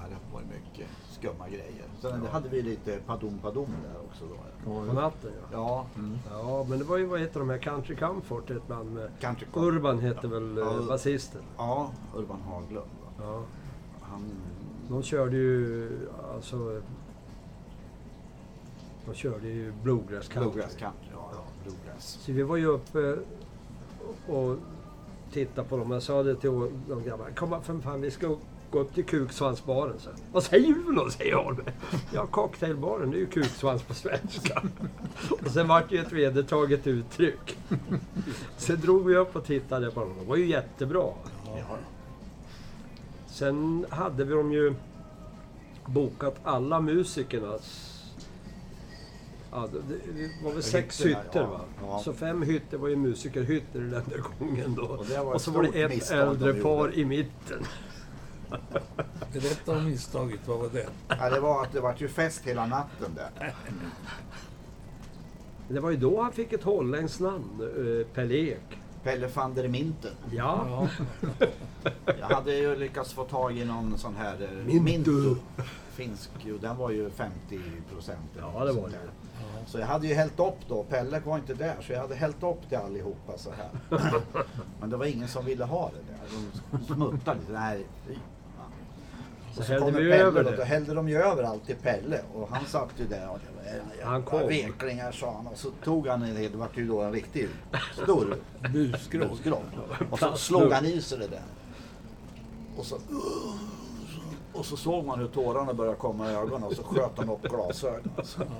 det 0.09 0.33
var 0.33 0.41
ju 0.41 0.45
mycket 0.47 0.87
skumma 1.09 1.49
grejer. 1.49 1.85
Sen 2.01 2.25
hade 2.31 2.49
vi 2.49 2.61
lite 2.61 2.99
padom 3.05 3.39
padom 3.41 3.67
där 3.83 4.01
också 4.05 4.25
då. 4.25 4.35
På 4.71 4.93
natten 4.93 5.31
ja. 5.51 5.85
Ja, 5.97 6.05
Ja, 6.31 6.65
men 6.69 6.79
det 6.79 6.85
var 6.85 6.97
ju, 6.97 7.05
vad 7.05 7.19
heter 7.19 7.39
de 7.39 7.49
här, 7.49 7.57
Country 7.57 7.95
Comfort, 7.95 8.49
ett 8.49 8.67
band 8.67 8.91
med... 8.91 9.09
Country 9.19 9.47
Urban 9.53 9.99
hette 9.99 10.27
väl 10.27 10.57
Ja. 10.57 10.79
eh, 10.79 10.87
basisten? 10.87 11.41
Ja, 11.57 11.91
Urban 12.15 12.41
Haglund. 12.41 12.75
va. 13.17 13.23
Ja. 13.25 13.43
Han... 14.01 14.29
De 14.89 15.03
körde 15.03 15.37
ju 15.37 15.89
alltså... 16.35 16.81
De 19.05 19.13
körde 19.15 19.47
ju 19.47 19.73
bluegrass 19.83 20.27
country. 20.27 20.51
Bluegrass 20.51 20.75
country, 20.75 21.09
ja. 21.13 21.29
ja. 21.33 21.43
Bluegrass. 21.63 22.19
Så 22.21 22.31
vi 22.31 22.43
var 22.43 22.57
ju 22.57 22.65
uppe 22.65 23.17
och 24.27 24.57
tittade 25.31 25.67
på 25.67 25.77
dem. 25.77 25.91
Jag 25.91 26.03
sa 26.03 26.23
det 26.23 26.35
till 26.35 26.49
de 26.89 27.03
grabbarna. 27.03 27.31
Kom 27.31 27.63
för 27.63 27.79
fan, 27.79 28.01
vi 28.01 28.11
ska 28.11 28.35
gå 28.71 28.79
upp 28.79 28.93
till 28.93 29.05
kuksvansbaren. 29.05 29.99
Så. 29.99 30.09
Vad 30.31 30.43
säger 30.43 30.67
du 30.67 30.83
för 30.83 30.91
något? 30.91 31.13
säger 31.13 31.31
jag. 31.31 31.59
Ja, 32.13 32.27
cocktailbaren, 32.27 33.11
det 33.11 33.17
är 33.17 33.19
ju 33.19 33.25
kuksvans 33.25 33.83
på 33.83 33.93
svenska. 33.93 34.63
och 35.45 35.51
sen 35.51 35.67
vart 35.67 35.89
det 35.89 35.95
ju 35.95 36.01
ett 36.01 36.11
vedertaget 36.11 36.87
uttryck. 36.87 37.57
Sen 38.57 38.79
drog 38.79 39.05
vi 39.05 39.15
upp 39.15 39.35
och 39.35 39.45
tittade 39.45 39.91
på 39.91 39.99
dem. 39.99 40.13
De 40.19 40.27
var 40.27 40.35
ju 40.35 40.45
jättebra. 40.47 41.07
Ja. 41.45 41.77
Sen 43.27 43.85
hade 43.89 44.23
vi 44.23 44.33
dem 44.33 44.53
ju 44.53 44.73
bokat 45.85 46.35
alla 46.43 46.79
musikernas... 46.79 47.90
Ja, 49.51 49.69
det 49.71 49.79
det 50.21 50.43
var 50.43 50.51
väl 50.51 50.63
sex 50.63 51.05
hytter 51.05 51.29
ja. 51.33 51.45
va? 51.45 51.61
Ja. 51.81 52.01
Så 52.03 52.13
fem 52.13 52.41
hytter 52.41 52.77
var 52.77 52.87
ju 52.87 52.95
musikerhytter 52.95 53.79
den 53.79 53.89
där 53.89 54.23
gången 54.39 54.75
då. 54.75 54.81
Och 54.81 55.09
var 55.25 55.33
Och 55.33 55.41
så 55.41 55.51
var 55.51 55.63
det 55.63 55.81
ett 55.81 56.11
äldre 56.11 56.53
de 56.53 56.61
par 56.61 56.95
i 56.95 57.05
mitten. 57.05 57.65
Berätta 59.33 59.71
om 59.71 59.85
misstaget, 59.85 60.39
vad 60.47 60.59
var 60.59 60.69
det? 60.73 60.87
Ja, 61.07 61.29
det 61.29 61.39
var 61.39 61.63
att 61.63 61.73
det 61.73 61.79
var 61.79 61.95
ju 61.97 62.07
fest 62.07 62.41
hela 62.45 62.65
natten 62.65 63.15
där. 63.15 63.55
Det 65.67 65.79
var 65.79 65.91
ju 65.91 65.97
då 65.97 66.21
han 66.21 66.31
fick 66.31 66.53
ett 66.53 66.63
holländskt 66.63 67.19
namn, 67.19 67.61
eh, 68.15 68.31
Ek. 68.31 68.80
Pelle 69.03 69.27
van 69.27 69.53
der 69.53 69.67
Minten. 69.67 70.11
Ja, 70.31 70.67
Ja. 70.67 71.47
Jag 72.19 72.35
hade 72.35 72.53
ju 72.55 72.75
lyckats 72.75 73.13
få 73.13 73.23
tag 73.23 73.57
i 73.57 73.65
någon 73.65 73.97
sån 73.97 74.15
här 74.15 74.33
eh, 74.41 74.65
Mintu. 74.65 74.81
Mintu. 74.83 75.35
Finsk 75.91 76.29
ju, 76.45 76.57
den 76.57 76.77
var 76.77 76.89
ju 76.91 77.09
50 77.09 77.59
procent. 77.93 78.19
Ja, 78.39 78.65
det 78.65 78.71
var 78.71 78.89
det. 78.89 78.99
Så 79.65 79.79
jag 79.79 79.87
hade 79.87 80.07
ju 80.07 80.13
hällt 80.13 80.39
upp 80.39 80.57
då, 80.67 80.83
Pelle 80.83 81.19
var 81.19 81.37
inte 81.37 81.53
där, 81.53 81.75
så 81.81 81.93
jag 81.93 81.99
hade 81.99 82.15
hällt 82.15 82.43
upp 82.43 82.69
till 82.69 82.77
allihopa 82.77 83.37
så 83.37 83.49
här. 83.51 83.99
Men 84.79 84.89
det 84.89 84.97
var 84.97 85.05
ingen 85.05 85.27
som 85.27 85.45
ville 85.45 85.65
ha 85.65 85.89
det 85.93 86.13
där. 86.13 86.19
De 86.79 86.85
smuttade 86.85 87.39
lite. 87.39 87.51
Nej. 87.51 87.85
Så 89.53 89.59
Och 89.59 89.65
så 89.65 89.71
hällde 89.73 89.91
vi 89.91 89.97
Pelle 90.09 90.15
över 90.23 90.43
då, 90.43 90.49
då 90.49 90.55
det. 90.55 90.65
hällde 90.65 90.93
de 90.93 91.09
ju 91.09 91.17
över 91.17 91.43
allt 91.43 91.65
till 91.65 91.75
Pelle 91.75 92.21
och 92.33 92.49
han 92.51 92.65
satt 92.65 92.89
ju 92.97 93.07
där 93.07 93.29
och 93.29 93.39
det 93.39 94.03
var 94.03 94.11
Han 94.11 94.23
kom. 94.23 94.47
veklingar 94.47 95.11
sa 95.11 95.33
han 95.37 95.47
och 95.47 95.57
så 95.57 95.69
tog 95.83 96.07
han 96.07 96.23
en, 96.23 96.35
det 96.35 96.55
var 96.57 96.67
ju 96.75 96.87
då 96.87 97.01
en 97.01 97.13
riktig 97.13 97.47
stor 98.03 98.35
Busgrogg. 98.73 99.29
busgrogg. 99.29 99.61
Och 100.09 100.19
så 100.19 100.35
slog 100.35 100.71
han 100.71 100.85
i 100.85 101.01
sig 101.01 101.17
det 101.19 101.27
där. 101.27 101.41
Och 102.77 102.85
så, 102.85 102.97
och 104.53 104.65
så 104.65 104.77
såg 104.77 105.05
man 105.05 105.19
hur 105.19 105.27
tårarna 105.27 105.73
började 105.73 105.97
komma 105.97 106.31
i 106.31 106.35
ögonen 106.35 106.63
och 106.63 106.73
så 106.73 106.83
sköt 106.83 107.11
han 107.17 107.29
upp 107.29 107.41
glasögonen. 107.41 108.11
Alltså. 108.17 108.41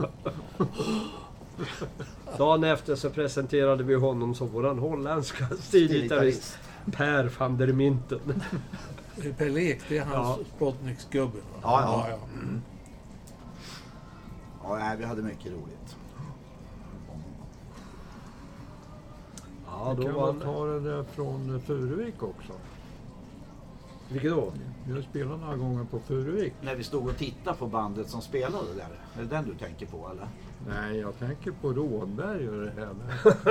Dagen 2.38 2.64
efter 2.64 2.96
så 2.96 3.10
presenterade 3.10 3.84
vi 3.84 3.96
honom 3.96 4.36
som 4.36 4.48
våran 4.48 4.80
holländska 4.80 5.48
stilgitarrist 5.60 6.58
Per 6.92 7.32
van 7.40 7.58
der 7.58 7.68
Minten. 7.68 8.44
Pelle 9.38 9.60
Ek, 9.62 9.82
det 9.90 9.98
är 9.98 10.06
hans 10.06 10.38
Ja. 10.40 10.46
Spotniks-gubben. 10.56 11.42
va? 11.54 11.60
Ja, 11.64 12.06
ja. 12.10 12.18
Ja, 14.64 14.76
nej, 14.76 14.98
vi 14.98 15.06
hade 15.06 15.22
mycket 15.22 15.52
roligt. 15.52 15.96
Ja, 19.68 19.94
då 19.98 20.04
kan 20.04 20.14
väl 20.14 20.42
ta 20.42 20.66
det 20.66 20.80
där 20.80 21.04
från 21.04 21.62
Furuvik 21.62 22.24
också. 22.24 22.54
Vilket 24.10 24.32
då? 24.32 24.54
Vi 24.88 24.94
har 24.94 25.02
spelat 25.02 25.40
några 25.40 25.56
gånger 25.56 25.84
på 25.84 26.00
Furuvik. 26.00 26.54
När 26.62 26.76
vi 26.76 26.84
stod 26.84 27.08
och 27.08 27.18
tittade 27.18 27.58
på 27.58 27.68
bandet 27.68 28.10
som 28.10 28.22
spelade 28.22 28.74
där. 28.76 28.88
Är 29.18 29.24
det 29.24 29.26
den 29.36 29.46
du 29.46 29.56
tänker 29.56 29.86
på 29.86 30.10
eller? 30.12 30.28
Nej, 30.68 30.98
jag 31.00 31.20
tänker 31.20 31.52
på 31.52 31.74
Rådberg 31.74 32.50
och 32.50 32.62
det 32.62 32.72
här 32.78 32.90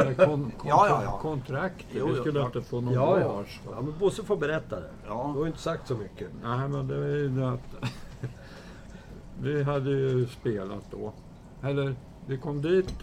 med, 0.05 0.17
kon, 0.27 0.53
Ja, 0.65 0.89
ja, 0.89 1.03
ja. 1.05 1.19
kontraktet. 1.23 1.87
Jo, 1.93 2.07
Vi 2.07 2.13
jo, 2.17 2.21
skulle 2.23 2.39
ja. 2.39 2.47
inte 2.47 2.63
få 2.63 2.81
någon 2.81 2.95
Ja, 2.95 3.21
ja. 3.21 3.29
bars. 3.29 3.61
då. 3.67 3.73
ja 3.77 3.81
men 3.83 3.95
Bosse 3.99 4.23
får 4.25 4.37
berätta 4.37 4.81
det. 4.81 4.91
Ja. 5.07 5.31
Du 5.35 5.41
har 5.41 5.47
inte 5.47 5.59
sagt 5.59 5.89
så 5.89 5.95
mycket. 5.97 6.29
Nej, 6.43 6.69
men 6.69 6.89
det 6.89 6.95
är 6.97 7.17
ju 7.17 7.29
det 7.29 7.51
att 7.51 7.61
vi 9.43 9.63
hade 9.63 9.91
ju 9.91 10.27
spelat 10.27 10.85
då. 10.91 11.13
Eller 11.63 11.95
vi 12.27 12.39
kom 12.39 12.63
dit 12.63 12.95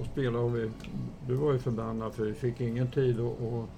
och 0.00 0.06
spelade 0.12 0.44
och 0.44 0.56
vi, 0.56 0.70
du 1.26 1.34
var 1.34 1.52
ju 1.52 1.58
förbannad 1.58 2.14
för 2.14 2.24
vi 2.24 2.34
fick 2.34 2.60
ingen 2.60 2.90
tid 2.90 3.20
att, 3.20 3.42
att 3.42 3.68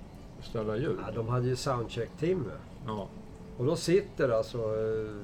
ställa 0.45 0.77
ljud. 0.77 0.97
Ja, 1.07 1.13
de 1.15 1.29
hade 1.29 1.47
ju 1.47 1.57
soundcheck-timme. 1.57 2.53
Ja, 2.87 3.09
Och 3.59 3.65
då 3.65 3.77
sitter 3.77 4.29
alltså 4.29 4.59
eh, 4.59 5.17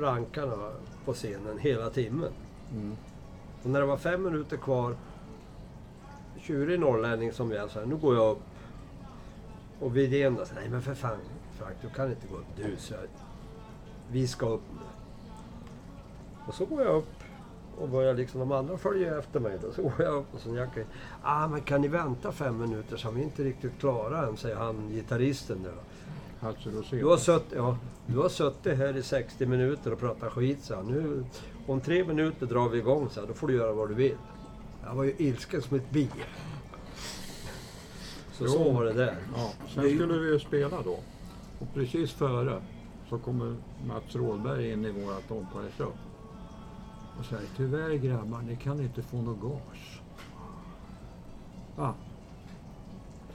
rankarna 0.00 0.70
på 1.04 1.12
scenen 1.12 1.58
hela 1.58 1.90
timmen. 1.90 2.30
Mm. 2.72 2.96
Och 3.62 3.70
när 3.70 3.80
det 3.80 3.86
var 3.86 3.96
fem 3.96 4.22
minuter 4.22 4.56
kvar, 4.56 4.96
tjurig 6.38 6.80
norrlänning 6.80 7.32
som 7.32 7.50
jag 7.50 7.70
sa, 7.70 7.80
nu 7.80 7.96
går 7.96 8.14
jag 8.14 8.30
upp. 8.30 8.42
Och 9.80 9.96
Widén 9.96 10.34
då, 10.34 10.44
nej 10.54 10.68
men 10.68 10.82
för 10.82 10.94
fan 10.94 11.18
Frank, 11.58 11.76
du 11.82 11.88
kan 11.88 12.10
inte 12.10 12.26
gå 12.26 12.36
upp. 12.36 12.46
Du, 12.56 12.76
så 12.76 12.94
jag, 12.94 13.00
vi 14.10 14.26
ska 14.26 14.46
upp 14.46 14.62
nu. 14.72 14.86
Och 16.46 16.54
så 16.54 16.64
går 16.64 16.82
jag 16.82 16.96
upp 16.96 17.14
och 17.78 17.88
börjar 17.88 18.14
liksom 18.14 18.40
de 18.40 18.52
andra 18.52 18.78
följa 18.78 19.18
efter 19.18 19.40
mig. 19.40 19.58
Då 19.62 19.72
så 19.72 19.82
går 19.82 19.92
jag 19.98 20.14
upp 20.14 20.34
och 20.34 20.40
så 20.40 20.56
jackar 20.56 20.84
Ah, 21.22 21.48
men 21.48 21.60
kan 21.60 21.80
ni 21.80 21.88
vänta 21.88 22.32
fem 22.32 22.58
minuter 22.58 22.96
så 22.96 23.10
vi 23.10 23.20
är 23.20 23.24
inte 23.24 23.44
riktigt 23.44 23.78
klara 23.80 24.26
än, 24.26 24.36
säger 24.36 24.56
han, 24.56 24.88
gitarristen 24.90 25.62
där. 25.62 25.74
Rosén. 26.42 26.98
Du 26.98 27.06
har, 27.06 27.16
sutt, 27.16 27.46
ja, 27.56 27.78
du 28.06 28.18
har 28.18 28.28
suttit 28.28 28.78
här 28.78 28.96
i 28.96 29.02
60 29.02 29.46
minuter 29.46 29.92
och 29.92 29.98
pratat 30.00 30.32
skit, 30.32 30.64
så 30.64 30.74
han. 30.74 30.86
nu 30.86 31.24
Om 31.70 31.80
tre 31.80 32.04
minuter 32.04 32.46
drar 32.46 32.68
vi 32.68 32.78
igång, 32.78 33.10
så 33.10 33.20
här, 33.20 33.26
då 33.26 33.34
får 33.34 33.48
du 33.48 33.54
göra 33.54 33.72
vad 33.72 33.88
du 33.88 33.94
vill. 33.94 34.16
Jag 34.84 34.94
var 34.94 35.04
ju 35.04 35.14
ilsken 35.18 35.62
som 35.62 35.76
ett 35.76 35.90
bi. 35.90 36.10
Så 38.32 38.46
så 38.46 38.72
var 38.72 38.84
det 38.84 38.92
där. 38.92 39.16
Ja, 39.36 39.52
sen 39.68 39.94
skulle 39.94 40.18
vi 40.18 40.32
ju 40.32 40.38
spela 40.38 40.82
då. 40.82 40.98
Och 41.58 41.74
precis 41.74 42.12
före 42.12 42.62
så 43.08 43.18
kommer 43.18 43.56
Mats 43.86 44.16
Rådberg 44.16 44.72
in 44.72 44.84
i 44.84 44.90
vårt 44.90 45.30
omklädningsrum. 45.30 45.92
Och 47.18 47.24
säger 47.24 47.48
tyvärr 47.56 47.94
grabbar, 47.94 48.42
ni 48.42 48.56
kan 48.56 48.80
inte 48.80 49.02
få 49.02 49.16
något 49.22 49.40
gas. 49.40 50.00
Ja. 51.76 51.94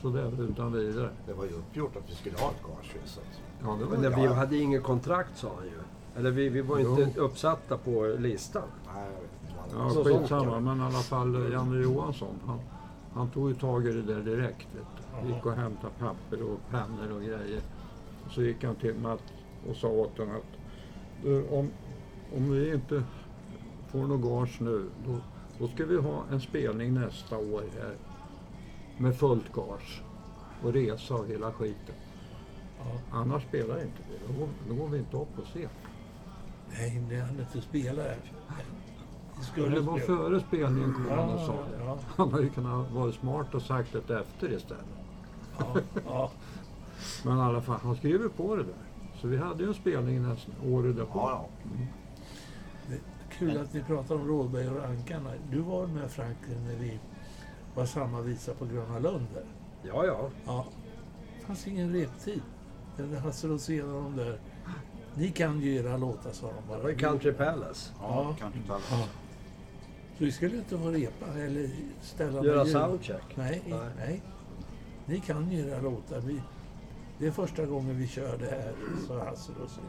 Så 0.01 0.09
där 0.09 0.43
utan 0.49 0.73
vidare. 0.73 1.09
Det 1.27 1.33
var 1.33 1.45
ju 1.45 1.51
uppgjort 1.51 1.95
att 1.95 2.09
vi 2.09 2.15
skulle 2.15 2.37
ha 2.37 2.51
ett 2.51 2.63
att, 2.63 3.41
Ja, 3.63 3.77
det 3.79 3.85
var 3.85 3.91
Men 3.91 4.01
det, 4.01 4.09
vi 4.09 4.27
hade 4.27 4.57
inget 4.57 4.83
kontrakt, 4.83 5.37
sa 5.37 5.51
han 5.57 5.65
ju. 5.65 5.79
Eller 6.15 6.31
vi, 6.31 6.49
vi 6.49 6.61
var 6.61 6.79
inte 6.79 7.11
Jo. 7.15 7.21
uppsatta 7.23 7.77
på 7.77 8.15
listan. 8.19 8.63
nej, 8.95 9.03
jag 9.05 9.85
vet 9.87 9.97
inte 9.97 10.09
Ja, 10.11 10.19
skitsamma. 10.19 10.59
Men 10.59 10.77
i 10.79 10.81
alla 10.83 10.91
fall 10.91 11.51
Janne 11.51 11.83
Johansson. 11.83 12.35
Han, 12.45 12.59
han 13.13 13.29
tog 13.29 13.49
ju 13.49 13.55
tag 13.55 13.87
i 13.87 13.91
det 13.91 14.01
där 14.01 14.21
direkt. 14.21 14.67
Vet 14.75 14.85
du. 15.23 15.33
Gick 15.33 15.45
och 15.45 15.51
hämtade 15.53 15.93
papper 15.99 16.43
och 16.43 16.59
pennor 16.71 17.11
och 17.15 17.21
grejer. 17.21 17.61
Och 18.25 18.31
så 18.31 18.41
gick 18.41 18.63
han 18.63 18.75
till 18.75 18.95
Mats 18.95 19.21
och 19.69 19.75
sa 19.75 19.87
åt 19.87 20.17
honom 20.17 20.35
att 20.35 20.55
om, 21.51 21.69
om 22.35 22.51
vi 22.51 22.73
inte 22.73 23.03
får 23.91 23.99
något 23.99 24.21
gage 24.21 24.61
nu 24.61 24.89
då, 25.07 25.17
då 25.59 25.67
ska 25.67 25.85
vi 25.85 25.97
ha 25.97 26.23
en 26.31 26.41
spelning 26.41 26.93
nästa 26.93 27.37
år 27.37 27.63
här 27.79 27.95
med 28.97 29.15
fullt 29.17 29.53
gage 29.53 30.01
och 30.63 30.73
resa 30.73 31.15
och 31.15 31.27
hela 31.27 31.51
skiten. 31.51 31.95
Ja. 32.79 33.17
Annars 33.17 33.43
spelar 33.43 33.75
inte 33.81 34.01
vi. 34.09 34.33
Då, 34.33 34.39
går- 34.39 34.49
då 34.69 34.75
går 34.75 34.87
vi 34.89 34.97
inte 34.97 35.17
upp 35.17 35.35
på 35.35 35.41
scen. 35.41 35.69
Nej, 36.79 37.01
ni 37.09 37.19
hann 37.19 37.39
inte 37.39 37.61
spela 37.61 38.01
här. 38.01 38.17
Men 39.55 39.71
det 39.71 39.79
var 39.79 39.99
spela. 39.99 40.17
före 40.17 40.39
spelningen 40.39 40.93
kom 40.93 41.09
han 41.09 41.29
och 41.29 41.39
sa 41.39 41.53
det. 41.53 41.83
ja, 41.85 41.97
Han 42.15 42.31
hade 42.31 42.43
ju 42.43 42.49
kunnat 42.49 42.91
vara 42.91 43.11
smart 43.11 43.55
och 43.55 43.61
sagt 43.61 43.95
det 44.07 44.19
efter 44.19 44.53
istället. 44.53 44.85
ja, 45.59 45.75
ja. 46.05 46.31
Men 47.23 47.37
i 47.37 47.41
alla 47.41 47.61
fall, 47.61 47.79
han 47.83 47.95
skrev 47.95 48.21
ju 48.21 48.29
på 48.29 48.55
det 48.55 48.63
där. 48.63 48.73
Så 49.21 49.27
vi 49.27 49.37
hade 49.37 49.63
ju 49.63 49.67
en 49.69 49.75
spelning 49.75 50.21
nästan 50.21 50.55
året 50.65 50.95
därpå. 50.95 51.19
Ja, 51.19 51.47
ja. 52.89 52.95
Kul 53.39 53.57
att 53.57 53.73
ni 53.73 53.83
pratar 53.83 54.15
om 54.15 54.27
Rådberg 54.27 54.69
och 54.69 54.75
Rankarna. 54.75 55.29
Du 55.51 55.59
var 55.59 55.87
med 55.87 56.11
Franklin 56.11 56.67
när 56.67 56.75
vi 56.75 56.99
var 57.75 57.85
samma 57.85 58.21
visa 58.21 58.53
på 58.53 58.65
Gröna 58.65 58.99
Lund 58.99 59.27
där. 59.33 59.45
Ja, 59.83 60.05
ja. 60.05 60.29
Ja. 60.45 60.65
Det 61.39 61.45
fanns 61.45 61.67
ingen 61.67 61.93
reptid. 61.93 62.41
Hasse 63.23 63.47
Rosén 63.47 63.91
och 63.95 64.03
de 64.03 64.15
där. 64.15 64.39
Ni 65.17 65.31
kan 65.31 65.61
ju 65.61 65.75
era 65.75 65.97
låtar, 65.97 66.31
sa 66.31 66.47
de 66.47 66.53
Det 66.55 66.61
bara. 66.67 66.79
var 66.79 66.89
i 66.89 66.95
Country 66.95 67.31
Palace. 67.31 67.91
ja, 68.01 68.35
inte 68.55 68.73
alla. 68.73 68.81
Ja. 68.91 69.07
Så 70.17 70.23
vi 70.23 70.31
skulle 70.31 70.57
inte 70.57 70.77
få 70.77 70.89
repa 70.91 71.25
eller 71.39 71.69
ställa 72.01 72.43
Göra 72.45 72.65
soundcheck. 72.65 73.35
Nej, 73.35 73.61
Nej. 73.67 73.79
nej. 73.97 74.21
Ni 75.05 75.19
kan 75.19 75.51
ju 75.51 75.69
era 75.69 75.81
låtar. 75.81 76.19
Vi, 76.19 76.41
det 77.19 77.27
är 77.27 77.31
första 77.31 77.65
gången 77.65 77.97
vi 77.97 78.07
kör 78.07 78.37
det 78.37 78.45
här, 78.49 78.73
sa 79.07 79.23
Hasse 79.23 79.51
Rosén. 79.61 79.83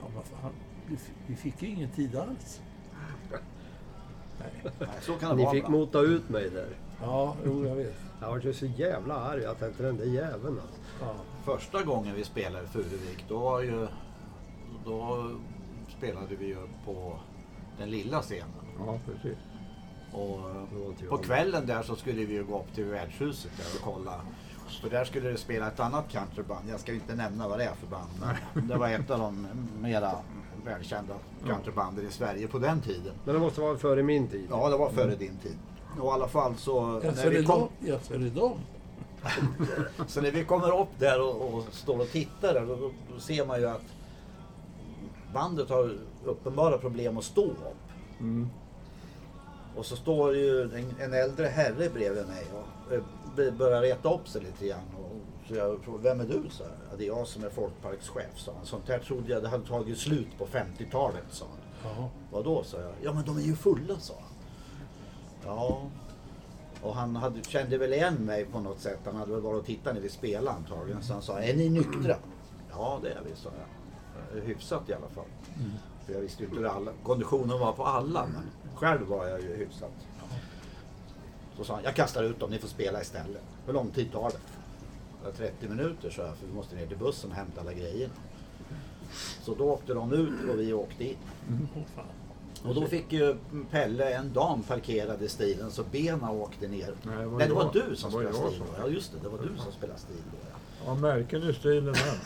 Ja, 0.00 0.08
men 0.14 0.22
fan. 0.22 0.50
Vi, 0.86 0.96
vi 1.26 1.36
fick 1.36 1.62
ju 1.62 1.68
ingen 1.68 1.90
tid 1.90 2.16
alls. 2.16 2.60
Nej. 4.40 4.72
Nej, 4.78 4.88
så 5.00 5.12
kan 5.14 5.30
det 5.30 5.36
Ni 5.36 5.42
vara. 5.44 5.54
fick 5.54 5.68
mota 5.68 6.00
ut 6.00 6.28
mig 6.28 6.50
där. 6.50 6.68
Ja, 7.02 7.36
jo, 7.46 7.66
jag 7.66 7.76
vet. 7.76 7.94
Jag 8.20 8.28
var 8.30 8.38
ju 8.40 8.52
så 8.52 8.66
jävla 8.66 9.14
arg. 9.14 9.42
Jag 9.42 9.58
tänkte 9.58 9.82
den 9.82 9.96
där 9.96 10.04
jäveln 10.04 10.60
alltså. 10.60 10.80
Ja. 11.00 11.14
Första 11.44 11.82
gången 11.82 12.14
vi 12.14 12.24
spelade 12.24 12.64
i 12.64 12.68
Furuvik, 12.68 13.24
då 13.28 13.38
var 13.38 13.60
ju... 13.60 13.86
Då 14.84 15.30
spelade 15.98 16.36
vi 16.36 16.46
ju 16.46 16.56
på 16.84 17.18
den 17.78 17.90
lilla 17.90 18.22
scenen. 18.22 18.48
Ja, 18.78 18.98
precis. 19.06 19.38
Och 20.12 20.40
på 21.08 21.18
kvällen 21.18 21.66
där 21.66 21.82
så 21.82 21.96
skulle 21.96 22.24
vi 22.24 22.34
ju 22.34 22.44
gå 22.44 22.58
upp 22.58 22.74
till 22.74 22.84
värdshuset 22.84 23.50
där 23.56 23.64
och 23.64 23.94
kolla. 23.94 24.20
För 24.82 24.90
där 24.90 25.04
skulle 25.04 25.28
det 25.28 25.36
spela 25.36 25.68
ett 25.68 25.80
annat 25.80 26.08
countryband. 26.08 26.68
Jag 26.70 26.80
ska 26.80 26.92
inte 26.92 27.14
nämna 27.14 27.48
vad 27.48 27.58
det 27.58 27.64
är 27.64 27.74
för 27.74 27.86
band. 27.86 28.36
Men 28.54 28.68
det 28.68 28.76
var 28.76 28.88
ett 28.88 29.10
av 29.10 29.18
de 29.18 29.46
mera 29.80 30.12
välkända 30.64 31.14
countrybanden 31.46 32.06
i 32.08 32.10
Sverige 32.10 32.48
på 32.48 32.58
den 32.58 32.80
tiden. 32.80 33.12
Men 33.24 33.34
det 33.34 33.40
måste 33.40 33.60
vara 33.60 33.78
före 33.78 34.02
min 34.02 34.28
tid. 34.28 34.46
Ja, 34.50 34.68
det 34.68 34.76
var 34.76 34.90
före 34.90 35.16
din 35.16 35.36
tid. 35.36 35.58
Och 35.98 36.06
i 36.06 36.10
alla 36.10 36.28
fall 36.28 36.56
så... 36.56 37.00
Ja, 37.04 37.30
det 37.30 37.44
kom. 37.44 37.68
Ja, 37.80 37.98
så 38.02 38.12
dem. 38.12 38.58
när 40.22 40.30
vi 40.30 40.44
kommer 40.44 40.80
upp 40.80 40.98
där 40.98 41.20
och, 41.20 41.54
och 41.54 41.64
står 41.70 42.00
och 42.00 42.10
tittar 42.10 42.54
där, 42.54 42.66
då, 42.66 42.76
då, 42.76 42.90
då 43.14 43.20
ser 43.20 43.46
man 43.46 43.60
ju 43.60 43.66
att 43.66 43.82
bandet 45.34 45.70
har 45.70 45.98
uppenbara 46.24 46.78
problem 46.78 47.18
att 47.18 47.24
stå 47.24 47.44
upp. 47.44 47.90
Mm. 48.20 48.48
Och 49.76 49.86
så 49.86 49.96
står 49.96 50.36
ju 50.36 50.62
en, 50.62 50.94
en 51.00 51.14
äldre 51.14 51.46
herre 51.46 51.90
bredvid 51.90 52.26
mig 52.26 52.44
och 52.52 52.92
eh, 52.94 53.54
börjar 53.54 53.82
reta 53.82 54.14
upp 54.14 54.28
sig 54.28 54.42
lite 54.42 54.66
grann. 54.66 54.94
Och, 54.98 55.16
så 55.48 55.54
jag 55.54 55.80
frågade, 55.80 56.08
vem 56.08 56.20
är 56.20 56.24
du? 56.24 56.50
Så 56.50 56.64
här, 56.64 56.72
ja, 56.90 56.96
det 56.96 57.04
är 57.04 57.06
jag 57.06 57.26
som 57.26 57.44
är 57.44 57.50
folkparkschef, 57.50 58.38
sa 58.38 58.52
han. 58.56 58.66
Sånt 58.66 58.88
här 58.88 58.98
trodde 58.98 59.32
jag 59.32 59.42
det 59.42 59.48
hade 59.48 59.66
tagit 59.66 59.98
slut 59.98 60.38
på 60.38 60.46
50-talet, 60.46 61.24
sa 61.30 61.46
han. 61.50 61.92
Ja. 61.96 62.10
Vadå, 62.30 62.62
sa 62.64 62.80
jag. 62.80 62.92
Ja, 63.02 63.12
men 63.12 63.24
de 63.24 63.36
är 63.36 63.42
ju 63.42 63.56
fulla, 63.56 63.98
sa 63.98 64.14
han. 64.14 64.30
Ja. 65.44 65.82
Och 66.82 66.94
han 66.94 67.16
hade, 67.16 67.42
kände 67.42 67.78
väl 67.78 67.92
igen 67.92 68.14
mig 68.14 68.44
på 68.44 68.60
något 68.60 68.80
sätt. 68.80 68.98
Han 69.04 69.16
hade 69.16 69.32
väl 69.32 69.40
varit 69.40 69.60
och 69.60 69.66
tittat 69.66 69.94
när 69.94 70.00
vi 70.00 70.08
spelade 70.08 70.56
antagligen. 70.56 71.02
Så 71.02 71.12
han 71.12 71.22
sa, 71.22 71.38
är 71.38 71.56
ni 71.56 71.68
nyktra? 71.68 72.16
Ja, 72.70 72.98
det 73.02 73.08
är 73.10 73.20
vi, 73.24 73.36
sa 73.36 73.48
jag. 73.58 73.79
Eh, 74.36 74.42
Hyfsat 74.42 74.88
i 74.88 74.92
alla 74.94 75.08
fall. 75.08 75.24
För 76.06 76.12
jag 76.12 76.20
visste 76.20 76.42
ju 76.42 76.48
inte 76.48 76.60
hur 76.60 76.66
alla, 76.68 76.90
konditionen 77.04 77.58
var 77.60 77.72
på 77.72 77.84
alla, 77.84 78.26
men 78.26 78.42
själv 78.74 79.06
var 79.06 79.26
jag 79.26 79.40
ju 79.40 79.56
hyfsat. 79.56 79.90
Så 81.56 81.64
sa 81.64 81.74
han, 81.74 81.84
jag 81.84 81.94
kastar 81.94 82.22
ut 82.22 82.40
dem, 82.40 82.50
ni 82.50 82.58
får 82.58 82.68
spela 82.68 83.00
istället. 83.00 83.42
Hur 83.66 83.72
lång 83.72 83.90
tid 83.90 84.12
tar 84.12 84.30
det? 84.30 84.36
"Ja, 85.24 85.30
30 85.36 85.68
minuter, 85.68 86.10
sa 86.10 86.22
jag, 86.22 86.36
för 86.36 86.46
vi 86.46 86.52
måste 86.52 86.76
ner 86.76 86.86
till 86.86 86.98
bussen 86.98 87.30
och 87.30 87.36
hämta 87.36 87.60
alla 87.60 87.72
grejer. 87.72 88.08
Så 89.42 89.54
då 89.54 89.64
åkte 89.64 89.94
de 89.94 90.12
ut 90.12 90.50
och 90.50 90.60
vi 90.60 90.72
åkte 90.72 91.04
in. 91.04 91.16
Fan. 91.96 92.04
Och 92.68 92.74
då 92.74 92.86
fick 92.86 93.12
ju 93.12 93.36
Pelle 93.70 94.14
en 94.14 94.32
dam 94.32 94.62
parkerad 94.62 95.22
i 95.22 95.28
stilen 95.28 95.70
så 95.70 95.82
benen 95.92 96.24
åkte 96.30 96.68
ner. 96.68 96.94
Nej, 97.02 97.26
var 97.26 97.38
Nej, 97.38 97.48
det 97.48 97.54
var 97.54 97.62
jag. 97.62 97.72
du 97.72 97.96
som 97.96 98.10
spelade 98.10 98.34
stil 98.36 98.58
då. 98.58 98.82
Ja, 98.82 98.88
just 98.88 99.12
det. 99.12 99.18
Det 99.22 99.28
var 99.28 99.38
du 99.38 99.56
som 99.58 99.72
spelade 99.72 99.98
stil 99.98 100.16
då. 100.32 100.38
Ja. 100.50 100.56
Ja, 100.86 100.94
märken 100.94 101.42
i 101.42 101.52
stilen 101.54 101.84
där. 101.84 102.18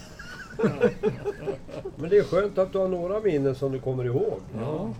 Men 1.96 2.10
det 2.10 2.18
är 2.18 2.24
skönt 2.24 2.58
att 2.58 2.72
du 2.72 2.78
har 2.78 2.88
några 2.88 3.20
minnen 3.20 3.54
som 3.54 3.72
du 3.72 3.80
kommer 3.80 4.04
ihåg. 4.04 4.40
Ja, 4.60 4.90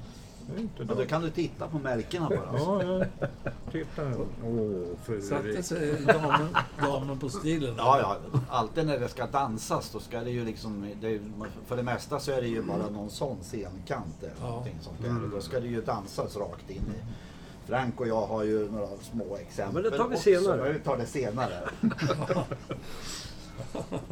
det 0.47 0.57
är 0.57 0.61
inte 0.61 0.75
Men 0.79 0.87
då 0.87 0.95
dumt. 0.95 1.07
kan 1.07 1.23
du 1.23 1.31
titta 1.31 1.69
på 1.69 1.79
märkena 1.79 2.29
bara. 2.29 2.59
Ja, 2.59 2.83
ja. 2.83 3.27
Titta. 3.73 4.03
Åh, 4.45 5.21
Satte 5.21 5.43
Furuvik. 5.43 5.65
sig 5.65 5.97
damen, 6.07 6.49
damen 6.83 7.19
på 7.19 7.29
stilen. 7.29 7.75
Ja, 7.79 7.99
ja. 8.01 8.17
Alltid 8.49 8.87
när 8.87 8.99
det 8.99 9.09
ska 9.09 9.27
dansas 9.27 9.91
då 9.93 10.01
ska 10.01 10.21
det 10.21 10.31
ju 10.31 10.45
liksom, 10.45 10.87
det 11.01 11.09
är, 11.09 11.21
för 11.67 11.77
det 11.77 11.83
mesta 11.83 12.21
så 12.21 12.33
är 12.33 12.41
det 12.43 12.49
ju 12.49 12.63
bara 12.63 12.91
någon 12.91 13.11
sån 13.11 13.37
scenkant 13.43 14.23
eller 14.23 14.33
Ja. 14.41 14.47
någonting 14.49 14.77
sånt 14.81 15.03
där. 15.03 15.25
Och 15.25 15.31
då 15.31 15.41
ska 15.41 15.61
det 15.61 15.67
ju 15.69 15.81
dansas 15.83 16.37
rakt 16.37 16.71
in 16.71 16.77
i. 16.77 17.03
Frank 17.67 18.01
och 18.01 18.09
jag 18.09 18.27
har 18.27 18.43
ju 18.45 18.71
några 18.73 18.89
små 19.13 19.37
exempel 19.37 19.83
Men 19.83 19.93
det 19.93 19.99
tar 19.99 20.09
vi 20.09 20.15
också, 20.15 20.23
senare. 20.25 20.63
men 20.63 20.73
Vi 20.73 20.79
tar 20.79 20.97
det 20.97 21.07
senare. 21.07 21.69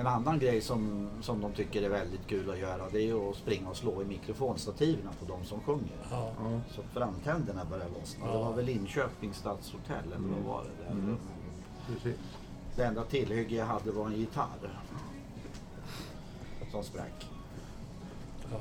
En 0.00 0.06
annan 0.06 0.38
grej 0.38 0.60
som, 0.60 1.08
som 1.20 1.40
de 1.40 1.52
tycker 1.52 1.82
är 1.82 1.88
väldigt 1.88 2.26
kul 2.26 2.50
att 2.50 2.58
göra 2.58 2.88
det 2.92 3.02
är 3.02 3.30
att 3.30 3.36
springa 3.36 3.68
och 3.68 3.76
slå 3.76 4.02
i 4.02 4.04
mikrofonstativen 4.04 5.08
på 5.20 5.24
de 5.32 5.44
som 5.44 5.60
sjunger. 5.60 6.06
Ja. 6.10 6.32
Så 6.70 6.82
framtänderna 6.82 7.64
börjar 7.64 7.88
lossna. 8.00 8.26
Det 8.26 8.32
Ja. 8.32 8.44
var 8.44 8.52
väl 8.52 8.64
Linköpings 8.64 9.36
stadshotell 9.36 10.04
eller 10.06 10.28
vad 10.28 10.54
var 10.54 10.64
det? 10.64 10.84
Där? 10.84 10.90
Mm. 10.90 11.16
Precis. 11.86 12.20
Det 12.76 12.84
enda 12.84 13.04
tillhygge 13.04 13.56
jag 13.56 13.66
hade 13.66 13.92
var 13.92 14.06
en 14.06 14.16
gitarr. 14.16 14.82
Som 16.70 16.82
sprack. 16.84 17.26
Ja. 18.52 18.60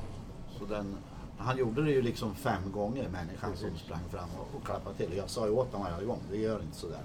Så 0.60 0.66
den, 0.66 0.96
han 1.38 1.58
gjorde 1.58 1.84
det 1.84 1.92
ju 1.92 2.02
liksom 2.02 2.36
fem 2.36 2.72
gånger 2.72 3.10
människan 3.10 3.58
som 3.58 3.78
sprang 3.78 4.10
fram 4.10 4.30
och, 4.40 4.56
och 4.56 4.66
klappade 4.66 4.96
till. 4.96 5.18
Jag 5.18 5.30
sa 5.30 5.46
ju 5.46 5.52
åt 5.52 5.74
honom 5.74 5.92
varje 5.92 6.06
gång, 6.08 6.20
det 6.32 6.38
gör 6.38 6.62
inte 6.62 6.78
sådär. 6.78 7.04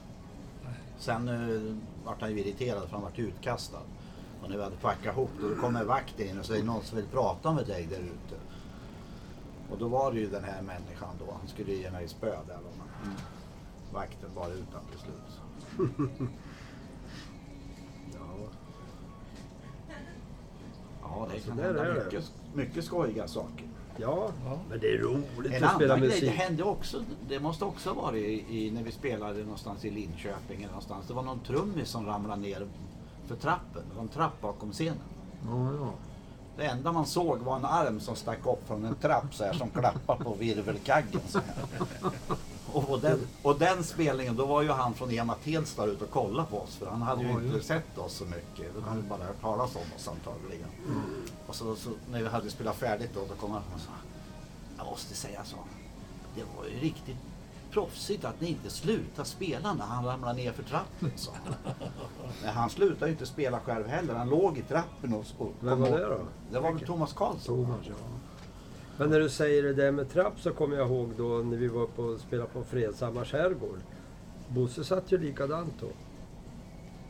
Sen 0.99 1.29
uh, 1.29 1.77
vart 2.05 2.21
han 2.21 2.31
ju 2.31 2.41
irriterad 2.41 2.83
för 2.83 2.91
han 2.93 3.03
vart 3.03 3.19
utkastad. 3.19 3.81
Och 4.45 4.51
när 4.51 4.57
vi 4.57 4.63
hade 4.63 4.77
packat 4.77 5.15
ihop 5.17 5.31
då, 5.41 5.55
kommer 5.61 5.85
vakten 5.85 6.29
in 6.29 6.39
och 6.39 6.45
säger 6.47 6.65
någon 6.65 6.83
som 6.83 6.97
vill 6.97 7.07
prata 7.07 7.53
med 7.53 7.67
dig 7.67 7.87
där 7.91 7.99
ute. 7.99 8.37
Och 9.71 9.79
då 9.79 9.89
var 9.89 10.13
det 10.13 10.19
ju 10.21 10.31
den 10.31 10.45
här 10.45 10.63
människan 10.63 11.09
då, 11.27 11.33
han 11.41 11.49
skulle 11.49 11.73
ge 11.73 11.91
mig 11.91 12.09
spö 12.09 12.27
där. 12.47 12.55
Då, 12.57 12.71
men 12.79 13.15
Vakten 13.93 14.31
var 14.35 14.49
utan 14.49 14.81
till 14.91 15.01
slut. 15.01 15.41
Ja. 18.15 18.49
Ja, 21.03 21.29
det 21.35 21.41
kan 21.41 21.59
hända 21.59 21.85
är 21.87 21.95
det. 21.95 22.05
mycket, 22.05 22.33
mycket 22.55 22.85
skojiga 22.85 23.29
saker. 23.29 23.69
Ja, 23.97 24.29
Ja. 24.45 24.59
men 24.71 24.81
det 24.81 24.87
är 24.95 24.99
roligt 24.99 25.53
En 25.53 25.65
att 25.65 25.75
spela 25.75 25.95
annan 25.95 26.09
grej, 26.09 26.21
det 26.21 26.27
musik. 26.27 26.39
hände 26.41 26.63
också, 26.63 27.05
det 27.29 27.41
måste 27.41 27.65
också 27.65 27.91
ha 27.93 28.03
varit 28.03 28.25
i, 28.25 28.59
i, 28.67 28.71
när 28.71 28.83
vi 28.83 28.93
spelade 28.93 29.43
någonstans 29.43 29.85
i 29.85 29.91
Linköping 29.91 30.57
eller 30.57 30.67
någonstans. 30.67 31.07
Det 31.09 31.15
var 31.15 31.23
någon 31.23 31.41
trummis 31.41 31.89
som 31.89 32.07
ramlade 32.07 32.41
ner 32.43 32.67
för 33.29 33.37
trappen. 33.37 33.83
Det 33.91 33.95
var 33.95 34.03
en 34.03 34.09
trapp 34.09 34.41
bakom 34.41 34.73
scenen. 34.73 34.99
Ja, 35.47 35.73
ja. 35.81 35.93
Det 36.57 36.65
enda 36.65 36.93
man 36.93 37.07
såg 37.07 37.39
var 37.39 37.57
en 37.57 37.65
arm 37.65 38.01
som 38.01 38.17
stack 38.17 38.47
upp 38.47 38.67
från 38.67 38.85
en 38.85 38.95
trapp 38.95 39.35
så 39.35 39.45
här, 39.45 39.53
som 39.53 39.71
klappar 39.71 40.17
på 40.17 40.35
virvelkaggen. 40.35 41.21
Så 41.29 41.39
här. 41.39 41.55
Och, 42.73 43.01
den, 43.01 43.19
och 43.43 43.59
den 43.59 43.85
spelningen, 43.85 44.37
då 44.37 44.47
var 44.47 44.63
ju 44.63 44.71
han 44.71 44.95
från 44.95 45.11
Ema 45.11 45.35
Tensta 45.35 45.85
ute 45.85 46.05
och 46.05 46.11
kollade 46.11 46.49
på 46.51 46.59
oss. 46.61 46.77
För 46.77 46.87
han 46.87 47.03
hade 47.03 47.23
ju 47.23 47.29
Ja, 47.29 47.35
inte 47.35 47.57
just. 47.57 47.67
sett 47.69 47.99
oss 47.99 48.13
så 48.13 48.25
mycket. 48.25 48.73
Han 48.75 48.83
hade 48.97 49.03
bara 49.03 49.25
hört 49.25 49.41
talas 49.41 49.77
om 49.77 49.83
oss 49.97 50.09
antagligen. 50.09 50.69
Och 51.47 51.55
så, 51.55 51.77
så 51.77 51.91
när 52.11 52.23
vi 52.23 52.29
hade 52.29 52.51
spelat 52.51 52.77
färdigt 52.77 53.11
då, 53.15 53.21
då 53.29 53.35
kom 53.35 53.51
han 53.51 53.63
och 53.75 53.81
sa 53.81 53.91
Jag 54.79 54.87
måste 54.87 55.15
säga 55.15 55.45
så. 55.45 55.57
Det 56.35 56.43
var 56.57 56.65
ju 56.65 56.79
riktigt 56.81 57.17
proffsigt 57.75 58.25
att 58.25 58.41
ni 58.41 58.49
inte 58.49 58.71
slutade 58.71 59.29
spela 59.29 59.75
när 59.75 59.85
han 59.85 60.05
ramlade 60.05 60.35
ner 60.35 60.53
för 60.53 60.63
trappen. 60.63 61.11
Så. 61.17 61.31
Men 62.43 62.55
han 62.55 62.71
slutade 62.71 63.07
ju 63.07 63.13
inte 63.13 63.27
spela 63.27 63.61
själv 63.61 63.87
heller. 63.87 64.15
Han 64.15 64.29
låg 64.29 64.59
i 64.59 64.63
trappen 64.63 65.15
och... 65.15 65.25
och 65.39 65.53
Vem 65.61 65.81
var 65.81 65.91
det 65.91 66.05
då? 66.05 66.21
Det 66.53 66.61
var 66.61 66.73
väl 66.73 66.87
Thomas 66.87 67.13
Karlsson. 67.13 67.65
Thomas, 67.65 67.87
ja. 67.87 67.95
Men 68.97 69.11
när 69.11 69.21
du 69.21 69.29
säger 69.29 69.63
det 69.63 69.75
där 69.75 69.93
med 69.93 70.11
trapp 70.11 70.41
så 70.41 70.53
kommer 70.53 70.77
jag 70.77 70.91
ihåg 70.91 71.13
då 71.17 71.25
när 71.25 71.57
vi 71.57 71.69
var 71.69 71.87
på 71.87 72.03
och 72.03 72.21
spelade 72.21 72.49
på 72.49 72.65
Fredsamma 72.65 73.25
skärgård. 73.25 73.81
Bosse 74.49 74.85
satt 74.85 75.13
ju 75.13 75.19
likadant 75.19 75.75
då. 75.81 75.89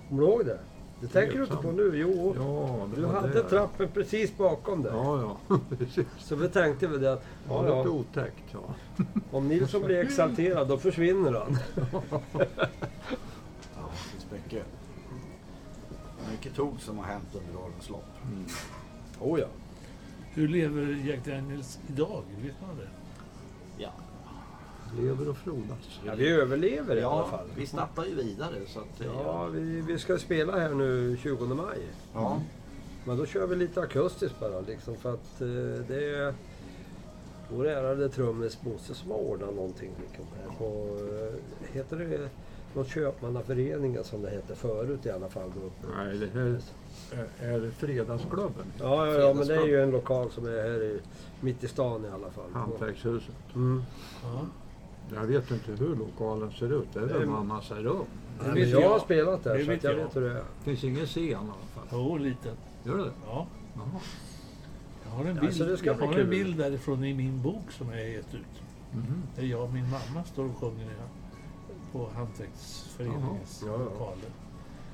Kommer 0.09 0.23
du 0.23 0.29
ihåg 0.29 0.47
det? 0.47 0.59
Det 1.05 1.11
tänker 1.13 1.37
du 1.39 1.43
inte 1.45 1.57
på 1.57 1.73
nu? 1.73 1.91
Jo. 1.95 2.35
Ja, 2.39 2.87
det 2.95 3.01
Du 3.01 3.07
hade 3.07 3.29
det. 3.33 3.49
trappen 3.49 3.89
precis 3.95 4.37
bakom 4.37 4.83
dig. 4.83 4.93
Ja, 4.95 5.37
ja. 5.49 5.59
Precis. 5.79 6.07
Så 6.19 6.37
vi 6.37 6.49
tänkte 6.49 6.87
väl 6.87 7.01
det 7.01 7.13
att 7.13 7.21
Det 7.21 7.27
ja, 7.49 7.63
lite 7.63 7.73
ja, 7.73 7.89
otäckt. 7.89 8.45
Ja. 8.53 8.61
om 9.31 9.49
Nilsson 9.49 9.83
blir 9.83 9.97
exalterad 9.97 10.69
då 10.69 10.79
försvinner 10.79 11.33
han. 11.33 11.59
Ja, 13.77 13.91
det 13.93 14.11
finns 14.11 14.27
mycket. 14.33 14.67
Mycket 16.31 16.55
tog 16.55 16.81
som 16.81 16.99
har 16.99 17.05
hänt 17.05 17.29
under 17.35 17.63
årens 17.63 17.91
lopp. 17.91 18.05
Oh 19.21 19.41
ja. 19.41 19.47
Hur 20.33 20.49
lever 20.49 21.03
Jack 21.07 21.25
Daniels 21.25 21.79
idag? 21.89 22.23
Vet 22.43 22.55
man 22.67 22.77
det? 22.77 22.89
Ja, 23.83 23.91
Lever 24.99 25.29
och 25.29 25.37
frodas. 25.37 26.01
ja 26.07 26.15
vi 26.17 26.29
överlever 26.29 26.97
i 26.97 27.03
alla 27.03 27.17
ja 27.17 27.27
fall. 27.31 27.47
vi 27.57 27.67
snappar 27.67 28.05
ju 28.05 28.15
vidare. 28.15 28.55
Så 28.67 28.79
att, 28.81 29.01
eh, 29.01 29.07
Ja, 29.07 29.47
vi, 29.47 29.81
vi 29.81 29.99
ska 29.99 30.19
spela 30.19 30.59
här 30.59 30.75
nu 30.75 31.17
20 31.23 31.47
maj. 31.47 31.79
ja. 32.15 32.41
Men 33.07 33.17
då 33.17 33.27
kör 33.27 33.47
vi 33.47 33.57
lite 33.57 33.81
akustiskt 33.81 34.41
bara 34.41 34.61
liksom 34.61 34.97
för 34.97 35.15
att 35.15 35.41
eh, 35.41 35.47
det 35.89 36.17
är 36.17 36.35
vår 37.51 37.67
ärade 37.69 38.09
trummis 38.09 38.61
Bosse 38.61 38.95
som 38.95 39.11
har 39.11 39.19
ordnat 39.19 39.55
någonting 39.55 39.91
liksom 40.03 40.25
här 40.41 40.59
på, 40.59 40.99
eh, 41.15 41.75
heter 41.75 41.97
det 41.97 42.29
något 42.75 42.89
köpmannaföreningen 42.89 44.05
som 44.05 44.23
det 44.23 44.31
hette 44.31 44.55
förut 44.55 45.07
i 45.07 45.11
alla 45.11 45.29
fall 45.29 45.53
då 45.61 45.67
uppe. 45.67 45.97
Nej, 45.97 46.19
det 46.19 46.39
här 46.41 46.59
är, 47.41 47.55
är 47.67 47.71
Fredagsklubben. 47.71 48.65
Ja, 48.81 49.07
ja, 49.07 49.13
ja, 49.21 49.35
men 49.35 49.47
det 49.49 49.55
är 49.57 49.67
ju 49.67 49.83
en 49.83 49.91
lokal 49.91 50.31
som 50.31 50.47
är 50.47 50.51
här 50.63 50.83
i, 50.83 51.01
mitt 51.41 51.65
i 51.65 51.69
stan 51.69 52.05
i 52.05 52.09
alla 52.09 52.31
fall. 52.31 52.51
Hantverkshuset. 52.53 53.35
Mm. 53.55 53.83
Ja. 54.23 54.41
Jag 55.15 55.23
vet 55.27 55.51
inte 55.51 55.73
hur 55.73 55.97
lokalen 55.97 56.53
ser 56.53 56.73
ut. 56.83 56.89
Det 56.93 56.99
är 57.01 57.05
väl 57.07 57.17
Mm. 57.17 57.31
bara 57.31 57.41
en 57.41 57.47
massa 57.47 57.75
rum. 57.75 58.05
Ja, 58.39 58.45
Det 58.45 58.51
men 58.61 58.71
jag 58.71 58.83
jag. 58.83 58.89
har 58.91 58.99
spelat 58.99 59.45
där 59.45 59.55
Det 59.59 59.65
så 59.65 59.71
vet 59.71 59.85
jag, 59.85 59.93
jag. 59.93 60.05
vet 60.05 60.17
hur 60.17 60.21
det 60.21 60.31
är. 60.31 60.35
Det 60.35 60.45
finns 60.65 60.85
ingen 60.85 61.07
scen 61.07 61.23
i 61.23 61.35
alla 61.35 61.47
fall. 61.75 61.85
Jo, 61.93 62.17
lite. 62.19 62.49
Gör 62.85 62.99
det? 62.99 63.11
Ja. 63.27 63.47
Jaha. 63.75 63.87
Jag 65.05 65.11
har 65.11 65.25
en 65.25 65.37
Ja, 65.37 65.41
bild, 65.43 65.79
ska 65.79 65.87
jag 65.87 65.95
har 66.07 66.19
en 66.19 66.31
bild 66.31 66.57
därifrån 66.59 67.05
i 67.05 67.15
min 67.15 67.43
bok 67.43 67.71
som 67.71 67.87
jag 67.89 67.95
har 67.97 68.03
gett 68.05 68.35
ut. 68.35 68.63
Mhm. 68.93 69.23
Där 69.37 69.43
jag 69.43 69.63
och 69.63 69.73
min 69.73 69.85
mamma 69.91 70.25
står 70.25 70.45
och 70.45 70.57
sjunger 70.57 70.87
ja, 70.87 71.07
på 71.93 72.09
Hantverksföreningens. 72.15 73.63
Ja, 73.67 73.73
ja. 73.73 73.79
lokaler. 73.79 74.31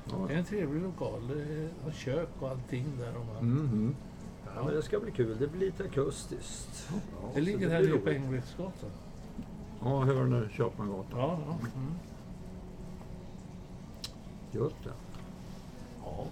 Ja. 0.09 0.25
Det 0.27 0.33
är 0.33 0.37
en 0.37 0.45
trevlig 0.45 0.81
lokal. 0.81 1.27
Det 1.27 1.67
har 1.83 1.91
kök 1.91 2.29
och 2.39 2.49
allting 2.49 2.85
där. 2.99 3.13
Och 3.17 3.25
man, 3.25 3.51
Mhm. 3.53 3.95
Ja, 4.55 4.63
men 4.65 4.73
det 4.73 4.81
ska 4.81 4.99
bli 4.99 5.11
kul. 5.11 5.37
Det 5.39 5.47
blir 5.47 5.59
lite 5.65 5.83
akustiskt. 5.83 6.89
Ja, 6.91 7.29
Det 7.33 7.41
ligger 7.41 7.69
här 7.69 7.81
nere 7.83 7.97
på. 7.97 8.09
Engelbrektsgatan. 8.09 8.89
Ja, 9.83 9.99
Hörner 9.99 10.49
Köpmangatan. 10.53 11.19
Ja, 11.19 11.39
ja. 11.47 11.55
Mm. 11.75 11.93
Just 14.51 14.83
det. 14.83 14.93
ja. 16.03 16.25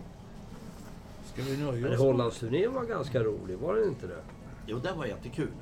Ska 1.33 1.41
vi 1.41 1.57
nöja 1.57 1.81
Men 1.81 1.93
oss? 1.93 1.99
Hollandsturnén 1.99 2.73
var 2.73 2.83
ganska 2.83 3.23
rolig, 3.23 3.57
var 3.57 3.75
den 3.75 3.87
inte 3.87 4.07
det? 4.07 4.21
Jo, 4.65 4.79
det 4.79 4.91
var 4.91 5.05
jättekul. 5.05 5.51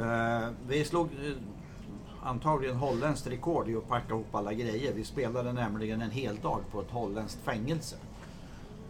Eh, 0.00 0.48
vi 0.68 0.84
slog 0.84 1.06
eh, 1.06 1.32
antagligen 2.22 2.76
holländskt 2.76 3.26
rekord 3.26 3.68
i 3.68 3.76
att 3.76 3.88
packa 3.88 4.14
ihop 4.14 4.34
alla 4.34 4.52
grejer. 4.52 4.92
Vi 4.94 5.04
spelade 5.04 5.52
nämligen 5.52 6.02
en 6.02 6.10
hel 6.10 6.36
dag 6.36 6.60
på 6.72 6.80
ett 6.80 6.90
holländskt 6.90 7.40
fängelse. 7.40 7.96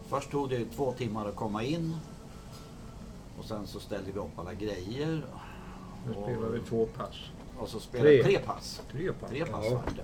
Först 0.09 0.31
tog 0.31 0.51
det 0.51 0.65
två 0.65 0.93
timmar 0.93 1.29
att 1.29 1.37
komma 1.37 1.63
in. 1.63 1.97
Och 3.39 3.45
sen 3.45 3.67
så 3.67 3.81
ställde 3.81 4.13
vi 4.13 4.19
upp 4.19 4.39
alla 4.39 4.55
grejer. 4.55 5.25
Nu 6.07 6.13
spelar 6.13 6.49
vi 6.49 6.61
två 6.61 6.87
pass. 6.87 7.17
Och 7.59 7.69
så 7.69 7.81
spelade 7.81 8.11
Tre. 8.11 8.23
tre 8.23 8.39
pass. 8.39 8.83
Tre 8.93 9.13
pass. 9.13 9.31
Tre 9.31 9.45
pass 9.47 9.65
Ja. 9.71 9.75
var 9.75 9.83
det. 9.97 10.03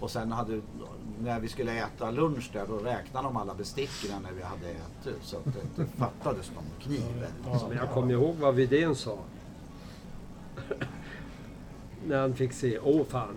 Och 0.00 0.10
sen 0.10 0.32
hade, 0.32 0.60
när 1.22 1.40
vi 1.40 1.48
skulle 1.48 1.72
äta 1.84 2.10
lunch 2.10 2.50
där, 2.52 2.66
då 2.68 2.76
räknade 2.78 3.26
de 3.28 3.36
alla 3.36 3.54
besticken 3.54 4.22
när 4.22 4.32
vi 4.32 4.42
hade 4.42 4.68
ätit. 4.70 5.22
Så 5.22 5.36
att 5.36 5.44
det 5.44 5.82
inte 5.82 5.92
fattades 5.96 6.50
någon 6.54 6.64
kniv. 6.80 7.26
så. 7.60 7.68
Men 7.68 7.76
jag 7.76 7.90
kommer 7.90 8.12
ihåg 8.12 8.34
vad 8.36 8.54
Widén 8.54 8.94
sa. 8.94 9.18
När 12.06 12.20
han 12.20 12.34
fick 12.34 12.52
se, 12.52 12.78
åh 12.78 13.04
fan. 13.06 13.34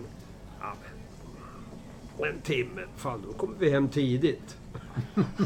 Ja, 0.60 0.74
en 2.26 2.40
timme, 2.40 2.80
fan 2.96 3.22
då 3.26 3.32
kommer 3.32 3.54
vi 3.58 3.70
hem 3.70 3.88
tidigt. 3.88 4.56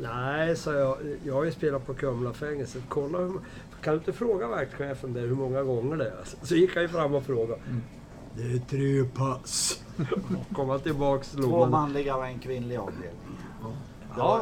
Nej, 0.00 0.56
sa 0.56 0.72
jag. 0.72 0.98
Jag 1.24 1.34
har 1.34 1.44
ju 1.44 1.52
spelat 1.52 1.86
på 1.86 1.94
Kumlafängelset. 1.94 2.82
Kolla 2.88 3.18
hur, 3.18 3.40
kan 3.86 3.94
du 3.94 3.98
inte 3.98 4.12
fråga 4.12 4.48
vaktchefen 4.48 5.12
där 5.12 5.20
hur 5.20 5.34
många 5.34 5.62
gånger 5.62 5.96
det 5.96 6.08
är? 6.08 6.24
Så 6.42 6.56
gick 6.56 6.74
han 6.74 6.82
ju 6.82 6.88
fram 6.88 7.14
och 7.14 7.22
frågade. 7.22 7.60
Det 8.34 8.42
är 8.42 8.58
tre 8.58 9.04
pass. 9.04 9.82
Kom 10.52 10.68
han 10.68 10.80
tillbaks 10.80 11.30
slog 11.30 11.50
Två 11.50 11.66
manliga 11.66 12.16
och 12.16 12.26
en 12.26 12.38
kvinnlig 12.38 12.76
avdelning. 12.76 13.38
Ja. 14.16 14.40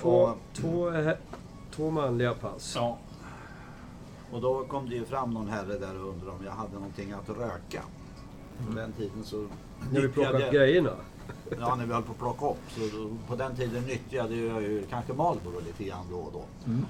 Två, 0.00 0.10
Och- 0.10 0.38
två, 0.52 0.90
eh, 0.90 1.12
två 1.70 1.90
manliga 1.90 2.34
pass. 2.34 2.72
Ja. 2.76 2.98
Och 4.32 4.40
då 4.40 4.64
kom 4.64 4.88
det 4.88 4.94
ju 4.94 5.04
fram 5.04 5.30
någon 5.30 5.48
herre 5.48 5.78
där 5.78 6.02
och 6.02 6.08
undrade 6.08 6.32
om 6.32 6.44
jag 6.44 6.52
hade 6.52 6.74
någonting 6.74 7.12
att 7.12 7.28
röka. 7.28 7.82
På 8.66 8.72
den 8.74 8.92
tiden 8.92 9.24
så... 9.24 9.46
När 9.92 10.00
vi 10.00 10.08
plockade 10.08 10.50
grejerna. 10.52 10.92
Ja, 11.60 11.74
när 11.74 11.86
vi 11.86 11.92
höll 11.92 12.02
på 12.02 12.12
att 12.12 12.18
plocka 12.18 12.46
upp. 12.46 12.70
Så 12.70 12.80
då, 12.96 13.16
på 13.28 13.36
den 13.36 13.56
tiden 13.56 13.82
nyttjade 13.82 14.34
jag 14.36 14.62
ju 14.62 14.82
kanske 14.90 15.12
Marlboro 15.12 15.60
lite 15.66 15.84
grann 15.84 16.06
då 16.10 16.18
och 16.18 16.32
då. 16.32 16.44
Mm. 16.66 16.86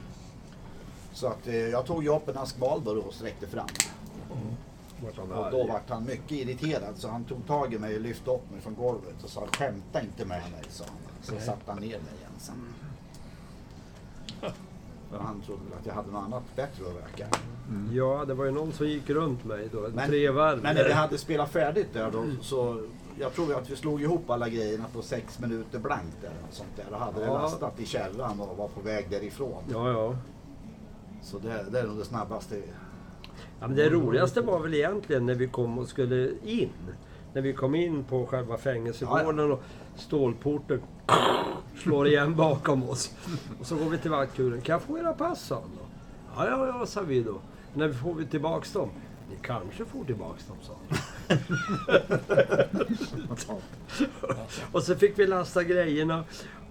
Så 1.13 1.27
att 1.27 1.47
eh, 1.47 1.57
jag 1.57 1.87
tog 1.87 2.03
ju 2.03 2.09
upp 2.17 2.29
en 2.29 2.39
ask 2.39 2.59
Marlboro 2.61 3.01
och 3.01 3.15
sträckte 3.15 3.47
fram. 3.47 3.67
Och 5.03 5.51
då 5.51 5.67
vart 5.67 5.91
han 5.91 6.05
mycket 6.05 6.31
irriterad 6.33 6.95
så 6.97 7.09
han 7.09 7.25
tog 7.25 7.47
tag 7.47 7.75
i 7.75 7.79
mig 7.79 7.95
och 7.95 8.01
lyfte 8.01 8.31
upp 8.31 8.51
mig 8.51 8.61
från 8.61 8.75
golvet 8.75 9.25
och 9.25 9.31
sa 9.31 9.47
skämta 9.59 10.01
inte 10.01 10.25
med 10.25 10.41
mig, 10.53 10.63
sa 10.71 10.85
han. 10.85 10.97
Så 11.23 11.33
Nej. 11.35 11.43
satte 11.43 11.63
han 11.73 11.77
ner 11.81 11.89
mig 11.89 12.13
igen 12.19 12.33
sen. 12.39 12.55
För 15.11 15.19
han 15.19 15.41
trodde 15.41 15.61
väl 15.71 15.79
att 15.81 15.87
jag 15.87 15.95
hade 15.95 16.11
något 16.11 16.25
annat 16.25 16.43
bättre 16.57 16.85
att 16.87 16.95
röka. 16.95 17.27
Ja, 17.93 18.25
det 18.25 18.35
var 18.35 18.45
ju 18.45 18.51
någon 18.51 18.73
som 18.73 18.87
gick 18.87 19.11
runt 19.11 19.45
mig 19.45 19.69
då. 19.73 19.89
Men- 19.95 20.09
tre 20.09 20.31
varv. 20.31 20.63
Men 20.63 20.75
när 20.75 20.85
vi 20.85 20.93
hade 20.93 21.19
spelat 21.19 21.51
färdigt 21.51 21.89
där 21.93 22.11
då 22.11 22.25
så 22.41 22.87
jag 23.21 23.33
tror 23.35 23.59
att 23.59 23.71
vi 23.71 23.77
slog 23.77 24.03
ihop 24.03 24.31
alla 24.31 24.49
grejerna 24.49 24.85
på 24.93 25.03
sex 25.03 25.39
minuter 25.39 25.79
blankt 25.79 26.17
där 26.21 26.33
och 26.49 26.55
sånt 26.55 26.71
där 26.77 26.85
och 26.91 26.99
hade 26.99 27.21
det 27.21 27.27
Ja. 27.27 27.33
lastat 27.43 27.81
i 27.81 27.87
kärran 27.87 28.41
och 28.41 28.57
var 28.57 28.69
på 28.69 28.81
väg 28.81 29.11
därifrån. 29.11 29.63
Ja, 29.73 29.91
ja. 29.91 30.17
Så 31.23 31.39
det, 31.39 31.65
det 31.71 31.81
är 31.81 31.87
nog 31.87 31.99
det 31.99 32.05
snabbaste. 32.05 32.57
ja 33.61 33.67
men 33.67 33.77
det 33.77 33.91
roligaste 33.91 34.41
var 34.41 34.61
väl 34.61 34.75
egentligen 34.75 35.27
när 35.27 35.35
vi 35.35 35.49
kom 35.49 35.79
och 35.79 35.89
skulle 35.89 36.31
in. 36.45 36.71
När 37.33 37.43
vi 37.43 37.53
kom 37.53 37.75
in 37.75 38.05
på 38.05 38.27
själva 38.27 38.57
fängelsegården 38.57 39.53
och 39.53 39.63
stålporten 39.97 40.83
slår 41.77 42.07
igen 42.07 42.37
bakom 42.37 42.91
oss. 42.91 43.11
Och 43.61 43.67
så 43.67 43.77
går 43.77 43.91
vi 43.91 43.99
till 43.99 44.11
vaktkuren. 44.11 44.61
Kan 44.61 44.73
jag 44.73 44.83
få 44.83 44.99
era 44.99 45.13
pass? 45.13 45.47
sa 45.47 45.55
han 45.55 45.71
då. 45.79 45.85
Ja, 46.37 46.49
ja, 46.49 46.67
ja, 46.67 46.87
sa 46.87 47.01
vi 47.01 47.23
då. 47.23 47.41
När 47.75 47.93
får 47.93 48.15
vi 48.15 48.27
tillbaks 48.27 48.73
dem? 48.73 48.91
Ni 49.31 49.37
kanske 49.43 49.85
får 49.85 50.05
tillbaks 50.05 50.47
dem, 50.47 50.57
sa 50.63 50.73
han. 50.89 50.99
Och 54.73 54.83
så 54.83 54.95
fick 54.95 55.19
vi 55.19 55.27
lasta 55.27 55.65
grejerna 55.65 56.25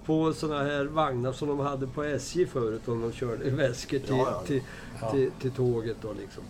på 0.05 0.33
såna 0.33 0.63
här 0.63 0.85
vagnar 0.85 1.31
som 1.33 1.47
de 1.47 1.59
hade 1.59 1.87
på 1.87 2.03
SJ 2.03 2.45
förut 2.45 2.87
om 2.87 3.01
de 3.01 3.11
körde 3.11 3.49
väskor 3.49 3.99
till, 3.99 4.17
Ja, 4.17 4.27
ja. 4.31 4.41
till, 4.41 4.61
till, 5.11 5.31
till 5.31 5.51
tåget. 5.51 5.97
Då 6.01 6.13
liksom. 6.13 6.43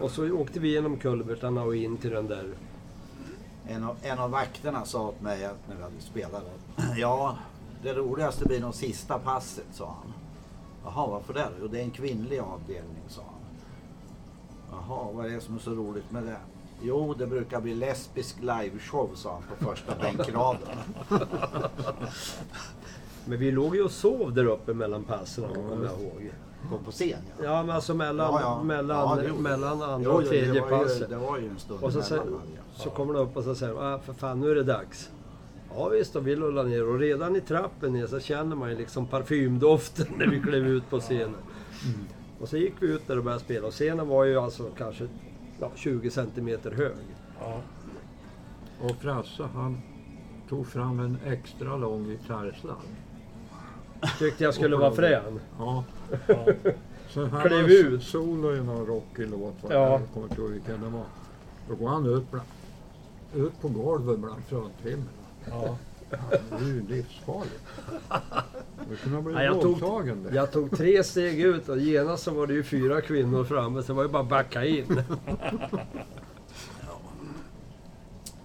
Och 0.00 0.10
så 0.10 0.30
åkte 0.32 0.60
vi 0.60 0.72
genom 0.72 0.96
kulvertarna 0.96 1.62
och 1.62 1.76
in 1.76 1.96
till 1.96 2.10
den 2.10 2.26
där. 2.28 2.48
En 3.68 3.84
av, 3.84 3.96
en 4.02 4.18
av 4.18 4.30
vakterna 4.30 4.84
sa 4.84 5.08
åt 5.08 5.20
mig 5.20 5.44
att 5.44 5.68
när 5.68 5.76
vi 5.76 5.82
hade 5.82 6.00
spelat 6.00 6.42
där, 6.76 6.94
Ja, 6.96 7.36
det 7.82 7.94
roligaste 7.94 8.44
blir 8.44 8.60
nog 8.60 8.74
sista 8.74 9.18
passet, 9.18 9.66
sa 9.72 9.86
han. 9.86 10.12
Jaha, 10.84 11.06
varför 11.06 11.34
det? 11.34 11.48
Jo, 11.60 11.68
det 11.68 11.78
är 11.78 11.82
en 11.84 11.90
kvinnlig 11.90 12.38
avdelning, 12.38 13.02
sa 13.08 13.22
han. 13.22 13.40
Jaha, 14.70 15.12
vad 15.12 15.26
är 15.26 15.30
det 15.30 15.40
som 15.40 15.54
är 15.54 15.58
så 15.58 15.70
roligt 15.70 16.10
med 16.10 16.22
det? 16.22 16.36
Jo, 16.82 17.14
det 17.18 17.26
brukar 17.26 17.60
bli 17.60 17.74
lesbisk 17.74 18.36
liveshow, 18.40 19.10
sa 19.14 19.32
han 19.32 19.42
på 19.42 19.64
första 19.64 19.94
bänkraden. 19.94 20.78
Men 23.24 23.38
vi 23.38 23.50
låg 23.50 23.76
ju 23.76 23.82
och 23.82 23.90
sov 23.90 24.34
där 24.34 24.44
uppe 24.44 24.74
mellan 24.74 25.04
passen, 25.04 25.44
kommer 25.54 25.86
jag 25.86 26.00
ihåg. 26.00 26.32
På, 26.70 26.78
på 26.78 26.90
scen, 26.90 27.08
ja. 27.08 27.44
Ja, 27.44 27.62
men 27.62 27.76
alltså 27.76 27.94
mellan, 27.94 28.32
Ja, 28.32 28.40
ja. 28.40 28.62
mellan, 28.62 29.24
Ja, 29.26 29.34
mellan 29.34 29.82
andra 29.82 30.10
Jo, 30.10 30.10
och 30.10 30.24
tredje 30.24 30.62
passet. 30.62 31.08
Det 31.08 31.16
var 31.16 31.38
ju 31.38 31.48
en 31.48 31.58
stund 31.58 31.82
Och 31.82 31.92
så, 31.92 32.14
ja. 32.16 32.22
så 32.74 32.90
kommer 32.90 33.14
de 33.14 33.20
upp 33.20 33.36
och 33.36 33.44
så 33.44 33.54
säger 33.54 33.94
ah, 33.94 33.98
för 33.98 34.12
fan 34.12 34.40
nu 34.40 34.50
är 34.50 34.54
det 34.54 34.62
dags. 34.62 35.10
Ja 35.74 35.88
visst, 35.88 36.16
och 36.16 36.26
vi 36.26 36.36
lullar 36.36 36.64
ner 36.64 36.88
och 36.88 36.98
redan 36.98 37.36
i 37.36 37.40
trappen 37.40 37.92
ner 37.92 38.06
så 38.06 38.20
känner 38.20 38.56
man 38.56 38.70
ju 38.70 38.76
liksom 38.76 39.06
parfymdoften 39.06 40.06
när 40.18 40.26
vi 40.26 40.40
klev 40.40 40.66
ut 40.66 40.90
på 40.90 41.00
scenen. 41.00 41.36
Och 42.40 42.48
så 42.48 42.56
gick 42.56 42.74
vi 42.80 42.86
ut 42.86 43.06
där 43.06 43.18
och 43.18 43.24
började 43.24 43.44
spela 43.44 43.66
och 43.66 43.72
scenen 43.72 44.08
var 44.08 44.24
ju 44.24 44.38
alltså 44.38 44.70
kanske 44.78 45.08
ja, 45.62 45.70
20 45.74 46.10
centimeter 46.10 46.70
hög. 46.70 46.96
Ja. 47.40 47.60
Och 48.80 48.96
Frasse 48.96 49.48
han 49.54 49.82
tog 50.48 50.66
fram 50.66 51.00
en 51.00 51.18
extra 51.26 51.76
lång 51.76 52.04
gitarrsladd. 52.04 52.76
Tyckte 54.18 54.44
jag 54.44 54.54
skulle 54.54 54.76
vara 54.76 54.92
frän. 54.92 55.40
Ja. 55.58 55.84
Ja. 56.26 56.46
Så 57.08 57.26
han 57.26 57.42
Klev 57.48 57.70
ut. 57.70 58.02
solo 58.02 58.56
i 58.56 58.60
någon 58.62 58.86
rockig 58.86 59.30
låt. 59.30 59.54
vad 59.62 59.72
Ja. 59.72 59.90
Jag 59.90 60.00
kommer 60.14 60.26
inte 60.28 60.40
ihåg 60.42 60.50
vilken 60.50 60.80
det 60.80 60.88
var. 60.88 61.04
Då 61.68 61.74
går 61.74 61.88
han 61.88 62.06
ut, 62.06 62.30
bland, 62.30 62.48
ut 63.34 63.60
på 63.60 63.68
golvet 63.68 64.18
bland 64.18 64.44
fruntimmerna. 64.44 65.10
Ja. 65.50 65.76
Det 66.50 66.56
är 66.56 66.68
ju 66.68 66.86
livsfarligt. 66.88 67.62
Det 68.90 68.96
kunde 68.96 69.18
ha 69.18 69.22
Nej, 69.22 69.32
blivit 69.32 69.42
jag 69.42 69.60
tog- 69.60 69.80
våldtagen. 69.80 70.28
Jag 70.32 70.52
tog 70.52 70.76
tre 70.76 71.04
steg 71.04 71.40
ut 71.40 71.68
och 71.68 71.78
genast 71.78 72.22
så 72.22 72.30
var 72.30 72.46
det 72.46 72.54
ju 72.54 72.62
fyra 72.62 73.00
kvinnor 73.00 73.44
framme 73.44 73.82
så 73.82 73.86
det 73.86 73.92
var 73.96 74.02
ju 74.02 74.08
bara 74.08 74.22
att 74.22 74.28
backa 74.28 74.64
in. 74.64 74.86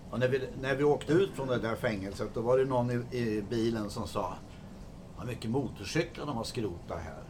Och 0.10 0.20
när 0.20 0.28
vi, 0.28 0.42
när 0.62 0.76
vi 0.76 0.84
åkte 0.84 1.14
ut 1.14 1.30
från 1.36 1.48
det 1.48 1.58
där 1.58 1.76
fängelset 1.76 2.30
då 2.34 2.42
var 2.42 2.58
det 2.58 2.66
någon 2.66 2.92
i, 2.92 3.18
i 3.18 3.44
bilen 3.50 3.90
som 3.90 4.08
sa 4.08 4.34
Vad 5.18 5.28
mycket 5.28 5.50
motorcyklar 5.52 6.26
de 6.26 6.38
har 6.38 6.44
skrotat 6.44 7.00
här. 7.04 7.24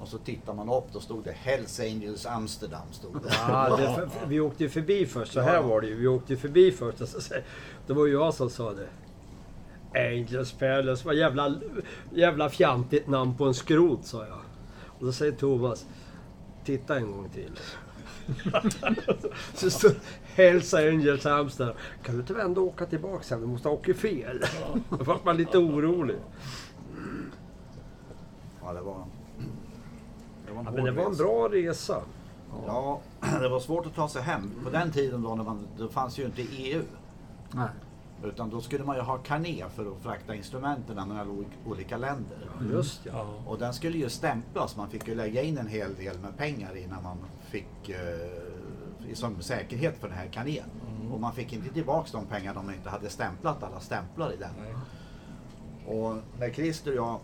Och 0.00 0.08
så 0.08 0.18
tittar 0.18 0.54
man 0.54 0.68
upp, 0.68 0.84
då 0.92 1.00
stod 1.00 1.24
det 1.24 1.32
Hells 1.32 1.80
Angels 1.80 2.26
Amsterdam. 2.26 2.92
Stod 2.92 3.22
det. 3.22 3.28
Ja, 3.48 3.76
det, 3.76 3.94
för, 3.94 4.26
vi 4.26 4.40
åkte 4.40 4.62
ju 4.62 4.68
förbi 4.68 5.06
först, 5.06 5.32
så 5.32 5.40
här 5.40 5.62
var 5.62 5.80
det 5.80 5.86
ju. 5.86 5.94
Vi 5.94 6.06
åkte 6.06 6.32
ju 6.32 6.36
förbi 6.38 6.72
först 6.72 7.00
och 7.00 7.08
så, 7.08 7.20
så, 7.20 7.34
det 7.86 7.92
var 7.92 8.06
ju 8.06 8.12
jag 8.12 8.34
som 8.34 8.50
sa 8.50 8.72
det. 8.72 8.86
Angels 9.96 10.52
Palace, 10.52 11.06
vad 11.06 11.14
jävla, 11.14 11.54
jävla 12.14 12.48
fjantigt 12.48 13.06
namn 13.06 13.36
på 13.36 13.44
en 13.44 13.54
skrot, 13.54 14.06
sa 14.06 14.26
jag. 14.26 14.38
Och 14.98 15.06
då 15.06 15.12
säger 15.12 15.32
Thomas, 15.32 15.86
titta 16.64 16.96
en 16.96 17.12
gång 17.12 17.28
till. 17.28 17.58
så 19.54 19.70
står 19.70 19.92
Hells 20.24 20.74
Angels 20.74 21.26
Amsterdam. 21.26 21.74
Kan 22.02 22.14
du 22.14 22.20
inte 22.20 22.34
vända 22.34 22.60
och 22.60 22.66
åka 22.66 22.86
tillbaka 22.86 23.22
sen? 23.22 23.40
Du 23.40 23.46
måste 23.46 23.68
ha 23.68 23.74
åkt 23.74 23.96
fel. 23.96 24.42
Då 24.90 25.04
var 25.04 25.18
man 25.24 25.36
lite 25.36 25.58
orolig. 25.58 26.16
Ja, 28.62 28.72
det 28.72 28.80
var, 28.80 29.04
det 30.46 30.52
var 30.52 30.60
en 30.60 30.64
Ja, 30.66 30.70
men 30.70 30.84
det 30.84 30.90
var 30.90 31.04
en 31.04 31.16
bra 31.16 31.48
resa. 31.48 32.02
Ja, 32.66 33.00
det 33.40 33.48
var 33.48 33.60
svårt 33.60 33.86
att 33.86 33.94
ta 33.94 34.08
sig 34.08 34.22
hem. 34.22 34.50
På 34.64 34.70
den 34.70 34.92
tiden 34.92 35.22
då, 35.22 35.34
när 35.34 35.44
man, 35.44 35.66
då 35.78 35.88
fanns 35.88 36.18
ju 36.18 36.24
inte 36.24 36.42
EU. 36.42 36.82
Nej. 37.52 37.68
Utan 38.24 38.50
då 38.50 38.60
skulle 38.60 38.84
man 38.84 38.96
ju 38.96 39.02
ha 39.02 39.18
kané 39.18 39.64
för 39.74 39.92
att 39.92 40.02
frakta 40.02 40.34
instrumenten 40.34 40.96
mellan 40.96 41.30
ol- 41.30 41.44
olika 41.66 41.96
länder. 41.96 42.50
Just 42.72 43.00
ja. 43.06 43.12
Ja. 43.14 43.50
Och 43.50 43.58
den 43.58 43.74
skulle 43.74 43.98
ju 43.98 44.08
stämplas. 44.08 44.76
Man 44.76 44.88
fick 44.90 45.08
ju 45.08 45.14
lägga 45.14 45.42
in 45.42 45.58
en 45.58 45.66
hel 45.68 45.94
del 45.94 46.18
med 46.18 46.36
pengar 46.36 46.76
innan 46.76 47.02
man 47.02 47.16
fick 47.40 47.88
eh, 47.88 49.14
som 49.14 49.42
säkerhet 49.42 49.98
för 49.98 50.08
den 50.08 50.16
här 50.16 50.26
kanén. 50.26 50.64
Mm. 51.00 51.12
Och 51.12 51.20
man 51.20 51.32
fick 51.32 51.52
inte 51.52 51.74
tillbaks 51.74 52.12
de 52.12 52.26
pengarna 52.26 52.60
om 52.60 52.66
man 52.66 52.74
inte 52.74 52.90
hade 52.90 53.08
stämplat 53.10 53.62
alla 53.62 53.80
stämplar 53.80 54.32
i 54.32 54.36
den. 54.36 54.50
Nej. 54.60 54.74
Och 55.96 56.16
när 56.38 56.50
Christer 56.50 56.90
och 56.90 56.96
jag 56.96 57.20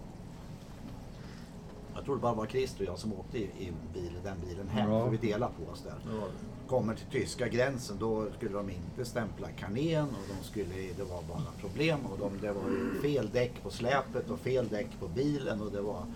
jag 1.94 2.04
tror 2.04 2.14
det 2.16 2.22
bara 2.22 2.34
var 2.34 2.46
Christer 2.46 2.84
och 2.84 2.88
jag 2.88 2.98
som 2.98 3.12
åkte 3.12 3.38
i, 3.38 3.42
i 3.42 3.72
bil, 3.94 4.12
den 4.24 4.36
bilen 4.48 4.68
hem, 4.68 4.90
Ja. 4.90 5.04
för 5.04 5.10
vi 5.10 5.16
delade 5.16 5.52
på 5.64 5.72
oss 5.72 5.82
där. 5.82 5.94
Ja. 6.20 6.26
Kommer 6.72 6.94
till 6.94 7.20
tyska 7.20 7.48
gränsen, 7.48 7.96
då 8.00 8.26
skulle 8.36 8.52
de 8.52 8.70
inte 8.70 9.04
stämpla 9.04 9.48
kanén 9.48 10.04
och 10.04 10.36
de 10.38 10.44
skulle, 10.44 10.74
det 10.96 11.02
var 11.02 11.22
bara 11.28 11.52
problem. 11.60 12.00
Och 12.06 12.18
de, 12.18 12.46
det 12.46 12.52
var 12.52 12.62
ju 12.70 13.00
fel 13.02 13.30
däck 13.32 13.62
på 13.62 13.70
släpet 13.70 14.30
och 14.30 14.38
fel 14.38 14.68
däck 14.68 14.86
på 15.00 15.08
bilen. 15.08 15.60
Och, 15.60 15.72
det 15.72 15.80
var, 15.80 16.06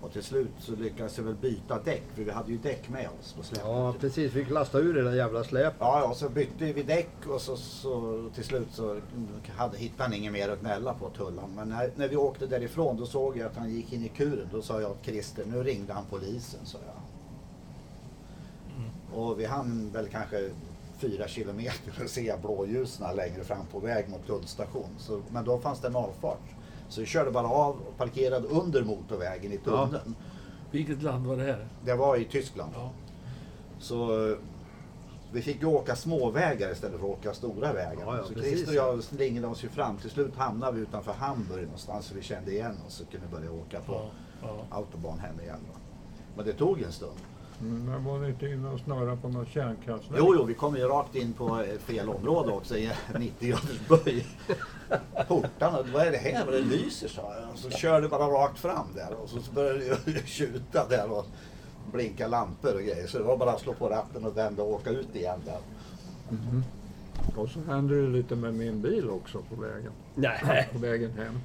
och 0.00 0.12
till 0.12 0.22
slut 0.22 0.50
så 0.58 0.72
lyckades 0.76 1.18
vi 1.18 1.22
väl 1.22 1.34
byta 1.34 1.82
däck, 1.82 2.02
för 2.14 2.22
vi 2.22 2.30
hade 2.30 2.52
ju 2.52 2.58
däck 2.58 2.88
med 2.88 3.08
oss 3.20 3.32
på 3.32 3.42
släpet. 3.42 3.66
Ja, 3.66 3.94
precis. 4.00 4.32
Vi 4.32 4.44
fick 4.44 4.50
lasta 4.50 4.78
ur 4.78 4.94
det 4.94 5.02
där 5.02 5.14
jävla 5.14 5.44
släpet. 5.44 5.76
Ja, 5.80 6.08
och 6.08 6.16
så 6.16 6.28
bytte 6.28 6.72
vi 6.72 6.82
däck 6.82 7.26
och 7.26 7.40
så, 7.40 7.56
så 7.56 8.24
till 8.34 8.44
slut 8.44 8.68
så 8.72 9.00
hade, 9.56 9.78
hittade 9.78 10.02
han 10.02 10.12
inget 10.12 10.32
mer 10.32 10.48
att 10.48 10.60
gnälla 10.60 10.94
på 10.94 11.08
tullan. 11.08 11.50
Men 11.56 11.68
när, 11.68 11.90
när 11.96 12.08
vi 12.08 12.16
åkte 12.16 12.46
därifrån 12.46 12.96
då 12.96 13.06
såg 13.06 13.38
jag 13.38 13.46
att 13.46 13.56
han 13.56 13.70
gick 13.70 13.92
in 13.92 14.04
i 14.04 14.08
kuren. 14.08 14.48
Då 14.52 14.62
sa 14.62 14.80
jag 14.80 15.02
till 15.02 15.12
Christer, 15.12 15.44
nu 15.46 15.62
ringde 15.62 15.92
han 15.92 16.04
polisen, 16.10 16.60
sa 16.64 16.78
jag. 16.86 16.95
Och 19.16 19.40
vi 19.40 19.44
hann 19.44 19.90
väl 19.92 20.08
kanske 20.08 20.50
fyra 20.98 21.28
kilometer 21.28 22.02
och 22.04 22.10
se 22.10 22.34
blåljusen 22.42 23.16
längre 23.16 23.44
fram 23.44 23.66
på 23.66 23.78
väg 23.78 24.08
mot 24.08 24.26
tullstation. 24.26 24.88
Så, 24.98 25.22
men 25.30 25.44
då 25.44 25.58
fanns 25.58 25.80
det 25.80 25.88
en 25.88 25.96
avfart. 25.96 26.54
Så 26.88 27.00
vi 27.00 27.06
körde 27.06 27.30
bara 27.30 27.46
av 27.48 27.76
och 27.88 27.96
parkerade 27.96 28.48
under 28.48 28.82
motorvägen 28.84 29.52
i 29.52 29.58
tunneln. 29.58 30.14
Vilket 30.70 31.02
land 31.02 31.26
var 31.26 31.36
det 31.36 31.42
här? 31.42 31.68
Det 31.84 31.94
var 31.94 32.16
i 32.16 32.24
Tyskland. 32.24 32.72
Ja. 32.74 32.90
Så 33.78 34.28
eh, 34.30 34.36
vi 35.32 35.42
fick 35.42 35.60
ju 35.60 35.66
åka 35.66 35.96
småvägar 35.96 36.72
istället 36.72 37.00
för 37.00 37.06
att 37.06 37.18
åka 37.18 37.34
stora 37.34 37.72
vägar. 37.72 38.02
Ja, 38.06 38.16
ja, 38.16 38.24
så 38.24 38.34
precis. 38.34 38.50
Christer 38.52 38.70
och 38.70 38.94
jag 38.94 39.02
slingrade 39.04 39.46
oss 39.46 39.64
ju 39.64 39.68
fram. 39.68 39.96
Till 39.96 40.10
slut 40.10 40.36
hamnade 40.36 40.72
vi 40.76 40.80
utanför 40.82 41.12
Hamburg 41.12 41.62
någonstans 41.64 42.06
så 42.06 42.14
vi 42.14 42.22
kände 42.22 42.52
igen 42.52 42.76
oss 42.86 43.00
och 43.00 43.10
kunde 43.10 43.26
börja 43.26 43.52
åka 43.52 43.80
på 43.80 43.92
Ja. 43.92 44.10
Ja. 44.42 44.76
autobahn 44.76 45.18
hem 45.18 45.40
igen. 45.40 45.58
Men 46.36 46.44
det 46.46 46.52
tog 46.52 46.82
en 46.82 46.92
stund. 46.92 47.18
Mm, 47.60 47.84
Men 47.84 48.04
var 48.04 48.20
det 48.20 48.28
inte 48.28 48.46
inne 48.46 48.68
och 48.68 48.80
snurra 48.80 49.16
på 49.16 49.28
något 49.28 49.48
kärnkraftverk? 49.48 50.18
Jo, 50.20 50.34
jo, 50.38 50.44
vi 50.44 50.54
kom 50.54 50.76
ju 50.76 50.82
rakt 50.82 51.14
in 51.14 51.32
på 51.32 51.60
eh, 51.62 51.78
fel 51.78 52.08
område 52.08 52.52
också 52.52 52.76
i 52.76 52.90
90 53.18 53.48
graders 53.48 53.88
böj. 53.88 54.26
Portarna, 55.28 55.78
vad 55.94 56.06
är 56.06 56.10
det 56.10 56.16
här? 56.18 56.44
Vad 56.44 56.54
det 56.54 56.60
lyser 56.60 57.08
sa 57.08 57.34
jag. 57.40 57.52
Och 57.52 57.58
så 57.58 57.70
körde 57.70 58.08
bara 58.08 58.26
rakt 58.26 58.58
fram 58.58 58.86
där 58.94 59.14
och 59.22 59.28
så 59.28 59.52
började 59.52 59.96
det 60.04 60.26
tjuta 60.26 60.88
där 60.88 61.10
och 61.12 61.26
blinka 61.92 62.26
lampor 62.26 62.74
och 62.74 62.80
grejer. 62.80 63.06
Så 63.06 63.18
det 63.18 63.24
var 63.24 63.36
bara 63.36 63.50
att 63.50 63.60
slå 63.60 63.72
på 63.74 63.88
ratten 63.88 64.24
och 64.26 64.36
vända 64.36 64.62
och 64.62 64.72
åka 64.72 64.90
ut 64.90 65.16
igen 65.16 65.40
där. 65.44 65.58
Mhm. 66.28 66.64
Och 67.36 67.48
så 67.48 67.60
hände 67.60 68.02
det 68.02 68.08
lite 68.08 68.36
med 68.36 68.54
min 68.54 68.82
bil 68.82 69.10
också 69.10 69.42
på 69.42 69.60
vägen, 69.62 69.92
Nej. 70.14 70.68
på 70.72 70.78
vägen 70.78 71.10
hem. 71.12 71.38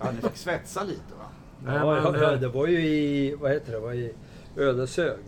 Ja, 0.00 0.10
ni 0.10 0.20
fick 0.28 0.36
svetsa 0.36 0.84
lite 0.84 1.14
va? 1.18 1.24
Nej, 1.64 1.74
Ja, 1.76 2.10
men, 2.10 2.20
ja, 2.22 2.32
eh, 2.32 2.40
det 2.40 2.48
var 2.48 2.66
ju 2.66 2.86
i, 2.86 3.34
vad 3.34 3.50
heter 3.50 3.72
det, 3.72 3.78
var 3.78 3.92
i 3.92 4.12
Ödeshög. 4.56 5.18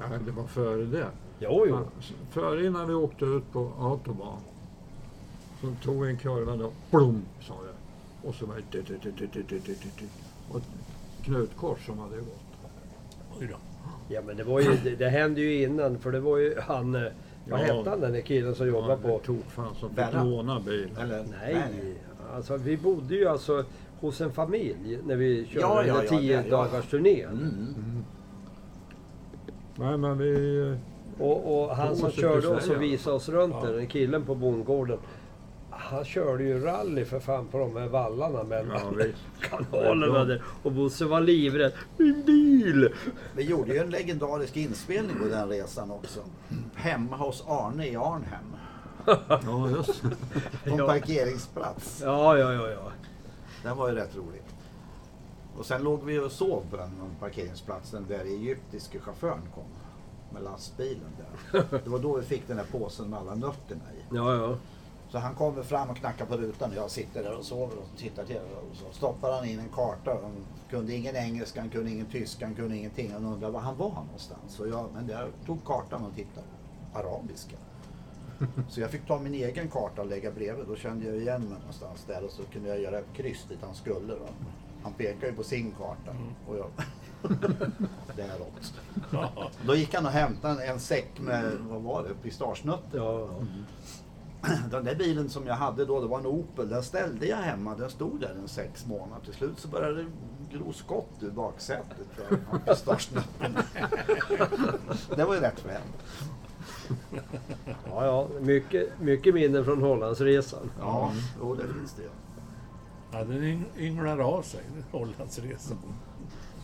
Nej, 0.00 0.18
det 0.26 0.30
var 0.32 0.46
före 0.46 0.84
det. 0.84 1.06
Jo, 1.38 1.64
jo. 1.68 1.74
Ja, 1.74 1.84
Före 2.30 2.66
innan 2.66 2.88
vi 2.88 2.94
åkte 2.94 3.24
ut 3.24 3.52
på 3.52 3.72
autobahn 3.80 4.40
så 5.60 5.66
tog 5.84 6.02
vi 6.04 6.10
en 6.10 6.16
kurva 6.16 6.56
då, 6.56 6.70
blom 6.90 7.22
sa 7.40 7.54
det. 7.54 8.28
Och 8.28 8.34
så 8.34 8.46
var 8.46 8.54
det 8.56 8.78
dit, 8.78 8.86
dit, 8.88 9.02
dit, 9.02 9.16
dit, 9.18 9.32
dit, 9.32 9.48
dit, 9.48 9.64
dit, 9.66 9.82
dit. 9.98 10.10
Och 10.50 10.56
ett 10.56 10.64
knutkors 11.24 11.86
som 11.86 11.98
hade 11.98 12.16
gått. 12.16 12.40
Oj 13.40 13.46
då. 13.50 13.56
Ja, 14.08 14.20
men 14.26 14.36
det 14.36 14.44
var 14.44 14.60
ju, 14.60 14.70
det, 14.84 14.96
det 14.96 15.08
hände 15.08 15.40
ju 15.40 15.62
innan, 15.62 15.98
för 15.98 16.12
det 16.12 16.20
var 16.20 16.36
ju 16.38 16.60
han, 16.60 16.94
eh, 16.94 17.02
vad 17.50 17.60
Ja. 17.60 17.64
hette 17.64 17.90
han 17.90 18.00
den 18.00 18.12
där 18.12 18.20
killen 18.20 18.54
som 18.54 18.66
jobbade 18.66 18.92
Ja, 18.92 18.96
på? 19.08 19.18
det 19.18 19.24
tog 19.24 19.42
fan 19.48 19.74
som 19.74 19.88
fick 19.88 19.96
Berra. 19.96 20.24
låna 20.24 20.60
bilen. 20.60 20.96
Eller? 20.96 21.24
Nej, 21.42 21.94
alltså 22.34 22.56
vi 22.56 22.76
bodde 22.76 23.14
ju 23.14 23.28
alltså 23.28 23.64
hos 24.00 24.20
en 24.20 24.32
familj 24.32 24.98
när 25.06 25.16
vi 25.16 25.46
körde 25.46 25.60
Ja, 25.60 25.78
den 25.78 25.86
ja, 25.88 25.94
där 25.94 26.02
ja, 26.02 26.08
tio 26.18 26.34
ja, 26.36 26.42
ja. 26.48 26.56
dagars 26.56 26.86
turnén. 26.90 27.28
Mm. 27.32 28.04
Nej 29.80 29.96
men 29.96 30.18
vi... 30.18 30.76
Och, 31.18 31.62
och 31.62 31.76
han 31.76 31.96
som 31.96 32.10
körde 32.10 32.48
oss 32.48 32.68
och 32.68 32.82
visade 32.82 33.16
oss 33.16 33.28
runt 33.28 33.54
Ja. 33.60 33.66
där, 33.66 33.76
den 33.76 33.86
killen 33.86 34.24
på 34.24 34.34
bondgården. 34.34 34.98
Han 35.70 36.04
körde 36.04 36.44
ju 36.44 36.60
rally 36.60 37.04
för 37.04 37.20
fan 37.20 37.46
på 37.46 37.58
de 37.58 37.76
här 37.76 37.88
vallarna 37.88 38.42
mellan 38.44 38.78
Ja, 39.00 39.06
kanalerna 39.70 40.24
där. 40.24 40.42
Och 40.62 40.72
Bosse 40.72 41.04
var 41.04 41.20
livrädd. 41.20 41.72
Min 41.96 42.22
bil! 42.26 42.88
Vi 43.36 43.42
gjorde 43.42 43.72
ju 43.72 43.78
en 43.78 43.90
legendarisk 43.90 44.56
inspelning 44.56 45.16
på 45.22 45.28
den 45.28 45.48
resan 45.48 45.90
också. 45.90 46.20
Hemma 46.74 47.16
hos 47.16 47.44
Arne 47.48 47.86
i 47.86 47.96
Arnhem. 47.96 48.44
Ja 49.46 49.70
just. 49.70 50.02
På 50.64 50.70
en 50.70 50.76
parkeringsplats. 50.78 52.00
Ja, 52.04 52.38
ja, 52.38 52.52
ja, 52.52 52.68
ja. 52.70 52.92
Den 53.62 53.76
var 53.76 53.88
ju 53.88 53.94
rätt 53.94 54.16
rolig. 54.16 54.42
Och 55.60 55.66
sen 55.66 55.82
låg 55.82 56.04
vi 56.04 56.18
och 56.18 56.32
sov 56.32 56.62
på 56.70 56.76
den 56.76 56.90
parkeringsplatsen 57.20 58.06
där 58.08 58.24
egyptiske 58.24 58.98
chauffören 58.98 59.48
kom. 59.54 59.64
Med 60.32 60.42
lastbilen 60.42 61.10
där. 61.18 61.64
Det 61.84 61.90
var 61.90 61.98
då 61.98 62.16
vi 62.16 62.22
fick 62.22 62.48
den 62.48 62.58
här 62.58 62.64
påsen 62.64 63.10
med 63.10 63.18
alla 63.18 63.34
nötterna 63.34 63.82
i. 63.92 64.16
Ja, 64.16 64.34
ja. 64.34 64.56
Så 65.08 65.18
han 65.18 65.34
kommer 65.34 65.62
fram 65.62 65.90
och 65.90 65.96
knackar 65.96 66.26
på 66.26 66.36
rutan 66.36 66.70
och 66.70 66.76
jag 66.76 66.90
sitter 66.90 67.22
där 67.22 67.38
och 67.38 67.44
sover 67.44 67.76
och 67.78 67.98
tittar 67.98 68.24
till. 68.24 68.36
Och 68.36 68.76
så 68.76 68.84
stoppar 68.92 69.32
han 69.32 69.44
in 69.44 69.58
en 69.58 69.68
karta. 69.68 70.18
Han 70.22 70.32
kunde 70.70 70.94
ingen 70.94 71.16
engelska, 71.16 71.60
han 71.60 71.70
kunde 71.70 71.90
ingen 71.90 72.06
tyska, 72.06 72.46
han 72.46 72.54
kunde 72.54 72.76
ingenting. 72.76 73.12
Han 73.12 73.24
undrade 73.24 73.52
var 73.52 73.60
han 73.60 73.76
var 73.76 73.90
någonstans. 74.04 74.52
Så 74.52 74.66
jag, 74.66 74.86
men 74.94 75.08
jag 75.08 75.28
tog 75.46 75.64
kartan 75.64 76.04
och 76.04 76.14
tittade. 76.14 76.46
Arabiska. 76.94 77.56
Så 78.68 78.80
jag 78.80 78.90
fick 78.90 79.06
ta 79.06 79.18
min 79.18 79.34
egen 79.34 79.68
karta 79.68 80.02
och 80.02 80.08
lägga 80.08 80.30
bredvid. 80.30 80.66
Då 80.66 80.76
kände 80.76 81.06
jag 81.06 81.16
igen 81.16 81.42
mig 81.42 81.58
någonstans 81.58 82.04
där 82.06 82.24
och 82.24 82.30
så 82.30 82.42
kunde 82.42 82.68
jag 82.68 82.80
göra 82.80 82.98
ett 82.98 83.12
kryss 83.14 83.44
dit 83.48 83.58
han 83.62 83.74
skulle. 83.74 84.12
Då. 84.12 84.28
Han 84.82 84.92
pekar 84.92 85.26
ju 85.26 85.32
på 85.32 85.42
sin 85.42 85.70
karta. 85.72 86.16
Och 86.46 86.56
jag... 86.56 86.70
Däråt. 88.16 88.74
Då 89.66 89.74
gick 89.74 89.94
han 89.94 90.06
och 90.06 90.12
hämtade 90.12 90.64
en, 90.64 90.70
en 90.70 90.80
säck 90.80 91.20
med, 91.20 91.52
vad 91.70 91.82
var 91.82 92.02
det, 92.02 92.14
pistagenötter. 92.22 92.98
Ja, 92.98 93.28
Den 94.70 94.84
där 94.84 94.94
bilen 94.94 95.28
som 95.28 95.46
jag 95.46 95.54
hade 95.54 95.84
då, 95.84 96.00
det 96.00 96.06
var 96.06 96.18
en 96.18 96.26
Opel. 96.26 96.68
Den 96.68 96.82
ställde 96.82 97.26
jag 97.26 97.36
hemma. 97.36 97.74
Den 97.74 97.90
stod 97.90 98.20
där 98.20 98.34
en 98.42 98.48
sex 98.48 98.86
månader. 98.86 99.24
Till 99.24 99.34
slut 99.34 99.58
så 99.58 99.68
började 99.68 100.02
det 100.02 100.08
gro 100.52 100.72
skott 100.72 101.10
ur 101.20 101.30
baksätet. 101.30 102.06
för 102.16 102.58
pistagenötterna. 102.58 103.62
Det 105.16 105.24
var 105.24 105.34
ju 105.34 105.40
rätt 105.40 105.60
fränt. 105.60 105.96
ja, 107.64 108.04
ja. 108.04 108.28
Mycket, 108.40 109.00
mycket 109.00 109.34
minnen 109.34 109.64
från 109.64 109.82
Hollandsresan. 109.82 110.70
Ja, 110.80 111.12
jo, 111.40 111.54
det 111.54 111.74
finns 111.74 111.92
det. 111.92 112.08
Ja, 113.12 113.18
den 113.24 113.42
yng- 113.42 113.78
ynglar 113.78 114.18
av 114.18 114.42
sig, 114.42 114.60
Hollandsresan. 114.90 115.78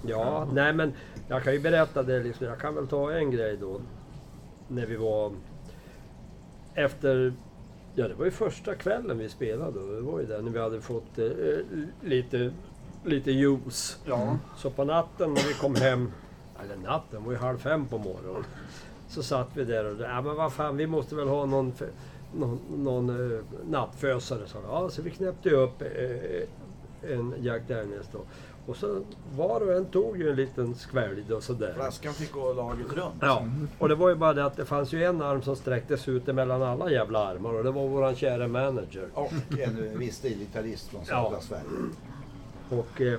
Ja, 0.06 0.48
nej 0.52 0.72
men 0.72 0.92
jag 1.28 1.42
kan 1.42 1.52
ju 1.52 1.60
berätta 1.60 2.02
det 2.02 2.22
liksom. 2.22 2.46
Jag 2.46 2.58
kan 2.60 2.74
väl 2.74 2.86
ta 2.88 3.12
en 3.12 3.30
grej 3.30 3.56
då. 3.56 3.80
När 4.68 4.86
vi 4.86 4.96
var 4.96 5.32
efter... 6.74 7.32
Ja, 7.94 8.08
det 8.08 8.14
var 8.14 8.24
ju 8.24 8.30
första 8.30 8.74
kvällen 8.74 9.18
vi 9.18 9.28
spelade. 9.28 9.94
Det 9.96 10.00
var 10.00 10.20
ju 10.20 10.26
där 10.26 10.42
när 10.42 10.50
vi 10.50 10.58
hade 10.60 10.80
fått 10.80 11.18
eh, 11.18 11.26
lite, 12.02 12.52
lite 13.04 13.30
juice. 13.30 13.98
Ja. 14.06 14.36
Så 14.56 14.70
på 14.70 14.84
natten 14.84 15.34
när 15.34 15.48
vi 15.48 15.54
kom 15.54 15.74
hem, 15.74 16.12
eller 16.64 16.76
natten, 16.76 17.20
det 17.20 17.26
var 17.26 17.32
ju 17.32 17.38
halv 17.38 17.58
fem 17.58 17.86
på 17.86 17.98
morgonen. 17.98 18.44
Så 19.08 19.22
satt 19.22 19.48
vi 19.54 19.64
där 19.64 19.84
och 19.94 20.00
ja 20.00 20.22
men 20.22 20.36
vad 20.36 20.52
fan 20.52 20.76
vi 20.76 20.86
måste 20.86 21.14
väl 21.14 21.28
ha 21.28 21.46
någon, 21.46 21.72
f- 21.80 21.88
någon, 22.38 22.60
någon 22.76 23.10
uh, 23.10 23.40
nattfösare. 23.68 24.40
Så, 24.46 24.58
ja, 24.68 24.88
så 24.90 25.02
vi 25.02 25.10
knäppte 25.10 25.50
upp 25.50 25.82
eh, 25.82 27.10
en 27.12 27.34
Jack 27.40 27.62
Daniels 27.68 28.06
då. 28.12 28.18
Och 28.66 28.76
så 28.76 29.00
var 29.36 29.60
och 29.60 29.72
en 29.72 29.84
tog 29.84 30.18
ju 30.18 30.30
en 30.30 30.36
liten 30.36 30.74
skvälj 30.74 31.32
och 31.32 31.42
sådär. 31.42 31.72
Flaskan 31.76 32.14
fick 32.14 32.32
gå 32.32 32.52
laget 32.52 32.92
runt. 32.92 33.14
Ja, 33.20 33.44
och 33.78 33.88
det 33.88 33.94
var 33.94 34.08
ju 34.08 34.14
bara 34.14 34.32
det 34.34 34.44
att 34.44 34.56
det 34.56 34.64
fanns 34.64 34.92
ju 34.92 35.04
en 35.04 35.22
arm 35.22 35.42
som 35.42 35.56
sträcktes 35.56 36.08
ut 36.08 36.28
emellan 36.28 36.62
alla 36.62 36.90
jävla 36.90 37.18
armar 37.26 37.52
och 37.54 37.64
det 37.64 37.70
var 37.70 37.88
våran 37.88 38.14
kära 38.16 38.48
manager. 38.48 39.08
Och 39.14 39.32
en 39.58 39.98
viss 39.98 40.16
stilgitarrist 40.16 40.88
från 40.88 41.04
södra 41.04 41.28
Ja. 41.32 41.40
Sverige. 41.40 41.62
Och 42.70 43.00
eh, 43.00 43.18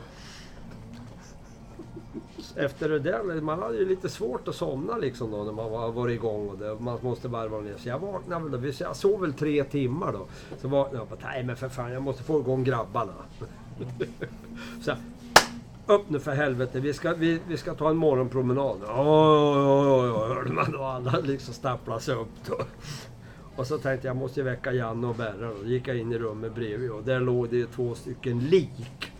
efter 2.57 2.89
det 2.89 2.99
där, 2.99 3.41
man 3.41 3.59
hade 3.59 3.77
ju 3.77 3.85
lite 3.85 4.09
svårt 4.09 4.47
att 4.47 4.55
somna 4.55 4.97
liksom 4.97 5.31
då 5.31 5.43
när 5.43 5.51
man 5.51 5.71
var, 5.71 5.91
var 5.91 6.07
igång 6.09 6.49
och 6.49 6.57
det, 6.57 6.75
man 6.79 6.97
måste 7.01 7.27
varva 7.27 7.59
ner. 7.59 7.73
Så 7.77 7.89
jag 7.89 7.99
vaknade 7.99 8.43
väl, 8.43 8.51
då, 8.51 8.57
vi- 8.57 8.73
jag 8.79 8.95
sov 8.95 9.21
väl 9.21 9.33
tre 9.33 9.63
timmar 9.63 10.11
då. 10.13 10.25
Så 10.61 10.67
vaknade 10.67 10.95
jag 10.95 11.01
och 11.11 11.17
bara, 11.17 11.29
nej 11.29 11.43
men 11.43 11.55
för 11.55 11.69
fan 11.69 11.91
jag 11.91 12.01
måste 12.01 12.23
få 12.23 12.39
igång 12.39 12.63
grabbarna. 12.63 13.13
så 14.81 14.89
jag, 14.89 14.97
upp 15.95 16.09
nu 16.09 16.19
för 16.19 16.31
helvete, 16.31 16.79
vi 16.79 16.93
ska, 16.93 17.13
vi, 17.13 17.39
vi 17.47 17.57
ska 17.57 17.73
ta 17.73 17.89
en 17.89 17.97
morgonpromenad. 17.97 18.77
Oj, 18.81 18.89
oj, 18.97 19.87
oj, 19.87 20.09
oj, 20.09 20.27
hörde 20.35 20.51
man 20.51 20.71
då. 20.71 20.83
alla 20.83 21.19
liksom 21.19 21.53
stapplade 21.53 22.01
sig 22.01 22.15
upp 22.15 22.29
då. 22.49 22.57
Och 23.55 23.67
så 23.67 23.77
tänkte 23.77 24.07
jag, 24.07 24.15
jag 24.15 24.19
måste 24.19 24.39
ju 24.39 24.43
väcka 24.43 24.73
Janne 24.73 25.07
och 25.07 25.15
Berra. 25.15 25.51
Då 25.61 25.65
gick 25.67 25.87
jag 25.87 25.97
in 25.97 26.11
i 26.11 26.17
rummet 26.17 26.55
bredvid 26.55 26.91
och 26.91 27.03
där 27.03 27.19
låg 27.19 27.49
det 27.49 27.65
två 27.67 27.95
stycken 27.95 28.39
lik. 28.39 29.11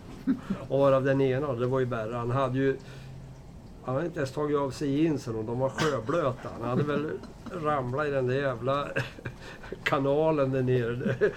Och 0.68 0.78
varav 0.78 1.04
den 1.04 1.20
ena, 1.20 1.52
det 1.52 1.66
var 1.66 1.80
ju 1.80 1.86
Berra, 1.86 2.18
han 2.18 2.30
hade 2.30 2.58
ju... 2.58 2.76
Han 3.88 3.96
hade 3.96 4.06
inte 4.06 4.18
ens 4.18 4.32
tagit 4.32 4.56
av 4.56 4.70
sig 4.70 5.02
jeansen 5.02 5.34
och 5.36 5.44
de 5.44 5.58
var 5.58 5.68
sjöblöta. 5.68 6.48
Han 6.60 6.68
hade 6.68 6.82
väl 6.82 7.10
ramlat 7.62 8.06
i 8.06 8.10
den 8.10 8.26
där 8.26 8.34
jävla 8.34 8.88
kanalen 9.84 10.52
där 10.52 10.62
nere. 10.62 11.14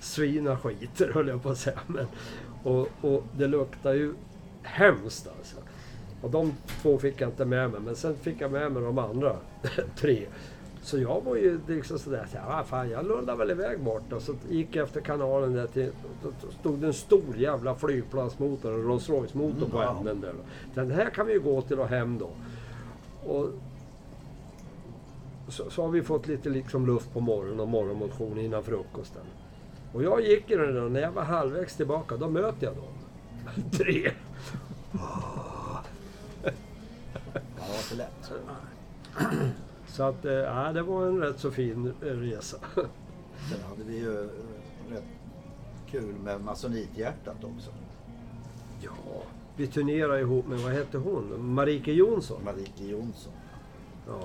Svina 0.00 0.56
skiter 0.56 1.12
höll 1.12 1.28
jag 1.28 1.42
på 1.42 1.50
att 1.50 1.58
säga. 1.58 1.80
Men, 1.86 2.06
och, 2.62 2.88
och 3.00 3.24
det 3.36 3.46
luktar 3.46 3.92
ju 3.92 4.14
hemskt 4.62 5.28
alltså. 5.38 5.56
Och 6.22 6.30
de 6.30 6.52
två 6.82 6.98
fick 6.98 7.20
jag 7.20 7.28
inte 7.28 7.44
med 7.44 7.70
mig, 7.70 7.80
men 7.80 7.96
sen 7.96 8.16
fick 8.16 8.40
jag 8.40 8.52
med 8.52 8.72
mig 8.72 8.82
de 8.82 8.98
andra 8.98 9.36
tre. 9.96 10.26
Så 10.88 10.98
jag 10.98 11.20
var 11.24 11.36
ju 11.36 11.60
liksom 11.68 11.98
sådär, 11.98 12.26
så 12.32 12.38
här, 12.38 12.60
ah, 12.60 12.64
fan 12.64 12.90
jag 12.90 13.06
lullade 13.06 13.38
väl 13.38 13.50
iväg 13.50 13.80
bort 13.80 14.12
och 14.12 14.22
så 14.22 14.34
gick 14.50 14.76
jag 14.76 14.84
efter 14.84 15.00
kanalen 15.00 15.52
där 15.52 15.66
till, 15.66 15.92
då 16.22 16.30
stod 16.60 16.78
det 16.78 16.86
en 16.86 16.92
stor 16.94 17.36
jävla 17.36 17.74
flygplansmotor, 17.74 18.74
en 18.74 18.82
Rolls 18.82 19.08
Royce-motor 19.08 19.68
på 19.68 19.82
Ja. 19.82 19.96
änden 19.98 20.20
där. 20.20 20.34
Den 20.74 20.90
här 20.90 21.10
kan 21.10 21.26
vi 21.26 21.32
ju 21.32 21.40
gå 21.40 21.62
till 21.62 21.80
och 21.80 21.88
hem 21.88 22.18
då. 22.18 22.30
Och 23.32 23.48
så, 25.48 25.70
så 25.70 25.82
har 25.82 25.88
vi 25.88 26.02
fått 26.02 26.26
lite 26.26 26.48
liksom 26.48 26.86
luft 26.86 27.12
på 27.12 27.20
morgonen 27.20 27.60
och 27.60 27.68
morgonmotion 27.68 28.38
innan 28.38 28.62
frukosten. 28.62 29.22
Och 29.92 30.02
jag 30.02 30.20
gick 30.20 30.50
i 30.50 30.54
den 30.56 30.74
där, 30.74 30.82
och 30.82 30.92
när 30.92 31.00
jag 31.00 31.12
var 31.12 31.22
halvvägs 31.22 31.76
tillbaka, 31.76 32.16
då 32.16 32.28
möter 32.28 32.66
jag 32.66 32.76
dem. 32.76 32.92
Tre. 33.72 34.10
Ja, 36.42 36.50
det 37.34 37.72
var 37.72 37.76
inte 37.82 37.94
lätt. 37.94 38.32
Så 39.98 40.04
att, 40.04 40.24
ja, 40.24 40.72
det 40.72 40.82
var 40.82 41.06
en 41.06 41.20
rätt 41.20 41.40
så 41.40 41.50
fin 41.50 41.92
eh, 42.02 42.06
resa. 42.06 42.56
Sen 42.74 43.60
hade 43.68 43.84
vi 43.84 43.98
ju 43.98 44.22
eh, 44.22 44.28
rätt 44.90 45.04
kul 45.90 46.14
med 46.24 46.40
Masonithjärtat 46.40 47.44
också. 47.44 47.70
Ja, 48.80 49.22
vi 49.56 49.66
turnerade 49.66 50.20
ihop 50.20 50.46
med, 50.46 50.58
vad 50.58 50.72
hette 50.72 50.98
hon? 50.98 51.54
Marike 51.54 51.92
Jonsson. 51.92 52.44
Marike 52.44 52.84
Jonsson. 52.84 53.32
Ja. 54.06 54.20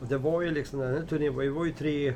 Och 0.00 0.06
det 0.06 0.18
var 0.18 0.42
ju 0.42 0.50
liksom, 0.50 0.80
den 0.80 0.94
här 0.94 1.02
turnén, 1.06 1.38
vi 1.38 1.48
var 1.48 1.64
ju 1.64 1.72
tre, 1.72 2.14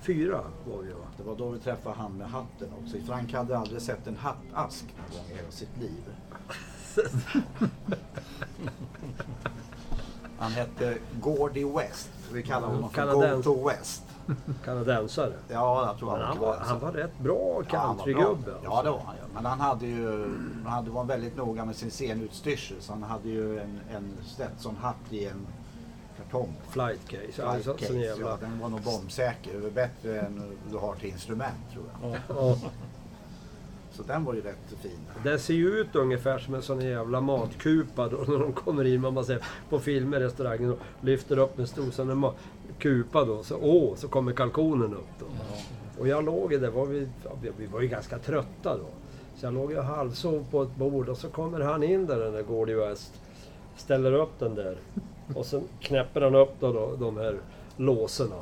fyra 0.00 0.40
var 0.66 0.82
vi 0.82 0.92
va? 0.92 1.06
Det 1.16 1.22
var 1.22 1.36
då 1.36 1.48
vi 1.48 1.58
träffade 1.58 1.96
han 1.96 2.12
med 2.12 2.30
hatten 2.30 2.68
också. 2.82 2.96
Frank 3.06 3.32
hade 3.32 3.58
aldrig 3.58 3.82
sett 3.82 4.06
en 4.06 4.16
hattask 4.16 4.84
någon 4.84 5.18
gång 5.18 5.26
i 5.32 5.36
hela 5.36 5.50
sitt 5.50 5.78
liv. 5.80 6.02
Han 10.42 10.52
hette 10.52 10.94
Gordy 11.20 11.64
West. 11.64 12.10
Vi 12.32 12.42
kallar 12.42 12.68
honom 12.68 12.90
för 12.90 12.96
Kanadens. 12.96 13.46
Go 13.46 13.54
to 13.54 13.68
West. 13.68 14.02
Kanadensare. 14.64 15.32
Ja, 15.48 15.86
jag 15.86 15.98
tror 15.98 16.10
han, 16.10 16.20
han 16.20 16.38
var, 16.38 16.56
han 16.56 16.80
var 16.80 16.92
rätt 16.92 17.18
bra 17.18 17.62
Ja, 17.72 17.80
countrygubbe. 17.80 18.24
bra. 18.44 18.54
alltså. 18.54 18.70
Ja, 18.70 18.82
det 18.82 18.90
var 18.90 18.98
han 19.06 19.14
ju. 19.16 19.22
Men 19.34 19.44
han 19.46 19.60
hade 19.60 19.86
ju, 19.86 20.24
han 20.64 20.72
hade, 20.72 20.90
var 20.90 21.04
väldigt 21.04 21.36
noga 21.36 21.64
med 21.64 21.76
sin 21.76 21.90
scenutstyrsel. 21.90 22.76
Så 22.80 22.92
han 22.92 23.02
hade 23.02 23.28
ju 23.28 23.58
en, 23.58 23.80
en 23.94 24.12
Stetson-hatt 24.24 24.96
i 25.12 25.26
en 25.26 25.46
kartong. 26.16 26.56
Flight 26.68 27.08
case. 27.08 27.22
Ja, 27.36 27.54
så, 27.54 27.62
Flight 27.62 27.80
case, 27.80 27.94
jävla... 27.94 28.28
ja, 28.28 28.36
den 28.40 28.60
var 28.60 28.68
nog 28.68 28.80
bombsäker. 28.80 29.70
Bättre 29.74 30.20
än 30.20 30.56
du 30.70 30.76
har 30.76 30.94
till 30.94 31.08
instrument 31.08 31.54
tror 31.72 31.84
jag. 32.02 32.16
Ja. 32.28 32.56
Så 33.92 34.02
den 34.02 34.24
var 34.24 34.34
ju 34.34 34.40
rätt 34.40 34.74
fin. 34.82 34.98
Den 35.24 35.38
ser 35.38 35.54
ju 35.54 35.68
ut 35.70 35.96
ungefär 35.96 36.38
som 36.38 36.54
en 36.54 36.62
sån 36.62 36.80
jävla 36.80 37.20
matkupa 37.20 38.08
då 38.08 38.16
när 38.28 38.38
de 38.38 38.52
kommer 38.52 38.84
in. 38.84 39.00
Man 39.00 39.24
ser 39.24 39.44
på 39.70 39.78
filmer 39.78 40.20
i 40.20 40.24
restaurangen 40.24 40.70
och 40.72 40.78
lyfter 41.00 41.38
upp 41.38 41.58
en 41.58 41.66
stor 41.66 41.90
sån 41.90 42.26
kupa 42.78 43.24
då. 43.24 43.42
Så, 43.42 43.56
åh, 43.62 43.94
så 43.96 44.08
kommer 44.08 44.32
kalkonen 44.32 44.94
upp 44.94 45.08
då. 45.18 45.26
Och 46.00 46.08
jag 46.08 46.24
låg 46.24 46.50
där, 46.50 46.70
var 46.70 46.86
vi, 46.86 47.08
vi- 47.56 47.66
var 47.66 47.80
ju 47.80 47.88
ganska 47.88 48.18
trötta 48.18 48.76
då. 48.76 48.86
Så 49.36 49.46
jag 49.46 49.54
låg 49.54 49.72
ju 49.72 49.80
halvsov 49.80 50.46
på 50.50 50.62
ett 50.62 50.76
bord 50.76 51.08
och 51.08 51.16
så 51.18 51.28
kommer 51.28 51.60
han 51.60 51.82
in 51.82 52.06
där 52.06 52.18
den 52.18 52.32
där 52.32 52.42
Gordy 52.42 52.74
West. 52.74 53.12
Ställer 53.76 54.12
upp 54.12 54.38
den 54.38 54.54
där. 54.54 54.76
Och 55.34 55.46
så 55.46 55.62
knäpper 55.80 56.20
han 56.20 56.34
upp 56.34 56.54
då, 56.60 56.72
då 56.72 56.96
de 56.96 57.16
här 57.16 57.36
låserna. 57.76 58.36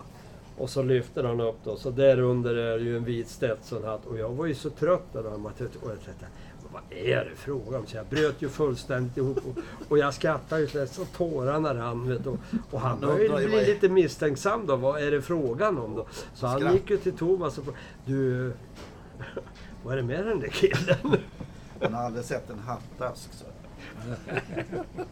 Och 0.61 0.71
så 0.71 0.83
lyfter 0.83 1.25
han 1.25 1.41
upp 1.41 1.57
då, 1.65 1.77
så 1.77 1.91
där 1.91 2.21
under 2.21 2.55
är 2.55 2.79
ju 2.79 2.97
en 2.97 3.05
vit 3.05 3.29
Stetson-hatt. 3.29 4.07
Och 4.07 4.19
jag 4.19 4.29
var 4.29 4.47
ju 4.47 4.55
så 4.55 4.71
trött 4.71 5.13
där. 5.13 5.23
Tänkte, 5.23 5.79
och 5.83 5.91
jag 5.91 6.05
tänkte, 6.05 6.27
vad 6.73 6.83
är 6.91 7.25
det 7.25 7.37
frågan 7.37 7.81
om? 7.81 7.87
Så 7.87 7.97
jag 7.97 8.07
bröt 8.07 8.43
ju 8.43 8.49
fullständigt 8.49 9.17
ihop. 9.17 9.37
Och, 9.37 9.59
och 9.89 9.99
jag 9.99 10.15
skrattade 10.15 10.61
ju 10.61 10.69
så, 10.69 10.87
så 10.87 11.05
tårarna 11.05 11.75
rann. 11.75 12.09
Vet, 12.09 12.27
och, 12.27 12.39
och 12.71 12.81
han 12.81 13.01
började 13.01 13.19
bli 13.19 13.29
vad 13.29 13.63
är- 13.63 13.67
lite 13.67 13.89
misstänksam 13.89 14.67
då. 14.67 14.77
Vad 14.77 15.03
är 15.03 15.11
det 15.11 15.23
frågan 15.23 15.79
om 15.79 15.95
då? 15.95 16.07
Så 16.35 16.47
han 16.47 16.73
gick 16.73 16.91
ju 16.91 16.97
till 16.97 17.17
Thomas 17.17 17.59
och 17.59 17.65
frågade, 17.65 17.83
du... 18.05 18.53
Vad 19.85 19.93
är 19.93 19.97
det 19.97 20.03
med 20.03 20.27
den 20.27 20.41
där 20.41 20.49
killen? 20.49 21.17
Han 21.83 21.95
har 21.95 22.05
aldrig 22.05 22.25
sett 22.25 22.51
en 22.51 22.59
hattask. 22.59 23.29
Så. 23.33 23.45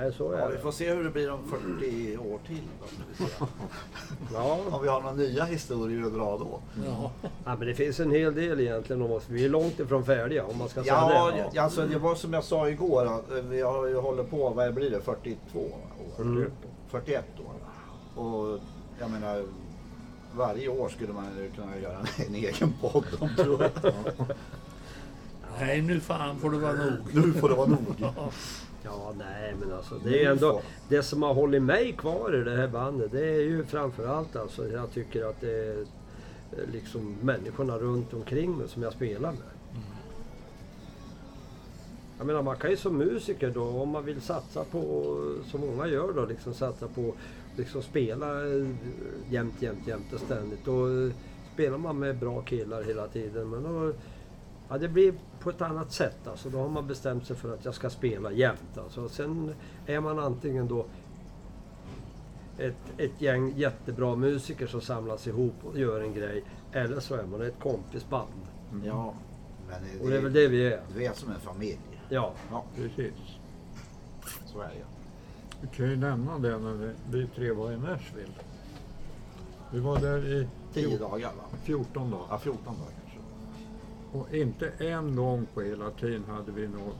Nej, 0.00 0.12
så 0.12 0.32
Ja, 0.32 0.38
är 0.38 0.48
vi 0.48 0.54
det. 0.56 0.62
får 0.62 0.72
se 0.72 0.94
hur 0.94 1.04
det 1.04 1.10
blir 1.10 1.30
om 1.30 1.38
40 1.78 2.16
år 2.18 2.38
till. 2.46 2.62
Då, 2.80 2.86
vi. 3.18 3.24
Ja. 4.34 4.58
Om 4.70 4.82
vi 4.82 4.88
har 4.88 5.00
några 5.00 5.14
nya 5.14 5.44
historier 5.44 6.06
att 6.06 6.12
dra 6.14 6.38
då. 6.38 6.60
Ja. 6.86 7.10
ja, 7.44 7.56
men 7.56 7.68
det 7.68 7.74
finns 7.74 8.00
en 8.00 8.10
hel 8.10 8.34
del 8.34 8.60
egentligen 8.60 9.02
om 9.02 9.12
oss. 9.12 9.24
Vi 9.28 9.44
är 9.44 9.48
långt 9.48 9.80
ifrån 9.80 10.04
färdiga 10.04 10.44
om 10.46 10.58
man 10.58 10.68
ska 10.68 10.82
säga 10.82 10.94
Ja, 10.94 11.30
det. 11.30 11.44
ja. 11.52 11.62
Alltså, 11.62 11.86
det 11.86 11.98
var 11.98 12.14
som 12.14 12.32
jag 12.32 12.44
sa 12.44 12.68
igår. 12.68 13.06
att 13.06 13.44
Vi 13.44 13.60
har 13.62 13.86
ju 13.86 13.96
hållit 13.96 14.30
på, 14.30 14.50
vad 14.50 14.74
blir 14.74 14.90
det, 14.90 15.00
42 15.00 15.58
år? 15.58 16.20
Mm. 16.20 16.50
41 16.90 17.24
år. 17.40 18.22
Och 18.22 18.58
jag 19.00 19.10
menar, 19.10 19.44
varje 20.36 20.68
år 20.68 20.88
skulle 20.88 21.12
man 21.12 21.24
kunna 21.56 21.78
göra 21.78 21.98
en 22.28 22.34
egen 22.34 22.74
podd 22.80 23.04
om 23.18 23.28
tror 23.36 23.62
jag. 23.62 23.72
Nej, 25.60 25.82
nu 25.82 26.00
fan 26.00 26.38
får 26.38 26.50
det 26.50 26.58
vara 26.58 26.72
nog. 26.72 26.92
Nu 27.24 27.32
får 27.32 27.48
det 27.48 27.54
vara 27.54 27.66
nog. 27.68 27.94
Ja, 28.84 29.12
nej 29.18 29.54
men 29.60 29.72
alltså 29.72 29.94
det 30.04 30.24
är 30.24 30.30
ändå 30.30 30.62
det 30.88 31.02
som 31.02 31.22
har 31.22 31.34
hållit 31.34 31.62
mig 31.62 31.92
kvar 31.92 32.40
i 32.40 32.44
det 32.44 32.56
här 32.56 32.68
bandet. 32.68 33.12
Det 33.12 33.28
är 33.28 33.40
ju 33.40 33.64
framförallt 33.64 34.36
alltså 34.36 34.68
jag 34.68 34.92
tycker 34.92 35.24
att 35.24 35.40
det 35.40 35.52
är 35.52 35.80
eh, 35.80 36.72
liksom 36.72 37.16
människorna 37.20 37.78
runt 37.78 38.14
omkring 38.14 38.56
mig 38.56 38.68
som 38.68 38.82
jag 38.82 38.92
spelar 38.92 39.32
med. 39.32 39.40
Jag 42.18 42.26
menar 42.26 42.42
man 42.42 42.56
kan 42.56 42.70
ju 42.70 42.76
som 42.76 42.96
musiker 42.96 43.50
då 43.50 43.62
om 43.62 43.88
man 43.88 44.04
vill 44.04 44.20
satsa 44.20 44.64
på, 44.64 45.16
som 45.50 45.60
många 45.60 45.86
gör 45.86 46.12
då, 46.12 46.24
liksom 46.24 46.54
satsa 46.54 46.88
på 46.88 47.14
liksom 47.56 47.82
spela 47.82 48.46
eh, 48.46 48.66
jämt, 49.30 49.62
jämt, 49.62 49.88
jämt 49.88 50.12
och 50.12 50.20
ständigt. 50.20 50.64
Då 50.64 50.86
eh, 50.86 51.12
spelar 51.54 51.78
man 51.78 51.98
med 51.98 52.16
bra 52.16 52.42
killar 52.42 52.82
hela 52.82 53.08
tiden. 53.08 53.50
Men 53.50 53.62
då, 53.62 53.92
ja, 54.70 54.78
det 54.78 54.88
blir 54.88 55.14
på 55.40 55.50
ett 55.50 55.62
annat 55.62 55.92
sätt 55.92 56.26
alltså. 56.26 56.50
Då 56.50 56.58
har 56.58 56.68
man 56.68 56.86
bestämt 56.86 57.26
sig 57.26 57.36
för 57.36 57.54
att 57.54 57.64
jag 57.64 57.74
ska 57.74 57.90
spela 57.90 58.32
jämt. 58.32 58.78
Alltså. 58.78 59.08
Sen 59.08 59.54
är 59.86 60.00
man 60.00 60.18
antingen 60.18 60.68
då 60.68 60.86
ett, 62.58 62.76
ett 62.98 63.20
gäng 63.20 63.52
jättebra 63.56 64.16
musiker 64.16 64.66
som 64.66 64.80
samlas 64.80 65.26
ihop 65.26 65.54
och 65.64 65.78
gör 65.78 66.00
en 66.00 66.14
grej. 66.14 66.44
Eller 66.72 67.00
så 67.00 67.14
är 67.14 67.24
man 67.26 67.42
ett 67.42 67.60
kompisband. 67.62 68.28
Ja, 68.84 69.14
men 69.68 69.82
det, 69.82 70.04
Och 70.04 70.10
det 70.10 70.16
är 70.16 70.20
väl 70.22 70.32
det 70.32 70.48
vi 70.48 70.66
är. 70.72 70.80
Vi 70.96 71.06
är 71.06 71.12
som 71.12 71.30
en 71.32 71.40
familj. 71.40 71.78
Ja. 72.08 72.32
Ja, 72.50 72.64
Precis. 72.76 73.14
så 74.46 74.60
är 74.60 74.68
det. 74.68 74.84
Vi 75.60 75.68
kan 75.76 75.90
ju 75.90 75.96
nämna 75.96 76.38
det 76.38 76.58
när 76.58 76.72
vi, 76.72 76.92
vi 77.10 77.26
tre 77.26 77.52
var 77.52 77.72
i 77.72 77.76
Nashville. 77.76 78.32
Vi 79.72 79.80
var 79.80 79.98
där 80.00 80.26
i 80.26 80.48
10 80.72 80.88
fjor- 80.88 80.98
dagar 80.98 81.28
va? 81.28 81.58
14 81.64 82.10
dagar. 82.10 82.24
Ja, 82.30 82.38
14 82.38 82.64
dagar. 82.64 82.99
Och 84.12 84.34
inte 84.34 84.72
en 84.78 85.16
gång 85.16 85.46
på 85.54 85.60
hela 85.60 85.90
tiden 85.90 86.24
hade 86.28 86.52
vi 86.52 86.68
några 86.68 86.92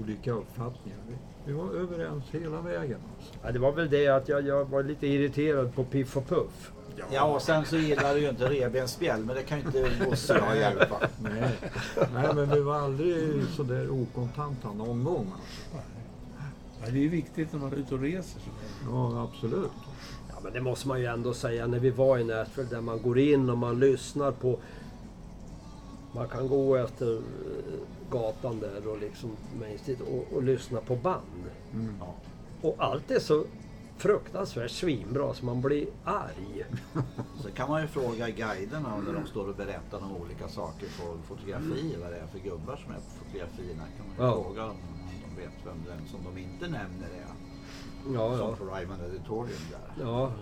olika 0.00 0.32
uppfattningar. 0.32 0.98
Vi, 1.08 1.14
vi 1.46 1.52
var 1.52 1.70
överens 1.70 2.24
hela 2.30 2.60
vägen. 2.60 2.98
Alltså. 3.16 3.34
ja. 3.42 3.52
Det 3.52 3.58
var 3.58 3.72
väl 3.72 3.90
det 3.90 4.08
att 4.08 4.28
jag, 4.28 4.46
jag 4.46 4.64
var 4.64 4.82
lite 4.82 5.06
irriterad 5.06 5.74
på 5.74 5.84
Piff 5.84 6.16
och 6.16 6.28
Puff. 6.28 6.72
Ja, 7.12 7.24
och 7.24 7.42
sen 7.42 7.64
så 7.64 7.76
gillar 7.76 8.14
du 8.14 8.20
ju 8.20 8.28
inte 8.28 8.50
revbensspjäll, 8.50 9.24
men 9.24 9.36
det 9.36 9.42
kan 9.42 9.58
ju 9.58 9.64
inte 9.64 9.90
Bosse 10.04 10.38
ha 10.38 10.54
hjälpa. 10.54 11.00
Nej. 11.18 11.50
Nej, 12.14 12.34
men 12.34 12.50
vi 12.50 12.60
var 12.60 12.74
aldrig 12.74 13.44
sådär 13.56 13.90
okontanta 13.90 14.72
någon 14.72 15.04
gång. 15.04 15.32
Alltså. 15.32 15.78
Ja, 16.84 16.90
det 16.90 17.04
är 17.04 17.08
viktigt 17.08 17.52
när 17.52 17.60
man 17.60 17.72
är 17.72 17.76
ute 17.76 17.94
och 17.94 18.00
reser. 18.00 18.40
Så. 18.40 18.50
Ja, 18.90 19.22
absolut. 19.22 19.70
Ja, 20.28 20.34
men 20.42 20.52
det 20.52 20.60
måste 20.60 20.88
man 20.88 21.00
ju 21.00 21.06
ändå 21.06 21.34
säga 21.34 21.66
när 21.66 21.78
vi 21.78 21.90
var 21.90 22.18
i 22.18 22.24
Nashville 22.24 22.68
där 22.70 22.80
man 22.80 23.02
går 23.02 23.18
in 23.18 23.50
och 23.50 23.58
man 23.58 23.80
lyssnar 23.80 24.32
på... 24.32 24.58
Man 26.16 26.28
kan 26.28 26.48
gå 26.48 26.76
efter 26.76 27.14
eh, 27.16 27.20
gatan 28.10 28.60
där 28.60 28.88
och 28.88 28.98
liksom 28.98 29.30
Main 29.60 29.78
Street 29.78 30.00
och, 30.00 30.36
och 30.36 30.42
lyssna 30.42 30.80
på 30.80 30.96
band. 30.96 31.44
Mm. 31.74 31.94
Ja. 32.00 32.14
Och 32.68 32.76
allt 32.78 33.10
är 33.10 33.18
så 33.20 33.44
fruktansvärt 33.96 34.70
svinbra 34.70 35.34
så 35.34 35.44
man 35.44 35.60
blir 35.60 35.86
arg. 36.04 36.64
Så 37.42 37.50
kan 37.50 37.70
man 37.70 37.82
ju 37.82 37.88
fråga 37.88 38.28
guiderna 38.30 38.96
när 39.06 39.12
de 39.12 39.26
står 39.26 39.48
och 39.48 39.54
berättar 39.54 39.98
om 39.98 40.16
olika 40.22 40.48
saker 40.48 40.86
på 41.00 41.18
fotografier, 41.34 41.98
vad 42.00 42.10
det 42.10 42.16
är 42.16 42.26
för 42.26 42.38
gubbar 42.38 42.76
som 42.76 42.92
är 42.92 42.96
på 42.96 43.24
fotografierna. 43.24 43.82
Kan 43.96 44.06
man 44.06 44.16
ju 44.16 44.22
Ja. 44.36 44.42
fråga 44.44 44.62
dem 44.62 44.70
om 44.70 45.08
de 45.36 45.42
vet 45.42 45.52
vem 45.66 45.76
den 45.86 46.08
som 46.08 46.20
de 46.34 46.40
inte 46.40 46.64
nämner 46.64 47.06
är. 47.08 47.26
Ja, 48.14 48.38
Som 48.38 48.48
ja. 48.48 48.56
på 48.58 48.64
Ryman 48.64 49.00
Editorium 49.10 49.60
där. 49.70 50.04
Ja. 50.04 50.32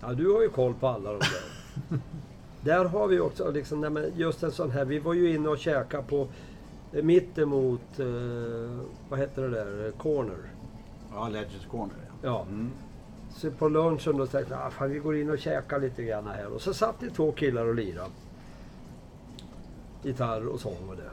Ja, 0.00 0.12
du 0.14 0.32
har 0.34 0.42
ju 0.42 0.48
koll 0.48 0.74
på 0.74 0.86
alla 0.88 1.12
de 1.12 1.18
där. 1.18 1.98
Där 2.60 2.84
har 2.84 3.08
vi 3.08 3.20
också 3.20 3.50
liksom, 3.50 4.10
just 4.16 4.42
en 4.42 4.52
sån 4.52 4.70
här, 4.70 4.84
vi 4.84 4.98
var 4.98 5.14
ju 5.14 5.34
inne 5.34 5.48
och 5.48 5.58
käkade 5.58 6.02
på 6.02 6.28
eh, 6.92 7.02
mittemot, 7.02 7.98
eh, 7.98 8.06
vad 9.08 9.18
heter 9.18 9.42
det 9.42 9.48
där, 9.48 9.86
Eh, 9.86 9.92
Corner. 9.92 10.38
Ja, 11.12 11.28
Legends 11.28 11.66
Corner 11.70 11.94
ja. 12.02 12.28
Ja. 12.28 12.42
Mm. 12.42 12.70
Så 13.30 13.50
på 13.50 13.68
lunchen 13.68 14.16
då 14.16 14.26
tänkte 14.26 14.54
jag, 14.54 14.62
ah, 14.66 14.70
fan, 14.70 14.90
vi 14.90 14.98
går 14.98 15.16
in 15.16 15.30
och 15.30 15.38
käkar 15.38 15.80
lite 15.80 16.02
grann 16.02 16.26
här. 16.26 16.46
Och 16.46 16.62
så 16.62 16.74
satt 16.74 17.00
det 17.00 17.10
två 17.10 17.32
killar 17.32 17.66
och 17.66 17.74
lirade. 17.74 18.10
Gitarr 20.02 20.46
och 20.46 20.60
sång 20.60 20.88
och 20.88 20.96
det. 20.96 21.10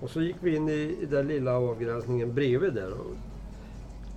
Och 0.00 0.10
så 0.10 0.22
gick 0.22 0.36
vi 0.40 0.56
in 0.56 0.68
i, 0.68 0.98
i 1.00 1.06
den 1.10 1.28
lilla 1.28 1.56
avgränsningen 1.58 2.34
bredvid 2.34 2.74
där. 2.74 2.92
Och 2.92 3.16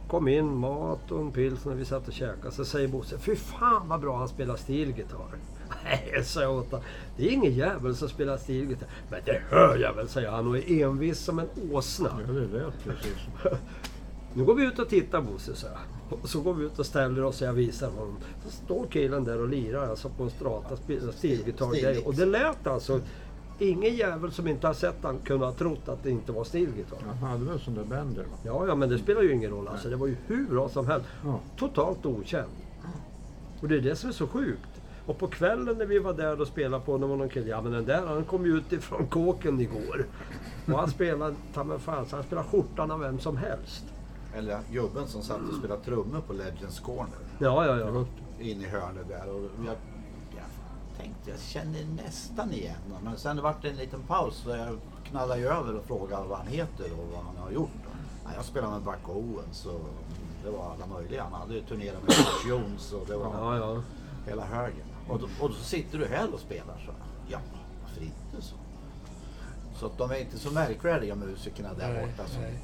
kom 0.09 0.27
in, 0.27 0.55
mat 0.57 1.11
och 1.11 1.19
en 1.21 1.31
pilsner. 1.31 1.75
Vi 1.75 1.85
satt 1.85 2.07
och 2.07 2.13
käkade. 2.13 2.51
Så 2.51 2.65
säger 2.65 2.87
Bosse, 2.87 3.17
fy 3.17 3.35
fan 3.35 3.87
vad 3.87 3.99
bra 4.01 4.17
han 4.17 4.27
spelar 4.27 4.55
stilgitarr. 4.55 5.35
Nej, 5.83 6.23
sa 6.23 6.41
jag 6.41 6.55
åt 6.55 6.71
honom. 6.71 6.85
Det 7.17 7.27
är 7.27 7.31
ingen 7.31 7.53
jävel 7.53 7.95
som 7.95 8.09
spelar 8.09 8.37
stilgitarr. 8.37 8.89
Men 9.09 9.19
det 9.25 9.41
hör 9.49 9.77
jag 9.77 9.93
väl, 9.93 10.09
säger 10.09 10.29
han 10.29 10.47
och 10.47 10.57
är 10.57 10.85
envis 10.85 11.19
som 11.19 11.39
en 11.39 11.47
åsna. 11.71 12.09
Ja, 12.27 12.33
det 12.33 12.39
lät 12.57 12.83
precis. 12.83 13.17
Nu 14.33 14.43
går 14.43 14.55
vi 14.55 14.63
ut 14.65 14.79
och 14.79 14.89
tittar 14.89 15.21
Bosse, 15.21 15.55
så 15.55 15.67
Och 16.09 16.29
så 16.29 16.41
går 16.41 16.53
vi 16.53 16.65
ut 16.65 16.79
och 16.79 16.85
ställer 16.85 17.23
oss 17.23 17.41
och 17.41 17.47
jag 17.47 17.53
visar 17.53 17.89
honom. 17.89 18.17
Så 18.45 18.51
står 18.51 18.85
killen 18.91 19.23
där 19.23 19.41
och 19.41 19.49
lirar 19.49 19.89
alltså 19.89 20.09
på 20.09 20.23
en 20.23 20.29
strata 20.29 20.75
spelar 20.77 21.11
stilgitarr. 21.11 21.73
Stil- 21.73 22.03
Och 22.05 22.15
det 22.15 22.25
lät 22.25 22.67
alltså... 22.67 22.99
Ingen 23.59 23.95
jävel 23.95 24.31
som 24.31 24.47
inte 24.47 24.67
har 24.67 24.73
sett 24.73 24.95
han 25.03 25.17
kunde 25.17 25.45
ha 25.45 25.53
trott 25.53 25.89
att 25.89 26.03
det 26.03 26.09
inte 26.09 26.31
var 26.31 26.43
stilgitarr. 26.43 26.99
Han 27.07 27.29
hade 27.29 27.45
väl 27.45 27.59
sån 27.59 27.75
där 27.75 27.83
Bender 27.83 28.23
va? 28.23 28.37
Ja, 28.43 28.67
ja, 28.67 28.75
men 28.75 28.89
det 28.89 28.97
spelar 28.97 29.21
ju 29.21 29.33
ingen 29.33 29.51
roll. 29.51 29.67
Alltså, 29.67 29.89
det 29.89 29.95
var 29.95 30.07
ju 30.07 30.15
hur 30.27 30.45
bra 30.45 30.69
som 30.69 30.87
helst. 30.87 31.07
Ja. 31.25 31.39
Totalt 31.57 32.05
okänd. 32.05 32.49
Och 33.61 33.67
det 33.67 33.75
är 33.75 33.81
det 33.81 33.95
som 33.95 34.09
är 34.09 34.13
så 34.13 34.27
sjukt. 34.27 34.69
Och 35.05 35.17
på 35.17 35.27
kvällen 35.27 35.77
när 35.77 35.85
vi 35.85 35.99
var 35.99 36.13
där 36.13 36.41
och 36.41 36.47
spelade 36.47 36.85
på, 36.85 36.97
det 36.97 37.05
var 37.05 37.15
någon 37.15 37.29
kille, 37.29 37.47
ja 37.47 37.61
men 37.61 37.71
den 37.71 37.85
där 37.85 38.05
han 38.07 38.23
kom 38.23 38.45
ju 38.45 38.57
ut 38.57 38.71
ifrån 38.71 39.07
kåken 39.07 39.61
igår. 39.61 40.05
Och 40.65 40.79
han 40.79 40.89
spelade, 40.89 41.35
ta 41.53 41.63
mig 41.63 41.79
fan, 41.79 42.05
han 42.11 42.23
spelade 42.23 42.47
skjortan 42.47 42.91
av 42.91 42.99
vem 42.99 43.19
som 43.19 43.37
helst. 43.37 43.85
Eller 44.35 44.59
gubben 44.71 45.07
som 45.07 45.21
satt 45.21 45.41
och 45.49 45.55
spelade 45.55 45.81
trummor 45.81 46.21
på 46.27 46.33
Legends 46.33 46.79
Corner. 46.79 47.19
Ja, 47.39 47.65
ja, 47.65 47.77
ja. 47.77 48.05
In 48.39 48.61
i 48.61 48.65
hörnet 48.65 49.07
där. 49.07 49.29
Och 49.35 49.41
jag 49.65 49.75
tänkte, 50.99 51.29
jag 51.31 51.39
känner 51.39 51.85
nästan 52.05 52.53
igen 52.53 52.75
honom. 52.87 53.03
Men 53.03 53.17
sen 53.17 53.35
det 53.35 53.41
vart 53.41 53.65
en 53.65 53.75
liten 53.75 54.01
paus 54.03 54.35
så 54.43 54.49
jag 54.49 54.77
knallade 55.03 55.39
ju 55.41 55.47
över 55.47 55.75
och 55.77 55.85
frågade 55.85 56.27
vad 56.27 56.37
han 56.37 56.47
heter 56.47 56.85
och 56.99 57.07
vad 57.13 57.23
han 57.25 57.37
har 57.37 57.51
gjort. 57.51 57.69
Ja, 58.23 58.29
jag 58.35 58.45
spelar 58.45 58.71
med 58.71 58.81
Buck 58.81 59.09
Owens 59.09 59.65
och 59.65 59.89
det 60.43 60.49
var 60.49 60.71
alla 60.73 60.85
möjliga. 60.85 61.23
Han 61.23 61.33
hade 61.41 61.53
ju 61.53 61.61
turnerat 61.61 62.03
med 62.03 62.11
George 62.45 62.49
Jones 62.63 62.91
och 62.93 63.05
det 63.07 63.17
var 63.17 63.25
Ja, 63.33 63.57
ja. 63.57 63.81
hela 64.27 64.45
högen. 64.45 64.85
Och 65.09 65.19
då, 65.19 65.25
och 65.41 65.49
då 65.49 65.55
sitter 65.55 65.97
du 65.97 66.05
här 66.05 66.33
och 66.33 66.39
spelar 66.39 66.83
så. 66.85 66.91
Ja, 67.27 67.39
varför 67.83 68.01
inte 68.01 68.41
så? 68.47 68.55
Så 69.75 69.85
att 69.85 69.97
de 69.97 70.11
är 70.11 70.17
inte 70.19 70.37
så 70.39 70.51
märkvärdiga 70.51 71.15
musikerna 71.15 71.73
där 71.73 71.93
Nej, 71.93 72.05
borta. 72.05 72.29
Som, 72.29 72.41
nej. 72.41 72.59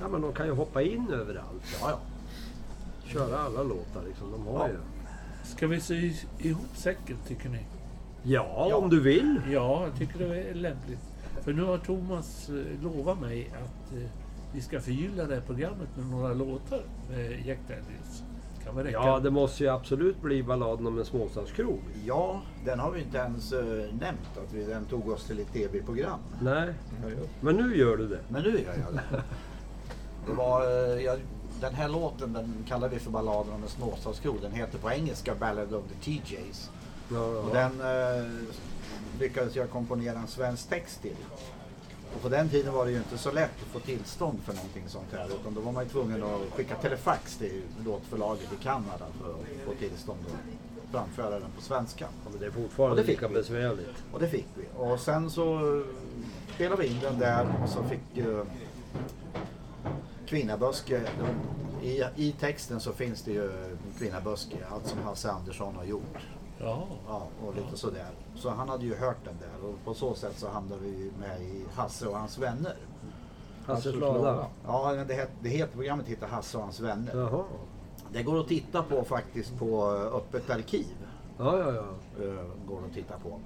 Ja, 0.00 0.08
men 0.08 0.20
de 0.20 0.32
kan 0.32 0.46
ju 0.46 0.52
hoppa 0.54 0.82
in 0.82 1.10
överallt. 1.12 1.62
ja, 1.80 1.90
ja. 1.90 1.98
Köra 3.06 3.38
alla 3.38 3.62
låtar 3.62 4.02
liksom. 4.06 4.32
De 4.32 4.46
har 4.46 4.58
Ja. 4.58 4.68
ju. 4.68 4.78
Ska 5.44 5.66
vi 5.66 5.80
sy 5.80 6.14
ihop 6.38 6.76
säcken, 6.76 7.16
tycker 7.28 7.48
ni? 7.48 7.58
Ja, 8.28 8.66
Ja. 8.70 8.76
om 8.76 8.90
du 8.90 9.00
vill. 9.00 9.40
Ja, 9.50 9.84
jag 9.84 9.98
tycker 9.98 10.18
det 10.18 10.42
är 10.42 10.54
lämpligt. 10.54 10.98
För 11.44 11.52
nu 11.52 11.62
har 11.64 11.78
Thomas 11.78 12.48
eh, 12.48 12.82
lovat 12.82 13.20
mig 13.20 13.50
att 13.54 13.92
eh, 13.96 14.08
vi 14.54 14.60
ska 14.60 14.80
förgylla 14.80 15.24
det 15.24 15.34
här 15.34 15.42
programmet 15.42 15.88
med 15.96 16.06
några 16.06 16.34
låtar 16.34 16.80
med 17.10 17.46
Jack 17.46 17.58
Daniels. 17.68 18.22
Kan 18.64 18.76
väl 18.76 18.84
räcka? 18.86 18.96
Ja, 18.98 19.20
det 19.20 19.30
måste 19.30 19.62
ju 19.64 19.70
absolut 19.70 20.22
bli 20.22 20.42
balladen 20.42 20.86
om 20.86 20.98
en 20.98 21.04
småstadskrog. 21.04 21.78
ja, 22.06 22.40
den 22.64 22.78
har 22.78 22.90
vi 22.90 23.00
inte 23.02 23.18
ens 23.18 23.52
uh, 23.52 23.60
nämnt. 24.00 24.38
Att 24.46 24.52
vi, 24.52 24.64
den 24.64 24.84
tog 24.84 25.08
oss 25.08 25.24
till 25.24 25.40
ett 25.40 25.52
tv-program. 25.52 26.18
Nej, 26.42 26.74
Ja, 27.02 27.08
just. 27.08 27.30
men 27.40 27.56
nu 27.56 27.76
gör 27.76 27.96
du 27.96 28.08
det. 28.08 28.18
Men 28.28 28.42
nu 28.42 28.48
gör 28.50 28.74
jag 28.86 28.94
det. 28.94 29.22
det 30.26 30.32
var, 30.32 30.62
eh, 30.62 31.02
jag, 31.04 31.18
den 31.60 31.74
här 31.74 31.88
låten 31.88 32.32
den 32.32 32.54
kallar 32.68 32.88
vi 32.88 32.98
för 32.98 33.10
balladen 33.10 33.52
om 33.52 33.62
en 33.62 33.68
småstadskrog. 33.68 34.36
Den 34.42 34.52
heter 34.52 34.78
på 34.78 34.90
engelska 34.90 35.34
Ballad 35.34 35.74
of 35.74 35.84
the 35.88 35.94
TJs. 36.10 36.70
Ja, 37.12 37.20
Och 37.20 37.54
den 37.54 37.80
eh, 37.80 38.26
lyckades 39.20 39.56
jag 39.56 39.70
komponera 39.70 40.18
en 40.18 40.26
svensk 40.26 40.68
text 40.68 41.02
till. 41.02 41.16
Och 42.14 42.22
på 42.22 42.28
den 42.28 42.48
tiden 42.48 42.74
var 42.74 42.84
det 42.84 42.90
ju 42.90 42.96
inte 42.96 43.18
så 43.18 43.32
lätt 43.32 43.50
att 43.62 43.68
få 43.72 43.80
tillstånd 43.80 44.38
för 44.44 44.54
någonting 44.54 44.84
sånt 44.86 45.12
här. 45.12 45.26
Utan 45.26 45.54
då 45.54 45.60
var 45.60 45.72
man 45.72 45.84
ju 45.84 45.90
tvungen 45.90 46.22
att 46.22 46.40
skicka 46.56 46.74
telefax 46.74 47.36
till 47.36 47.62
låtförlaget 47.84 48.52
i 48.60 48.62
Kanada 48.62 49.06
för 49.20 49.30
att 49.30 49.66
få 49.66 49.74
tillstånd 49.78 50.18
att 50.26 50.92
framföra 50.92 51.40
den 51.40 51.50
på 51.56 51.62
svenska. 51.62 52.08
Men 52.30 52.40
det 52.40 52.46
är 52.46 52.50
fortfarande 52.50 53.00
Och 53.00 53.06
det 53.06 53.12
lika 53.12 53.28
besvärligt. 53.28 54.04
Och 54.12 54.20
det 54.20 54.28
fick 54.28 54.46
vi. 54.54 54.64
Och 54.76 55.00
sen 55.00 55.30
så 55.30 55.82
spelade 56.54 56.82
vi 56.82 56.88
in 56.88 57.00
den 57.02 57.18
där 57.18 57.46
och 57.62 57.68
så 57.68 57.82
fick 57.82 58.18
eh, 58.26 58.42
Kvinnaböske. 60.26 61.02
I, 61.82 62.02
I 62.16 62.32
texten 62.40 62.80
så 62.80 62.92
finns 62.92 63.22
det 63.22 63.32
ju 63.32 63.50
Kvinnaböske, 63.98 64.56
allt 64.70 64.86
som 64.86 64.98
Hasse 64.98 65.30
Andersson 65.30 65.76
har 65.76 65.84
gjort. 65.84 66.16
Ja. 66.60 66.86
Ja, 67.08 67.26
och 67.46 67.54
lite 67.54 67.76
sådär. 67.76 68.10
Så 68.34 68.50
han 68.50 68.68
hade 68.68 68.84
ju 68.84 68.94
hört 68.94 69.24
den 69.24 69.34
där 69.40 69.68
och 69.68 69.84
på 69.84 69.94
så 69.94 70.14
sätt 70.14 70.38
så 70.38 70.48
hamnade 70.48 70.80
vi 70.80 71.12
med 71.20 71.42
i 71.42 71.64
Hasse 71.74 72.06
och 72.08 72.18
hans 72.18 72.38
vänner. 72.38 72.76
Hasses 73.66 73.94
lada. 73.94 74.46
Ja, 74.66 74.92
det, 75.08 75.14
het, 75.14 75.30
det 75.40 75.48
heter 75.48 75.72
programmet 75.72 76.06
heter 76.06 76.26
Hasse 76.26 76.58
och 76.58 76.64
hans 76.64 76.80
vänner. 76.80 77.16
Jaha. 77.16 77.44
Det 78.12 78.22
går 78.22 78.40
att 78.40 78.48
titta 78.48 78.82
på 78.82 79.04
faktiskt 79.04 79.58
på 79.58 79.94
eh, 79.94 80.16
Öppet 80.16 80.50
arkiv. 80.50 80.96
Ja, 81.38 81.58
ja, 81.58 81.72
ja. 81.72 82.24
eh, 82.24 82.44
går 82.66 82.84
att 82.86 82.94
titta 82.94 83.18
på. 83.18 83.40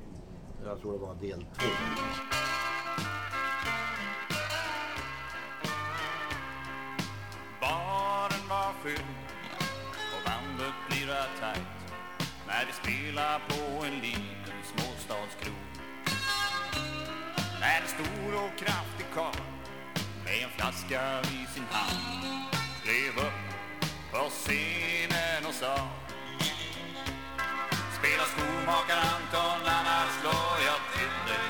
Jag 0.64 0.80
tror 0.80 0.92
det 0.92 0.98
var 0.98 1.14
del 1.14 1.44
två. 1.58 1.68
Baren 7.60 8.48
var 8.48 8.72
fylld 8.82 9.04
och 10.14 10.22
bandet 10.26 10.74
lirade 10.90 11.28
tajt 11.40 11.81
när 12.52 12.66
vi 12.66 12.72
spelar 12.72 13.38
på 13.38 13.84
en 13.84 13.94
liten 14.00 14.58
småstadskrog. 14.72 15.54
När 17.60 17.80
en 17.80 17.88
stor 17.88 18.34
och 18.44 18.58
kraftig 18.58 19.06
karl 19.14 19.42
med 20.24 20.42
en 20.44 20.50
flaska 20.56 21.20
i 21.20 21.46
sin 21.54 21.66
hand 21.70 22.46
klev 22.82 23.26
upp 23.26 23.42
på 24.12 24.28
scenen 24.30 25.46
och 25.48 25.54
sa 25.54 25.76
Spela 27.98 28.24
skomakar–Anton 28.32 29.62
annars 29.78 30.12
slår 30.20 30.56
jag 30.68 30.80
till 30.94 31.16
dig 31.30 31.48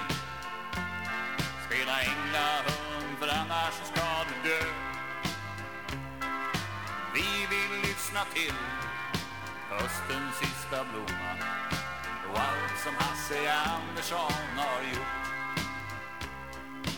Spela 1.67 2.01
änglahund, 2.01 3.19
för 3.21 3.29
annars 3.29 3.75
så 3.75 3.85
ska 3.93 4.07
du 4.29 4.49
dö 4.49 4.65
vi 7.15 7.47
vill 7.51 7.81
lyssna 7.83 8.21
till 8.35 8.55
höstens 9.71 10.52
sista 10.73 10.85
blomma 10.85 11.33
och 12.33 12.41
allt 12.41 12.79
som 12.85 12.95
Hasse 12.95 13.53
Andersson 13.53 14.57
har 14.57 14.83
gjort. 14.83 15.67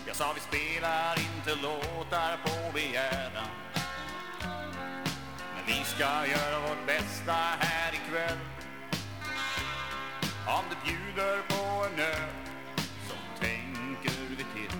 Jag 0.06 0.16
sa 0.16 0.32
vi 0.34 0.40
spelar 0.40 1.18
inte 1.18 1.62
låtar 1.62 2.38
på 2.44 2.72
begäran 2.72 3.50
men 5.54 5.66
vi 5.66 5.84
ska 5.84 6.04
göra 6.04 6.60
vårt 6.68 6.86
bästa 6.86 7.32
här 7.58 7.92
ikväll. 7.94 8.38
Om 10.46 10.64
du 10.70 10.76
bjuder 10.90 11.42
på 11.48 11.86
en 11.86 12.00
öl 12.00 12.30
så 13.08 13.40
tänker 13.40 14.20
vi 14.30 14.36
till 14.36 14.78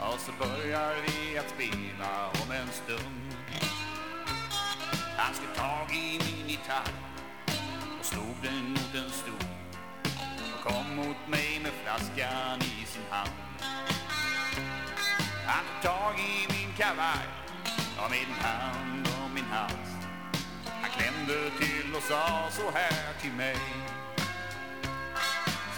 och 0.00 0.20
så 0.20 0.32
börjar 0.38 0.94
vi 1.06 1.38
att 1.38 1.48
spela 1.48 2.26
om 2.26 2.50
en 2.52 2.68
stund. 2.68 3.34
Han 5.16 5.34
ska 5.34 5.62
tag 5.62 5.90
i 5.92 6.20
min 6.26 6.48
gitarr 6.48 7.17
och 8.08 8.14
slog 8.14 8.36
den 8.42 8.70
mot 8.70 8.94
en 8.94 9.10
stol 9.10 9.48
och 10.54 10.72
kom 10.72 10.96
mot 10.96 11.28
mig 11.28 11.60
med 11.62 11.72
flaskan 11.84 12.60
i 12.62 12.86
sin 12.86 13.02
hand. 13.10 13.30
Han 15.46 15.64
tog 15.64 15.92
tag 15.92 16.14
i 16.18 16.52
min 16.52 16.72
kavaj 16.76 17.26
och 17.98 18.10
min 18.10 18.34
hand 18.40 19.08
om 19.24 19.34
min 19.34 19.44
hals. 19.44 19.90
Han 20.82 20.90
klämde 20.90 21.50
till 21.50 21.94
och 21.96 22.02
sa 22.02 22.48
så 22.50 22.70
här 22.70 23.12
till 23.20 23.32
mig. 23.32 23.58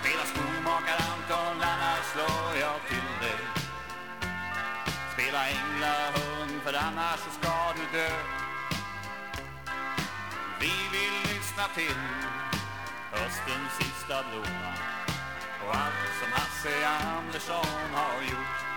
Spela 0.00 0.24
skomakar-Anton, 0.32 1.62
annars 1.62 2.04
slår 2.12 2.50
jag 2.60 2.80
till 2.88 3.10
dig. 3.22 3.40
Spela 5.14 5.48
änglahund, 5.48 6.62
för 6.64 6.74
annars 6.74 7.20
så 7.20 7.30
ska 7.40 7.72
du 7.76 7.98
dö. 7.98 8.10
Vi 10.60 10.72
vill 10.92 11.29
vakna 11.60 11.74
till 11.74 11.96
höstens 13.10 13.72
sista 13.78 14.24
blomma 14.30 14.74
och 15.66 15.76
allt 15.76 15.94
som 16.20 16.32
Hasse 16.32 16.88
Andersson 16.88 17.94
har 17.94 18.22
gjort. 18.22 18.69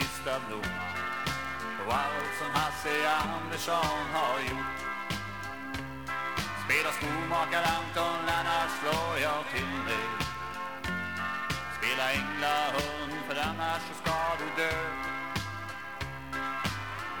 Sista 0.00 0.40
blomma 0.46 0.84
och 1.86 1.94
allt 1.94 2.32
som 2.38 2.50
Hasse 2.50 2.94
Andersson 3.22 4.00
har 4.14 4.38
gjort. 4.48 4.78
Spela 6.64 6.90
skomakar–Anton 6.98 8.22
annars 8.38 8.72
slår 8.80 9.18
jag 9.22 9.42
till 9.52 9.74
dig 9.88 10.08
Spela 11.78 12.12
änglahund, 12.12 13.12
för 13.28 13.36
annars 13.48 13.82
så 13.88 13.94
ska 14.02 14.18
du 14.40 14.62
dö. 14.62 14.76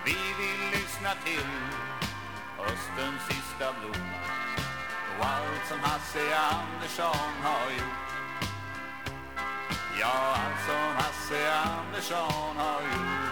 Vi 0.04 0.18
vill 0.38 0.62
lyssna 0.70 1.12
till 1.24 1.50
höstens 2.58 3.22
sista 3.28 3.72
blomma 3.80 4.20
och 5.18 5.26
allt 5.26 5.66
som 5.68 5.80
Hasse 5.80 6.36
Andersson 6.36 7.32
har 7.42 7.70
gjort. 7.70 8.07
Ja, 10.00 10.36
allt 10.36 10.60
som 10.66 10.96
Hasse 10.96 11.52
Andersson 11.52 12.56
har 12.56 12.80
gjort 12.82 13.28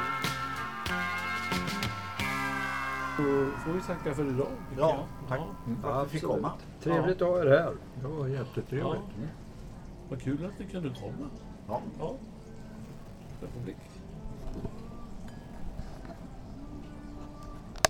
Då 3.16 3.58
får 3.60 3.72
vi 3.72 3.80
tacka 3.80 4.14
för 4.14 4.28
idag. 4.28 4.46
Ja, 4.78 5.06
jag. 5.20 5.28
tack. 5.28 5.40
Ja. 5.40 5.82
För 5.82 6.02
att 6.02 6.04
du 6.04 6.18
fick 6.18 6.28
komma. 6.28 6.52
Trevligt 6.82 7.22
att 7.22 7.28
ha 7.28 7.40
er 7.40 7.46
här. 7.46 7.72
Det 8.00 8.08
var 8.08 8.28
jättetrevligt. 8.28 9.02
Ja. 9.20 9.28
Vad 10.08 10.22
kul 10.22 10.46
att 10.46 10.58
ni 10.58 10.66
kunde 10.66 10.88
komma. 10.88 11.30
Ja. 11.68 11.82
Ja. 11.98 12.14
Republik. 13.40 13.76